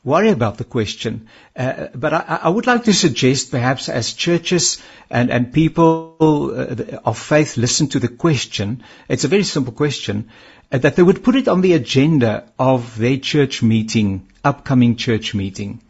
worry 0.04 0.30
about 0.30 0.58
the 0.58 0.64
question. 0.64 1.28
Uh, 1.56 1.88
but 1.94 2.14
I, 2.14 2.40
I, 2.44 2.50
would 2.50 2.68
like 2.68 2.86
to 2.86 2.94
suggest 2.94 3.52
perhaps 3.52 3.90
as 3.90 4.14
churches 4.14 4.82
and, 5.10 5.30
and 5.30 5.52
people 5.52 6.16
uh, 6.56 6.98
of 7.04 7.18
faith 7.18 7.58
listen 7.58 7.88
to 7.90 8.00
the 8.00 8.08
question, 8.08 8.84
it's 9.10 9.26
a 9.26 9.28
very 9.28 9.44
simple 9.44 9.74
question, 9.74 10.30
uh, 10.72 10.78
that 10.78 10.96
they 10.96 11.04
would 11.04 11.24
put 11.24 11.36
it 11.36 11.48
on 11.48 11.62
the 11.62 11.74
agenda 11.74 12.52
of 12.58 12.98
their 12.98 13.18
church 13.18 13.62
meeting, 13.62 14.28
upcoming 14.44 14.96
church 14.96 15.34
meeting. 15.34 15.82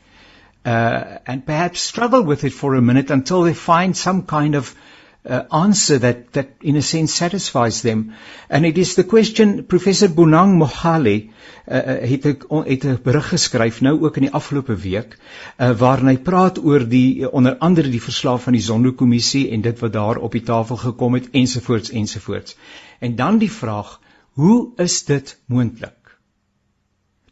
Uh, 0.66 1.20
and 1.26 1.46
perhaps 1.46 1.80
struggle 1.80 2.22
with 2.22 2.44
it 2.44 2.52
for 2.52 2.76
a 2.76 2.82
minute 2.82 3.10
until 3.10 3.44
they 3.44 3.54
find 3.54 3.96
some 3.96 4.24
kind 4.24 4.56
of 4.56 4.76
uh, 5.28 5.44
answer 5.52 6.00
that, 6.00 6.32
that 6.34 6.50
in 6.62 6.76
a 6.76 6.82
sense 6.82 7.14
satisfies 7.14 7.82
them. 7.82 8.14
And 8.50 8.66
it 8.66 8.78
is 8.78 8.96
the 8.96 9.04
question, 9.04 9.64
Professor 9.64 10.08
Bonang 10.08 10.58
Mohale 10.58 11.30
uh, 11.68 11.76
uh 11.76 12.10
het 12.10 12.26
'n 12.26 12.64
het 12.64 12.84
'n 12.86 13.00
berig 13.04 13.28
geskryf 13.30 13.82
nou 13.82 14.02
ook 14.02 14.16
in 14.18 14.22
die 14.22 14.32
afgelope 14.32 14.76
week 14.76 15.18
uh, 15.58 15.72
waarin 15.80 16.08
hy 16.08 16.18
praat 16.18 16.64
oor 16.64 16.88
die 16.90 17.32
onder 17.32 17.58
andere 17.58 17.90
die 17.90 18.02
verslag 18.02 18.42
van 18.42 18.54
die 18.54 18.62
Zondo-kommissie 18.62 19.50
en 19.52 19.62
dit 19.62 19.80
wat 19.80 19.94
daar 19.94 20.18
op 20.18 20.32
die 20.32 20.44
tafel 20.44 20.78
gekom 20.78 21.14
het 21.14 21.30
ensovoorts 21.32 21.90
ensovoorts. 21.90 22.56
En 23.00 23.16
dan 23.16 23.38
die 23.38 23.52
vraag, 23.52 24.00
hoe 24.34 24.72
is 24.76 25.04
dit 25.06 25.40
moontlik 25.46 26.18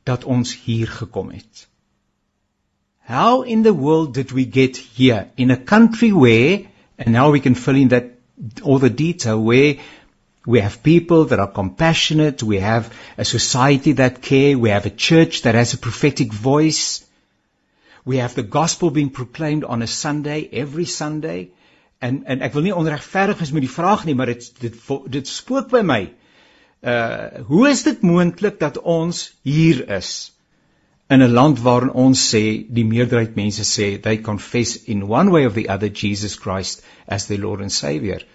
dat 0.03 0.23
ons 0.23 0.59
hier 0.65 0.87
gekom 0.87 1.29
het? 1.29 1.67
How 3.07 3.47
in 3.47 3.63
the 3.63 3.73
world 3.73 4.13
did 4.13 4.31
we 4.31 4.47
get 4.51 4.83
here 4.97 5.27
in 5.35 5.51
a 5.51 5.63
country 5.63 6.11
where 6.11 6.65
And 6.97 7.13
now 7.13 7.31
we 7.31 7.39
can 7.39 7.55
fill 7.55 7.75
in 7.75 7.89
that 7.89 8.11
all 8.63 8.79
the 8.79 8.89
detail 8.89 9.41
where 9.41 9.77
we 10.45 10.59
have 10.59 10.83
people 10.83 11.25
that 11.25 11.39
are 11.39 11.51
compassionate, 11.51 12.43
we 12.43 12.59
have 12.59 12.93
a 13.17 13.25
society 13.25 13.93
that 13.93 14.21
care, 14.21 14.57
we 14.57 14.69
have 14.69 14.85
a 14.85 14.89
church 14.89 15.41
that 15.41 15.55
has 15.55 15.73
a 15.73 15.77
prophetic 15.77 16.31
voice, 16.31 17.03
we 18.05 18.17
have 18.17 18.35
the 18.35 18.43
gospel 18.43 18.91
being 18.91 19.09
proclaimed 19.09 19.63
on 19.63 19.81
a 19.81 19.87
Sunday, 19.87 20.47
every 20.51 20.85
Sunday. 20.85 21.49
En 21.99 22.23
en 22.25 22.41
ek 22.41 22.53
wil 22.53 22.67
nie 22.67 22.75
onregverdig 22.75 23.41
is 23.41 23.51
met 23.55 23.65
die 23.65 23.71
vraag 23.71 24.05
nie, 24.05 24.13
maar 24.15 24.29
dit 24.29 24.51
dit 24.61 24.75
dit 25.09 25.27
spook 25.27 25.71
by 25.71 25.81
my. 25.81 26.01
Uh 26.85 27.41
hoe 27.49 27.69
is 27.69 27.81
dit 27.83 28.01
moontlik 28.05 28.59
dat 28.59 28.77
ons 28.77 29.31
hier 29.41 29.87
is? 29.97 30.34
In 31.07 31.21
'n 31.21 31.31
land 31.31 31.61
waarin 31.61 31.91
ons 31.91 32.21
sê 32.33 32.65
die 32.69 32.85
meerderheid 32.85 33.35
mense 33.35 33.63
sê 33.63 34.01
they 34.01 34.17
confess 34.17 34.75
in 34.75 35.03
one 35.03 35.29
way 35.31 35.45
or 35.45 35.53
the 35.53 35.69
other 35.69 35.89
Jesus 35.89 36.35
Christ 36.35 36.83
as 37.07 37.27
their 37.27 37.39
Lord 37.39 37.61
and 37.61 37.71
Savior. 37.71 38.25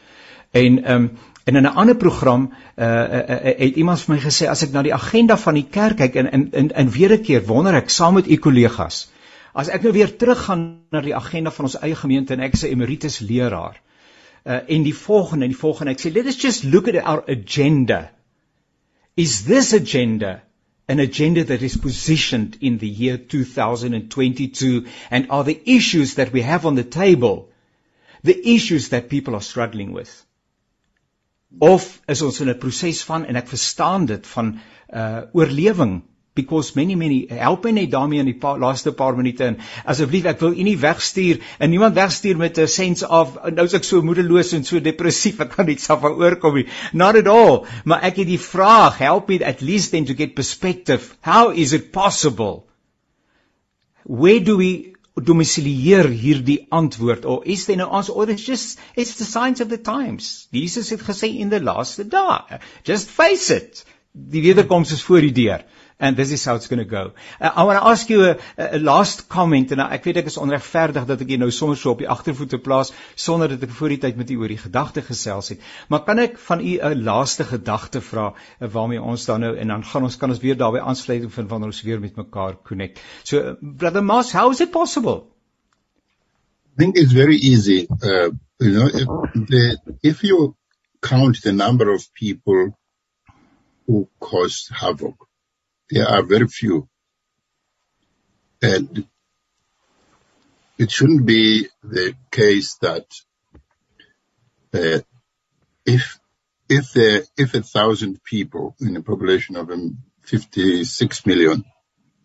En 0.50 0.84
ehm 0.84 1.02
um, 1.02 1.10
en 1.44 1.56
in 1.56 1.62
'n 1.62 1.74
ander 1.74 1.96
program 1.96 2.52
uh, 2.76 2.84
uh, 2.84 3.18
uh, 3.18 3.58
het 3.58 3.76
iemand 3.76 4.00
vir 4.00 4.14
my 4.14 4.20
gesê 4.20 4.46
as 4.46 4.62
ek 4.62 4.72
na 4.72 4.82
die 4.82 4.94
agenda 4.94 5.36
van 5.36 5.54
die 5.54 5.66
kerk 5.70 5.96
kyk 5.96 6.14
en 6.14 6.30
in 6.30 6.48
in 6.52 6.70
in 6.70 6.90
weer 6.90 7.12
'n 7.12 7.22
keer 7.22 7.46
wonder 7.46 7.74
ek 7.74 7.90
saam 7.90 8.14
met 8.14 8.30
u 8.30 8.36
kollegas 8.36 9.08
as 9.52 9.68
ek 9.68 9.82
nou 9.82 9.92
weer 9.92 10.16
teruggaan 10.16 10.62
na 10.90 11.00
die 11.00 11.14
agenda 11.16 11.50
van 11.50 11.64
ons 11.64 11.78
eie 11.80 11.94
gemeente 11.94 12.34
en 12.34 12.40
ek 12.40 12.56
sê 12.56 12.70
emeritus 12.70 13.18
leraar 13.20 13.80
uh, 14.44 14.60
en 14.66 14.82
die 14.82 14.94
volgende 14.94 15.44
en 15.44 15.50
die 15.50 15.62
volgende 15.62 15.92
ek 15.92 16.00
sê 16.00 16.12
let 16.14 16.26
us 16.26 16.42
just 16.42 16.64
look 16.64 16.88
at 16.88 17.02
our 17.04 17.24
agenda 17.26 18.10
is 19.16 19.42
this 19.44 19.74
agenda 19.74 20.42
an 20.94 21.00
agenda 21.04 21.44
that 21.44 21.62
is 21.62 21.76
positioned 21.76 22.58
in 22.60 22.78
the 22.78 22.88
year 22.88 23.16
2022 23.16 24.86
and 25.10 25.30
are 25.30 25.44
the 25.44 25.60
issues 25.78 26.14
that 26.14 26.32
we 26.32 26.42
have 26.42 26.66
on 26.66 26.74
the 26.74 26.88
table 26.96 27.48
the 28.22 28.54
issues 28.54 28.90
that 28.90 29.08
people 29.08 29.34
are 29.34 29.40
struggling 29.40 29.92
with. 29.92 30.10
Of 31.60 31.86
is 32.08 32.22
ons 32.22 32.40
in 32.40 32.50
'n 32.50 32.58
proses 32.64 33.02
van 33.02 33.24
en 33.24 33.36
ek 33.36 33.48
verstaan 33.52 34.06
dit 34.06 34.26
van 34.26 34.50
uh 34.92 35.22
oorlewing 35.32 36.02
because 36.34 36.76
many 36.76 36.94
many 36.94 37.26
help 37.26 37.64
my 37.64 37.72
net 37.74 37.90
daarmee 37.90 38.20
in 38.22 38.28
die 38.30 38.38
paar, 38.38 38.58
laaste 38.62 38.92
paar 38.94 39.16
minute 39.18 39.44
en 39.44 39.56
asseblief 39.84 40.28
ek 40.30 40.42
wil 40.44 40.54
u 40.54 40.66
nie 40.66 40.76
wegstuur 40.78 41.40
en 41.58 41.72
niemand 41.72 41.96
wegstuur 41.98 42.38
met 42.38 42.58
'n 42.58 42.68
sense 42.68 43.08
of 43.20 43.36
nou 43.50 43.64
is 43.64 43.74
ek 43.74 43.84
so 43.84 44.02
moedeloos 44.02 44.52
en 44.54 44.64
so 44.64 44.80
depressief 44.80 45.40
ek 45.40 45.56
kan 45.56 45.66
nie 45.66 45.78
self 45.78 46.04
oorkom 46.04 46.54
nie. 46.54 46.66
Not 46.92 47.16
at 47.16 47.26
all. 47.26 47.66
Maar 47.84 48.04
ek 48.10 48.22
het 48.22 48.30
die 48.30 48.38
vraag 48.38 48.98
help 48.98 49.28
me 49.28 49.44
at 49.44 49.60
least 49.60 49.90
then 49.90 50.06
to 50.06 50.14
get 50.14 50.34
perspective. 50.34 51.16
How 51.20 51.50
is 51.50 51.72
it 51.72 51.90
possible? 51.92 52.66
Where 54.04 54.40
do 54.40 54.56
we 54.56 54.94
domicilieer 55.14 56.08
hierdie 56.08 56.66
antwoord? 56.70 57.24
Of 57.24 57.44
is 57.44 57.66
there 57.66 57.76
no 57.76 57.90
answer? 57.90 58.14
Or 58.14 58.30
it's 58.30 58.46
just 58.46 58.78
it's 58.94 59.16
the 59.16 59.24
signs 59.24 59.60
of 59.60 59.68
the 59.68 59.78
times. 59.78 60.46
Jesus 60.52 60.90
het 60.90 61.02
gesê 61.02 61.34
in 61.38 61.50
the 61.50 61.60
last 61.60 62.08
dae. 62.10 62.60
Just 62.84 63.10
face 63.10 63.50
it. 63.50 63.84
Die 64.12 64.42
wederkoms 64.42 64.92
is 64.92 65.02
voor 65.02 65.20
die 65.20 65.32
deur 65.32 65.66
and 66.00 66.16
this 66.16 66.32
is 66.32 66.44
how 66.44 66.54
it's 66.56 66.66
going 66.66 66.78
to 66.78 66.90
go. 66.90 67.12
Uh, 67.40 67.50
I 67.54 67.64
want 67.64 67.78
to 67.78 67.86
ask 67.86 68.08
you 68.08 68.24
a, 68.24 68.36
a 68.56 68.78
last 68.78 69.28
comment 69.28 69.72
en 69.72 69.82
ek 69.84 70.06
weet 70.08 70.20
ek 70.22 70.30
is 70.32 70.38
onregverdig 70.40 71.06
dat 71.10 71.24
ek 71.24 71.32
jou 71.34 71.38
nou 71.42 71.50
sommer 71.54 71.78
so 71.78 71.92
op 71.92 72.00
die 72.02 72.08
agtervoete 72.10 72.58
plaas 72.64 72.92
sonder 73.14 73.52
dat 73.52 73.66
ek 73.68 73.74
voor 73.76 73.94
die 73.94 74.00
tyd 74.04 74.18
met 74.20 74.32
u 74.32 74.38
oor 74.40 74.52
die 74.52 74.60
gedagte 74.60 75.04
gesels 75.04 75.52
het. 75.52 75.66
Maar 75.92 76.04
kan 76.08 76.22
ek 76.24 76.38
van 76.46 76.64
u 76.64 76.78
'n 76.90 77.04
laaste 77.04 77.44
gedagte 77.44 78.00
vra 78.00 78.30
uh, 78.32 78.68
waarmee 78.76 79.02
ons 79.02 79.28
dan 79.28 79.44
nou 79.44 79.52
en 79.56 79.74
dan 79.74 79.84
gaan 79.84 80.08
ons 80.08 80.16
kan 80.16 80.30
ons 80.30 80.40
weer 80.40 80.56
daarby 80.56 80.80
aansluiting 80.80 81.32
vind 81.32 81.50
wanneer 81.50 81.74
ons 81.74 81.82
weer 81.82 82.00
met 82.00 82.16
mekaar 82.16 82.56
connect. 82.64 83.00
So 83.22 83.38
uh, 83.38 83.54
brother 83.60 84.02
Mas, 84.02 84.32
how 84.32 84.50
is 84.50 84.60
it 84.60 84.72
possible? 84.72 85.28
I 86.72 86.82
think 86.82 86.96
it's 86.96 87.12
very 87.12 87.36
easy. 87.36 87.86
Uh, 87.90 88.30
you 88.58 88.72
know, 88.72 88.88
if, 88.88 89.08
the, 89.48 89.78
if 90.02 90.22
you 90.22 90.56
count 91.02 91.42
the 91.42 91.52
number 91.52 91.92
of 91.92 92.08
people 92.14 92.78
who 93.86 94.08
cause 94.18 94.70
havoc 94.72 95.29
There 95.90 96.08
are 96.08 96.22
very 96.22 96.46
few. 96.46 96.88
And 98.62 99.06
it 100.78 100.90
shouldn't 100.90 101.26
be 101.26 101.68
the 101.82 102.14
case 102.30 102.76
that 102.80 103.06
uh, 104.72 105.00
if 105.84 106.18
if 106.68 106.92
there 106.92 107.22
if 107.36 107.54
a 107.54 107.62
thousand 107.62 108.22
people 108.22 108.76
in 108.80 108.96
a 108.96 109.02
population 109.02 109.56
of 109.56 109.70
um, 109.70 109.98
56 110.22 111.26
million 111.26 111.64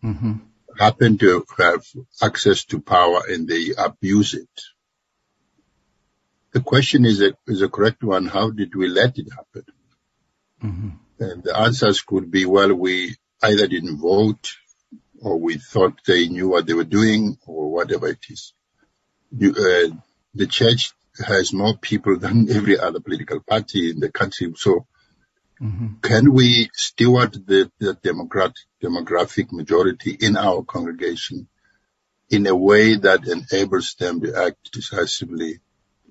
mm-hmm. 0.02 0.34
happen 0.78 1.18
to 1.18 1.44
have 1.58 1.84
access 2.22 2.64
to 2.66 2.80
power 2.80 3.22
and 3.28 3.48
they 3.48 3.72
abuse 3.76 4.34
it, 4.34 4.60
the 6.52 6.60
question 6.60 7.04
is 7.04 7.20
a 7.20 7.32
is 7.46 7.62
a 7.62 7.68
correct 7.68 8.02
one. 8.04 8.26
How 8.26 8.50
did 8.50 8.74
we 8.74 8.88
let 8.88 9.18
it 9.18 9.28
happen? 9.30 9.64
Mm-hmm. 10.62 10.88
And 11.18 11.42
the 11.42 11.58
answers 11.58 12.02
could 12.02 12.30
be, 12.30 12.44
well, 12.44 12.74
we 12.74 13.16
either 13.42 13.66
didn't 13.66 13.98
vote 13.98 14.56
or 15.20 15.38
we 15.38 15.58
thought 15.58 16.00
they 16.06 16.28
knew 16.28 16.48
what 16.48 16.66
they 16.66 16.74
were 16.74 16.84
doing 16.84 17.38
or 17.46 17.70
whatever 17.70 18.08
it 18.08 18.24
is. 18.28 18.52
You, 19.36 19.50
uh, 19.50 19.94
the 20.34 20.46
church 20.46 20.92
has 21.24 21.52
more 21.52 21.76
people 21.76 22.18
than 22.24 22.50
every 22.50 22.78
other 22.78 23.00
political 23.00 23.40
party 23.40 23.90
in 23.90 24.00
the 24.00 24.10
country. 24.10 24.52
So 24.56 24.86
mm-hmm. 25.60 26.00
can 26.02 26.32
we 26.32 26.68
steward 26.74 27.34
the, 27.46 27.70
the 27.78 27.94
democratic, 27.94 28.56
demographic 28.82 29.52
majority 29.52 30.16
in 30.18 30.36
our 30.36 30.62
congregation 30.62 31.48
in 32.28 32.46
a 32.46 32.56
way 32.56 32.96
that 32.96 33.26
enables 33.26 33.94
them 33.94 34.20
to 34.20 34.36
act 34.36 34.72
decisively 34.72 35.60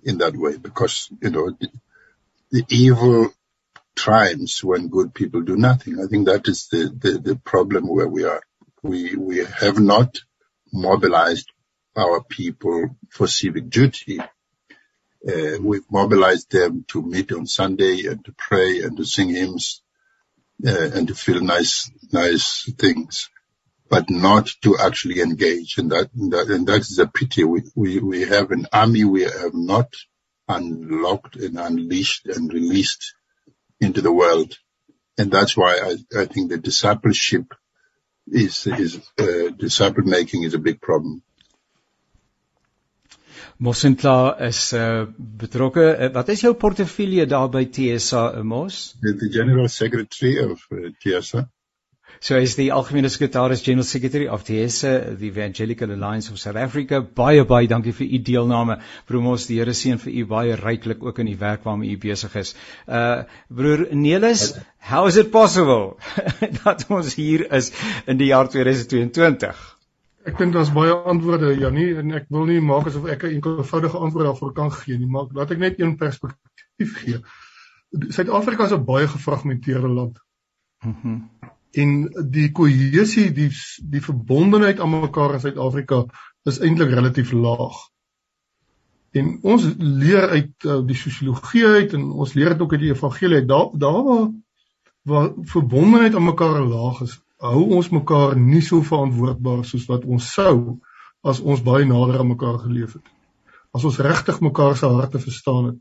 in 0.04 0.18
that 0.20 0.36
way? 0.36 0.58
Because, 0.58 1.10
you 1.22 1.30
know, 1.30 1.52
the, 1.52 1.70
the 2.52 2.66
evil 2.70 3.32
triumphs 3.96 4.64
when 4.64 4.90
good 4.90 5.14
people 5.14 5.42
do 5.42 5.56
nothing. 5.56 6.00
I 6.00 6.08
think 6.08 6.28
that 6.28 6.48
is 6.48 6.68
the, 6.68 6.94
the, 6.98 7.18
the 7.18 7.36
problem 7.36 7.88
where 7.88 8.08
we 8.08 8.24
are. 8.26 8.42
We, 8.84 9.16
we 9.16 9.38
have 9.44 9.80
not 9.80 10.20
mobilized 10.72 11.52
our 11.98 12.22
people 12.24 12.98
for 13.10 13.28
civic 13.28 13.70
duty. 13.70 14.20
Uh, 14.20 15.58
we've 15.62 15.90
mobilized 15.90 16.52
them 16.52 16.86
to 16.90 17.02
meet 17.02 17.32
on 17.32 17.48
Sunday 17.48 18.06
and 18.06 18.24
to 18.26 18.34
pray 18.38 18.82
and 18.82 18.98
to 18.98 19.06
sing 19.06 19.30
hymns 19.30 19.82
uh, 20.66 20.90
and 20.94 21.08
to 21.08 21.16
feel 21.16 21.42
nice, 21.42 21.90
nice 22.12 22.72
things, 22.78 23.30
but 23.90 24.10
not 24.10 24.52
to 24.62 24.78
actually 24.78 25.22
engage. 25.22 25.78
And 25.78 25.92
that, 25.92 26.10
and 26.14 26.34
that, 26.34 26.48
and 26.50 26.68
that 26.68 26.82
is 26.82 27.00
a 27.00 27.08
pity. 27.08 27.44
We, 27.44 27.64
we, 27.76 28.00
we 28.00 28.22
have 28.22 28.52
an 28.52 28.68
army 28.72 29.04
we 29.04 29.24
have 29.24 29.54
not 29.54 29.94
unlocked 30.48 31.38
and 31.38 31.58
unleashed 31.58 32.28
and 32.28 32.54
released 32.54 33.16
into 33.80 34.02
the 34.02 34.12
world. 34.12 34.58
And 35.18 35.32
that's 35.32 35.56
why 35.56 35.78
I, 35.78 36.22
I 36.22 36.26
think 36.26 36.50
the 36.50 36.58
discipleship 36.58 37.54
is, 38.28 38.68
is, 38.68 39.00
uh, 39.20 39.50
disciple 39.58 40.04
making 40.04 40.44
is 40.44 40.54
a 40.54 40.60
big 40.60 40.82
problem. 40.82 41.22
Mosentla 43.58 44.42
is 44.42 44.74
uh, 44.74 45.06
betrokke. 45.18 45.84
Uh, 46.00 46.10
wat 46.12 46.30
is 46.30 46.42
jou 46.42 46.54
portefeulje 46.54 47.26
daar 47.26 47.50
by 47.50 47.64
TSA 47.72 48.44
Mos? 48.44 48.96
The 49.02 49.30
General 49.32 49.70
Secretary 49.70 50.40
of 50.44 50.66
uh, 50.72 50.90
TSA. 51.00 51.50
So 52.26 52.38
is 52.42 52.56
die 52.58 52.72
algemene 52.74 53.10
sekretaris 53.14 53.62
General 53.62 53.86
Secretary 53.86 54.26
of 54.28 54.44
the 54.46 54.56
ESA, 54.64 55.16
the 55.16 55.28
Evangelical 55.28 55.92
Alliance 55.92 56.32
of 56.32 56.40
South 56.40 56.56
Africa. 56.58 57.00
Baie 57.20 57.44
baie 57.46 57.68
dankie 57.70 57.94
vir 57.94 58.08
u 58.18 58.20
deelname. 58.30 58.80
Broer 59.06 59.28
ons 59.36 59.46
die 59.46 59.60
Here 59.60 59.76
seën 59.78 60.02
vir 60.02 60.16
u 60.24 60.24
baie 60.32 60.56
ryklik 60.58 61.06
ook 61.06 61.22
in 61.22 61.30
die 61.30 61.38
werk 61.44 61.68
waarmee 61.70 61.94
u 61.94 62.00
besig 62.08 62.34
is. 62.42 62.56
Uh 62.88 63.28
broer 63.60 63.86
Nelis, 63.94 64.48
how 64.90 65.04
is 65.06 65.20
it 65.22 65.30
possible 65.36 66.00
dat 66.64 66.88
ons 66.90 67.14
hier 67.14 67.46
is 67.60 67.70
in 68.10 68.18
die 68.18 68.32
jaar 68.32 68.50
2022? 68.50 69.62
ek 70.26 70.42
dink 70.42 70.58
daar's 70.58 70.74
baie 70.74 70.98
antwoorde 71.14 71.54
Janie 71.62 71.92
en 72.02 72.10
ek 72.18 72.26
wil 72.34 72.50
nie 72.50 72.58
maak 72.72 72.90
asof 72.90 73.06
ek 73.06 73.28
'n 73.30 73.38
eenvoudige 73.38 74.02
antwoord 74.02 74.32
daarvoor 74.32 74.58
kan 74.58 74.74
gee 74.82 74.98
nie, 74.98 75.12
maar 75.18 75.30
laat 75.38 75.54
ek 75.54 75.62
net 75.62 75.78
een 75.78 75.94
perspektief 76.02 76.98
gee. 77.04 77.22
Suid-Afrika 78.10 78.66
is 78.66 78.74
'n 78.74 78.86
baie 78.90 79.08
gefragmenteerde 79.14 79.98
land. 80.02 80.18
Mhm. 80.82 81.14
Mm 81.14 81.35
en 81.76 81.96
die 82.32 82.50
kohesie, 82.56 83.32
die 83.36 83.50
die 83.92 84.02
verbondenheid 84.04 84.80
aan 84.80 84.94
mekaar 84.94 85.36
in 85.36 85.44
Suid-Afrika 85.44 86.06
is 86.48 86.62
eintlik 86.64 86.94
relatief 86.94 87.34
laag. 87.36 87.76
En 89.16 89.38
ons 89.48 89.66
leer 89.80 90.30
uit 90.30 90.68
uh, 90.68 90.80
die 90.88 90.98
sosiologie 91.00 91.66
uit 91.66 91.96
en 91.98 92.10
ons 92.12 92.34
leer 92.36 92.54
dit 92.54 92.64
ook 92.64 92.76
uit 92.76 92.84
die 92.84 92.92
evangelie 92.94 93.42
uit 93.42 93.48
daar 93.52 93.70
daar 93.86 94.02
waar 94.08 94.26
waar 95.06 95.30
verbondenheid 95.52 96.16
aan 96.16 96.26
mekaar 96.26 96.64
laag 96.66 97.02
is, 97.06 97.20
hou 97.38 97.62
ons 97.78 97.92
mekaar 97.94 98.34
nie 98.40 98.62
so 98.66 98.82
verantwoordbaar 98.82 99.62
soos 99.70 99.86
wat 99.92 100.06
ons 100.06 100.32
sou 100.34 100.80
as 101.22 101.42
ons 101.42 101.62
baie 101.66 101.86
nader 101.86 102.20
aan 102.22 102.32
mekaar 102.32 102.58
geleef 102.64 102.96
het. 102.98 103.06
As 103.76 103.86
ons 103.86 104.00
regtig 104.02 104.40
mekaar 104.42 104.78
se 104.78 104.90
harte 104.90 105.20
verstaan 105.20 105.70
het. 105.70 105.78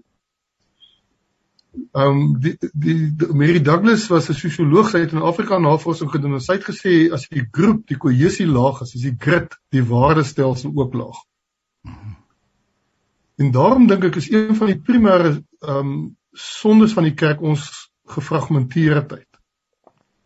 Ehm 1.75 2.09
um, 2.09 2.41
die, 2.41 2.57
die 2.73 2.97
die 3.17 3.35
Mary 3.35 3.61
Douglas 3.63 4.09
was 4.11 4.29
'n 4.29 4.39
sosioloog 4.39 4.91
sy 4.91 5.05
het 5.05 5.13
in 5.13 5.23
Afrika 5.23 5.59
navorsing 5.59 6.11
gedoen 6.11 6.39
en 6.39 6.41
sy 6.41 6.59
het 6.59 6.67
gesê 6.71 6.95
as 7.13 7.29
die 7.29 7.47
groep 7.51 7.87
die 7.87 7.99
kohesie 7.99 8.47
laag 8.47 8.83
is, 8.83 8.95
is 8.95 9.07
die 9.09 9.17
grit, 9.19 9.57
die 9.71 9.85
waardestelsel 9.85 10.73
ook 10.75 10.95
laag. 10.95 11.19
En 13.37 13.51
daarom 13.51 13.87
dink 13.87 14.05
ek 14.05 14.17
is 14.17 14.31
een 14.31 14.55
van 14.55 14.67
die 14.73 14.81
primêre 14.81 15.43
ehm 15.61 15.79
um, 15.79 16.17
sondes 16.33 16.93
van 16.93 17.05
die 17.05 17.15
kerk 17.15 17.43
ons 17.43 17.91
gefragmenteerdheid 18.11 19.31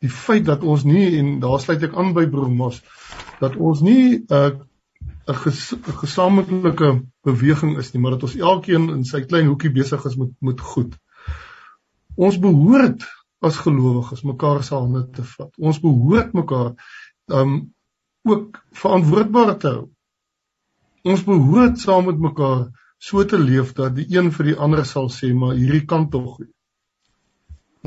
die 0.04 0.10
feit 0.10 0.46
dat 0.46 0.62
ons 0.62 0.84
nie 0.86 1.18
en 1.18 1.38
daar 1.42 1.60
sluit 1.60 1.82
ek 1.88 1.96
aan 1.98 2.14
by 2.16 2.26
broer 2.30 2.50
Mos 2.50 2.80
dat 3.42 3.56
ons 3.56 3.82
nie 3.82 4.18
'n 4.18 4.24
uh, 4.30 4.50
'n 5.28 5.34
ges, 5.34 5.74
gesamentlike 6.02 7.02
beweging 7.26 7.76
is 7.78 7.92
nie 7.92 8.00
maar 8.02 8.16
dat 8.16 8.22
ons 8.28 8.36
elkeen 8.36 8.88
in 8.94 9.04
sy 9.04 9.20
klein 9.26 9.46
hoekie 9.46 9.72
besig 9.74 10.04
is 10.04 10.16
met 10.16 10.30
met 10.40 10.60
goed. 10.60 10.96
Ons 12.18 12.38
behoort 12.42 13.04
as 13.46 13.60
gelowiges 13.62 14.24
mekaar 14.26 14.64
se 14.66 14.74
hande 14.74 15.04
te 15.14 15.22
vat. 15.22 15.52
Ons 15.58 15.78
behoort 15.82 16.34
mekaar 16.34 16.72
um 17.40 17.58
ook 18.28 18.58
verantwoordbaar 18.80 19.54
te 19.62 19.68
hou. 19.68 19.84
Ons 21.06 21.22
behoort 21.24 21.78
saam 21.78 22.08
met 22.10 22.18
mekaar 22.18 22.66
so 22.98 23.22
te 23.24 23.38
leef 23.38 23.70
dat 23.78 23.94
die 23.94 24.08
een 24.10 24.32
vir 24.34 24.50
die 24.50 24.56
ander 24.66 24.82
sal 24.86 25.06
sê 25.14 25.30
maar 25.34 25.54
hierdie 25.54 25.84
kan 25.86 26.08
tog. 26.10 26.40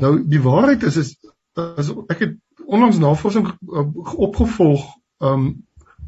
Nou 0.00 0.14
die 0.24 0.40
waarheid 0.40 0.88
is 0.88 0.96
is 1.04 1.12
as 1.60 1.92
ek 2.08 2.24
het 2.24 2.38
onlangs 2.64 2.98
navorsing 3.02 3.52
uh, 3.52 3.84
opgevolg 4.16 4.88
um 5.20 5.46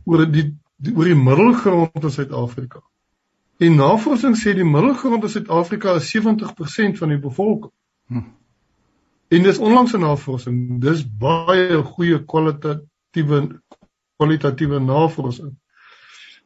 oor 0.09 0.25
die, 0.25 0.49
die 0.81 0.97
oor 0.97 1.13
die 1.13 1.21
middelgrond 1.21 2.09
in 2.09 2.17
Suid-Afrika. 2.17 2.81
En 3.61 3.77
navorsing 3.77 4.35
sê 4.41 4.57
die 4.57 4.67
middelgrond 4.67 5.29
in 5.29 5.37
Suid-Afrika 5.37 5.99
is 6.01 6.09
70% 6.17 7.01
van 7.01 7.13
die 7.13 7.21
bevolking. 7.21 7.73
Hm. 8.09 8.27
En 9.29 9.43
dis 9.43 9.59
onlangs 9.59 9.93
'n 9.93 10.01
navorsing, 10.01 10.81
dis 10.81 11.05
baie 11.19 11.83
goeie 11.83 12.25
kwalitatiewe 12.25 13.39
kwalitatiewe 14.17 14.81
navorsing. 14.81 15.55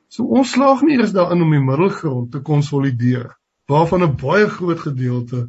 So 0.09 0.25
ons 0.25 0.51
slaag 0.51 0.83
nie 0.83 0.97
eers 0.97 1.13
daarin 1.13 1.43
om 1.43 1.51
die 1.51 1.61
middelgrond 1.61 2.33
te 2.33 2.41
konsolideer 2.41 3.37
waarvan 3.69 4.03
'n 4.05 4.17
baie 4.17 4.49
groot 4.49 4.81
gedeelte 4.81 5.49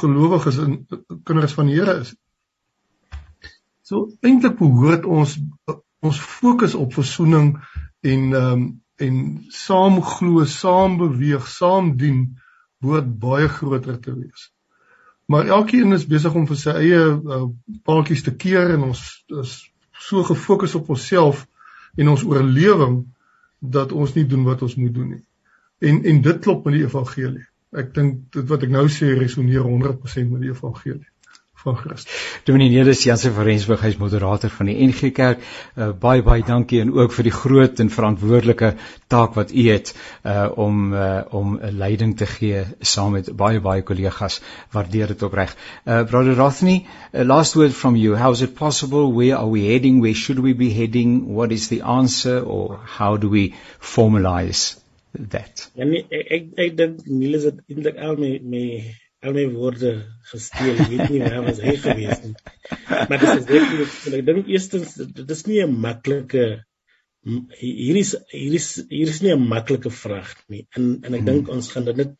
gelowiges 0.00 0.58
en 0.58 0.86
kinders 1.24 1.52
van 1.52 1.66
die 1.66 1.78
Here 1.78 2.00
is. 2.00 2.14
So 3.82 4.10
eintlik 4.20 4.58
behoort 4.58 5.04
ons 5.04 5.38
ons 6.00 6.20
fokus 6.20 6.74
op 6.74 6.92
versoening 6.92 7.56
en 8.00 8.32
ehm 8.32 8.52
um, 8.52 8.68
en 8.98 9.44
saam 9.48 10.00
glo, 10.02 10.44
saam 10.44 10.96
beweeg, 10.98 11.46
saam 11.46 11.96
dien 11.96 12.38
behoort 12.82 13.18
baie 13.18 13.48
groter 13.48 14.00
te 14.00 14.14
wees. 14.14 14.48
Maar 15.28 15.50
elkeen 15.58 15.92
is 15.92 16.06
besig 16.08 16.34
om 16.34 16.46
vir 16.48 16.56
sy 16.56 16.74
eie 16.80 17.00
uh, 17.12 17.42
paadjies 17.84 18.24
te 18.24 18.32
keer 18.32 18.72
en 18.76 18.86
ons 18.88 19.02
is 19.42 19.54
so 20.08 20.24
gefokus 20.24 20.76
op 20.78 20.88
onsself 20.94 21.44
en 22.00 22.08
ons 22.14 22.24
oorlewing 22.24 23.02
dat 23.58 23.92
ons 23.92 24.14
nie 24.16 24.24
doen 24.28 24.46
wat 24.46 24.62
ons 24.64 24.78
moet 24.80 24.94
doen 24.94 25.12
nie. 25.16 25.24
En 25.84 26.00
en 26.04 26.22
dit 26.24 26.40
klop 26.44 26.64
met 26.64 26.78
die 26.78 26.86
evangelie. 26.86 27.44
Ek 27.76 27.92
dink 27.94 28.22
dit 28.32 28.48
wat 28.48 28.64
ek 28.64 28.72
nou 28.72 28.86
sê 28.92 29.12
resoneer 29.18 29.66
100% 29.68 30.32
met 30.32 30.46
die 30.46 30.54
evangelie 30.54 31.08
van 31.62 31.76
Christus. 31.76 32.40
Dominee 32.44 32.70
Nelis 32.70 33.02
Jansen 33.02 33.32
van 33.34 33.44
Rensburg, 33.48 33.82
hy's 33.82 33.96
moderator 33.98 34.50
van 34.54 34.68
die 34.70 34.76
NG 34.86 35.10
Kerk. 35.14 35.42
Uh, 35.74 35.90
baie 36.04 36.22
baie 36.22 36.44
dankie 36.46 36.80
en 36.84 36.92
ook 36.94 37.14
vir 37.16 37.26
die 37.28 37.34
groot 37.34 37.82
en 37.82 37.90
verantwoordelike 37.90 38.72
taak 39.10 39.34
wat 39.38 39.50
u 39.52 39.64
het 39.66 39.90
uh 40.24 40.46
om 40.54 40.92
uh 40.94 41.22
om 41.34 41.58
'n 41.58 41.78
leiding 41.80 42.16
te 42.16 42.26
gee 42.26 42.64
saam 42.80 43.12
met 43.16 43.30
baie 43.36 43.60
baie 43.60 43.82
kollegas. 43.82 44.40
Waardeer 44.72 45.14
dit 45.14 45.22
opreg. 45.22 45.56
Uh 45.84 46.04
Brother 46.04 46.36
Rothney, 46.38 46.84
uh, 47.12 47.24
last 47.24 47.54
word 47.54 47.72
from 47.72 47.96
you. 47.96 48.16
How 48.16 48.32
is 48.32 48.42
it 48.42 48.54
possible? 48.54 49.12
Where 49.12 49.36
are 49.36 49.50
we 49.50 49.66
heading? 49.66 50.00
Where 50.00 50.14
should 50.14 50.38
we 50.38 50.54
be 50.54 50.70
heading? 50.70 51.34
What 51.34 51.52
is 51.52 51.68
the 51.68 51.82
answer 51.82 52.42
or 52.44 52.78
how 52.98 53.16
do 53.16 53.28
we 53.28 53.54
formalize 53.78 54.76
that? 55.30 55.70
Ja 55.74 55.84
nee, 55.84 56.06
ek 56.08 56.54
ek 56.54 56.76
dink 56.76 57.04
Nelis 57.06 57.44
het 57.50 57.60
eintlik 57.66 57.98
al 57.98 58.16
my 58.16 58.38
my 58.42 58.64
al 59.24 59.34
my 59.34 59.44
woorde 59.50 59.92
gesteel. 60.30 60.76
Ek 60.78 60.90
weet 60.92 61.10
nie 61.12 61.22
waar 61.24 61.44
was 61.46 61.60
hy 61.64 61.74
gewees 61.82 62.22
nie. 62.24 62.34
Maar 62.78 63.18
dit 63.18 63.30
is 63.32 63.46
definitief, 63.48 63.96
ek 64.20 64.26
dink 64.28 64.50
eerstens 64.52 64.94
dit 64.98 65.36
is 65.36 65.46
nie 65.50 65.62
'n 65.64 65.78
maklike 65.86 66.44
hier 67.58 67.96
is 67.98 68.14
hier 68.30 68.54
is 68.54 68.68
hier 68.88 69.08
is 69.08 69.20
nie 69.22 69.32
'n 69.34 69.48
maklike 69.48 69.90
vraag 69.90 70.34
nie. 70.48 70.66
En 70.76 71.00
en 71.02 71.14
ek 71.18 71.24
dink 71.26 71.46
hmm. 71.46 71.56
ons 71.56 71.70
gaan 71.72 71.84
dit 71.88 71.96
net 71.96 72.14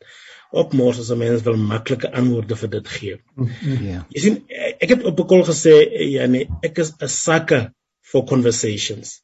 opmors 0.51 0.99
as 0.99 1.11
'n 1.11 1.21
mens 1.21 1.45
wil 1.47 1.57
maklike 1.57 2.11
antwoorde 2.11 2.55
vir 2.55 2.69
dit 2.75 2.87
gee. 2.97 3.17
Ja. 3.89 4.05
Jy 4.13 4.19
sien 4.25 4.37
ek 4.79 4.89
het 4.89 5.03
op 5.03 5.19
'n 5.19 5.27
kol 5.31 5.43
gesê 5.47 5.75
ja 6.11 6.27
nee, 6.27 6.49
ek 6.61 6.77
is 6.83 6.93
'n 6.99 7.07
sucker 7.07 7.71
for 8.01 8.25
conversations. 8.25 9.21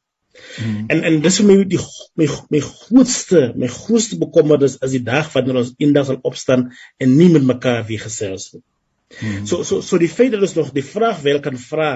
Mm. 0.56 0.84
En 0.92 1.02
en 1.10 1.18
dis 1.24 1.38
vir 1.40 1.46
my 1.48 1.56
die 1.68 1.80
my 2.20 2.28
my 2.54 2.60
grootste 2.64 3.42
my 3.60 3.68
grootste 3.72 4.18
bekommernis 4.20 4.78
is 4.86 4.94
die 4.96 5.04
dag 5.04 5.28
wanneer 5.34 5.60
ons 5.62 5.74
eendag 5.82 6.08
sal 6.08 6.20
opstaan 6.30 6.68
en 7.02 7.16
nie 7.18 7.28
met 7.32 7.44
mekaar 7.46 7.84
weer 7.88 8.02
gesels 8.04 8.52
nie. 8.54 8.62
Mm. 9.20 9.46
So 9.48 9.62
so 9.68 9.82
so 9.84 10.00
die 10.02 10.12
feit 10.12 10.32
dat 10.34 10.44
ons 10.46 10.56
nog 10.58 10.72
die 10.76 10.86
vraag 10.86 11.20
wel 11.26 11.42
kan 11.44 11.58
vra 11.60 11.90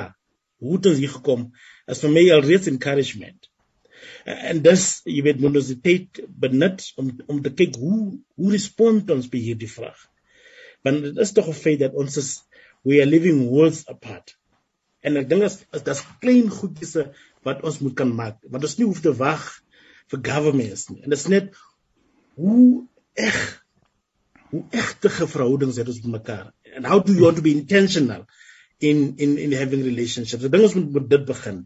hoe 0.61 0.77
het 0.77 0.91
ons 0.93 1.01
hier 1.01 1.13
gekom 1.13 1.49
is 1.91 2.03
vir 2.05 2.13
my 2.17 2.27
alreeds 2.37 2.69
encouragement. 2.71 3.49
En 4.29 4.61
dis 4.65 4.85
jy 5.09 5.25
weet 5.25 5.41
moet 5.41 5.57
ons 5.63 5.73
dit 5.89 6.21
benut 6.45 6.85
om 7.01 7.11
om 7.33 7.41
te 7.45 7.55
kyk 7.63 7.79
hoe 7.81 8.03
hoe 8.37 8.53
respond 8.53 9.11
ons 9.17 9.31
by 9.33 9.41
hierdie 9.47 9.71
vraag. 9.71 9.99
Want 10.87 11.09
dit 11.09 11.25
is 11.25 11.33
tog 11.37 11.49
'n 11.49 11.63
feit 11.65 11.81
dat 11.81 11.97
ons 11.97 12.17
is 12.17 12.31
we 12.85 13.01
are 13.01 13.09
living 13.09 13.49
worlds 13.49 13.87
apart. 13.89 14.37
En 15.01 15.17
ek 15.17 15.29
dink 15.29 15.43
as 15.49 15.59
as 15.73 15.85
dit 15.85 16.05
klein 16.21 16.49
goedjies 16.53 16.97
wat 17.47 17.65
ons 17.67 17.81
moet 17.85 17.97
kan 17.97 18.13
maak. 18.15 18.39
Want 18.53 18.67
ons 18.69 18.77
nie 18.79 18.87
hoef 18.89 19.03
te 19.05 19.13
wag 19.17 19.47
vir 20.13 20.23
governments 20.27 20.89
nie. 20.91 21.01
En 21.05 21.13
dit 21.13 21.19
is 21.19 21.29
net 21.33 21.51
hoe 22.41 22.87
eg 23.19 23.41
hoe 24.51 24.65
egte 24.75 25.11
verhoudings 25.15 25.79
het 25.79 25.89
ons 25.89 26.01
met 26.03 26.17
mekaar. 26.19 26.49
And 26.77 26.87
how 26.87 26.99
do 27.05 27.15
you 27.15 27.23
want 27.23 27.39
to 27.39 27.45
be 27.45 27.55
intentional 27.55 28.27
in 28.79 29.13
in 29.17 29.37
in 29.39 29.53
having 29.55 29.85
relationships? 29.87 30.43
Dit 30.43 30.53
ding 30.53 30.65
ons 30.67 30.75
moet 30.79 30.97
met 30.99 31.13
dit 31.13 31.29
begin. 31.29 31.61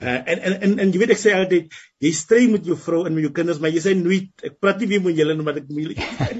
Uh, 0.00 0.20
en 0.32 0.38
en 0.48 0.60
en 0.64 0.78
en 0.84 0.92
jy 0.92 1.00
weet 1.00 1.10
ek 1.12 1.18
sê 1.20 1.32
altyd 1.36 1.74
jy 2.00 2.10
stry 2.16 2.46
met 2.48 2.64
jou 2.64 2.76
vrou 2.80 3.02
en 3.04 3.12
met 3.12 3.24
jou 3.26 3.32
kinders 3.36 3.58
maar 3.60 3.72
jy 3.74 3.82
sê 3.84 3.92
nooit 3.96 4.46
ek 4.48 4.54
praat 4.56 4.80
nie 4.80 4.86
weer 4.94 5.02
met 5.04 5.18
julle 5.18 5.34
omdat 5.36 5.58
ek 5.60 5.66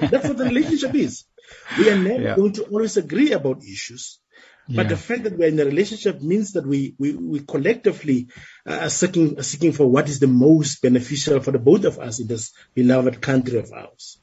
that's 0.08 0.30
what 0.30 0.40
a 0.40 0.46
relationship 0.46 0.96
is 0.96 1.18
we 1.76 1.90
are 1.92 1.98
never 2.00 2.24
yeah. 2.24 2.38
going 2.40 2.54
to 2.56 2.64
always 2.70 2.96
agree 2.96 3.34
about 3.36 3.66
issues 3.68 4.06
But 4.70 4.84
yeah. 4.84 4.90
the 4.90 4.96
fact 4.96 5.24
that 5.24 5.36
we're 5.36 5.48
in 5.48 5.58
a 5.58 5.64
relationship 5.64 6.22
means 6.22 6.52
that 6.52 6.64
we 6.64 6.94
we, 6.98 7.12
we 7.12 7.40
collectively 7.40 8.28
uh, 8.64 8.80
are 8.82 8.90
seeking 8.90 9.38
are 9.38 9.42
seeking 9.42 9.72
for 9.72 9.86
what 9.86 10.08
is 10.08 10.20
the 10.20 10.28
most 10.28 10.80
beneficial 10.80 11.40
for 11.40 11.50
the 11.50 11.58
both 11.58 11.84
of 11.84 11.98
us 11.98 12.20
in 12.20 12.28
this 12.28 12.52
beloved 12.74 13.20
country 13.20 13.58
of 13.58 13.72
ours. 13.72 14.18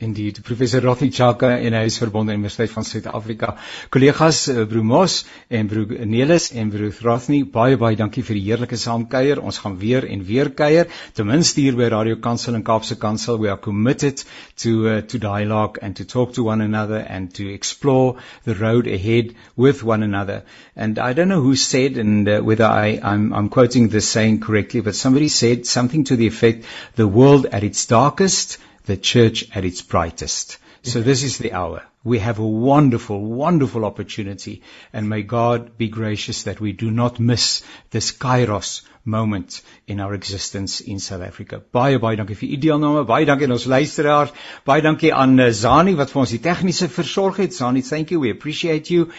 Indeed, 0.00 0.44
professor 0.44 0.80
Rothy 0.80 1.10
Chaka 1.10 1.48
en 1.58 1.74
hy 1.74 1.88
is 1.88 1.96
verbonde 1.98 2.30
aan 2.30 2.38
Universiteit 2.38 2.70
van 2.70 2.84
Suid-Afrika. 2.86 3.48
Kollegas 3.90 4.44
uh, 4.52 4.60
Broer 4.70 4.84
Mos 4.86 5.14
en 5.50 5.66
Broer 5.66 6.04
Nelis 6.06 6.52
en 6.54 6.68
Broer 6.70 7.00
Rothy, 7.02 7.40
baie 7.56 7.74
baie 7.80 7.98
dankie 7.98 8.22
vir 8.22 8.38
die 8.38 8.44
heerlike 8.44 8.78
saamkuier. 8.78 9.40
Ons 9.42 9.58
gaan 9.64 9.74
weer 9.80 10.06
en 10.06 10.22
weer 10.28 10.52
kuier, 10.60 10.86
ten 11.18 11.26
minste 11.26 11.64
hier 11.64 11.74
by 11.80 11.88
Radio 11.90 12.20
Kansel 12.22 12.54
en 12.54 12.62
Kaapse 12.68 12.94
Kansel. 12.94 13.40
We 13.42 13.50
are 13.50 13.58
committed 13.58 14.22
to 14.62 14.76
uh, 14.86 15.00
to 15.00 15.18
dialogue 15.18 15.82
and 15.82 15.98
to 15.98 16.06
talk 16.06 16.36
to 16.38 16.46
one 16.46 16.62
another 16.62 17.02
and 17.02 17.34
to 17.40 17.48
explore 17.50 18.22
the 18.46 18.54
road 18.54 18.86
ahead 18.86 19.34
with 19.56 19.82
one 19.82 20.06
another. 20.06 20.44
And 20.76 21.02
I 21.08 21.12
don't 21.12 21.34
know 21.34 21.42
who 21.42 21.56
said 21.56 21.98
and 21.98 22.28
uh, 22.28 22.38
whether 22.38 22.70
I 22.70 23.00
I'm 23.02 23.32
I'm 23.34 23.50
quoting 23.58 23.90
this 23.90 24.06
saying 24.06 24.38
correctly, 24.46 24.80
but 24.80 24.94
somebody 24.94 25.26
said 25.26 25.66
something 25.66 26.04
to 26.04 26.14
the 26.14 26.28
effect 26.28 26.66
the 26.94 27.10
world 27.20 27.46
at 27.50 27.64
its 27.64 27.84
darkest 27.86 28.58
the 28.88 28.96
church 28.96 29.44
at 29.54 29.64
its 29.64 29.82
brightest. 29.82 30.58
So 30.82 31.02
this 31.02 31.22
is 31.22 31.38
the 31.38 31.52
hour. 31.52 31.82
We 32.04 32.20
have 32.20 32.38
a 32.38 32.46
wonderful, 32.46 33.20
wonderful 33.20 33.84
opportunity, 33.84 34.62
and 34.92 35.08
may 35.08 35.22
God 35.22 35.76
be 35.76 35.88
gracious 35.88 36.44
that 36.44 36.60
we 36.60 36.72
do 36.72 36.90
not 36.90 37.18
miss 37.20 37.62
this 37.90 38.12
kairos 38.12 38.82
moment 39.04 39.60
in 39.86 40.00
our 40.00 40.14
existence 40.14 40.80
in 40.80 41.00
South 41.00 41.22
Africa. 41.22 41.60
Baie 41.72 41.98
baie 41.98 42.16
dankie 42.16 42.38
vir 42.38 42.54
u 42.54 42.60
deelname. 42.64 43.04
Baie 43.10 43.26
dankie 43.28 43.48
aan 43.48 43.56
ons 43.58 43.66
luisteraars. 43.74 44.32
Baie 44.64 44.84
dankie 44.86 45.12
aan 45.12 45.36
uh, 45.40 45.50
Zani 45.50 45.96
wat 46.00 46.14
vir 46.14 46.22
ons 46.24 46.34
die 46.36 46.40
tegniese 46.48 46.88
versorg 46.88 47.42
het. 47.42 47.56
Zani, 47.58 47.84
thank 47.90 48.14
you. 48.14 48.22
We 48.24 48.32
appreciate 48.36 48.94
you. 48.94 49.10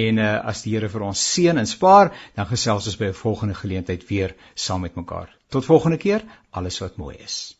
En 0.00 0.22
uh, 0.22 0.32
as 0.54 0.64
die 0.64 0.76
Here 0.76 0.88
vir 0.88 1.08
ons 1.10 1.28
seën 1.34 1.58
en 1.58 1.68
spaar, 1.68 2.14
dan 2.38 2.48
gesels 2.48 2.88
ons 2.88 3.00
by 3.00 3.12
'n 3.12 3.20
volgende 3.26 3.60
geleentheid 3.60 4.08
weer 4.08 4.36
saam 4.54 4.86
met 4.86 4.96
mekaar. 4.96 5.28
Tot 5.50 5.64
volgende 5.64 5.98
keer. 5.98 6.24
Alles 6.50 6.78
wat 6.78 6.96
mooi 6.96 7.16
is. 7.16 7.57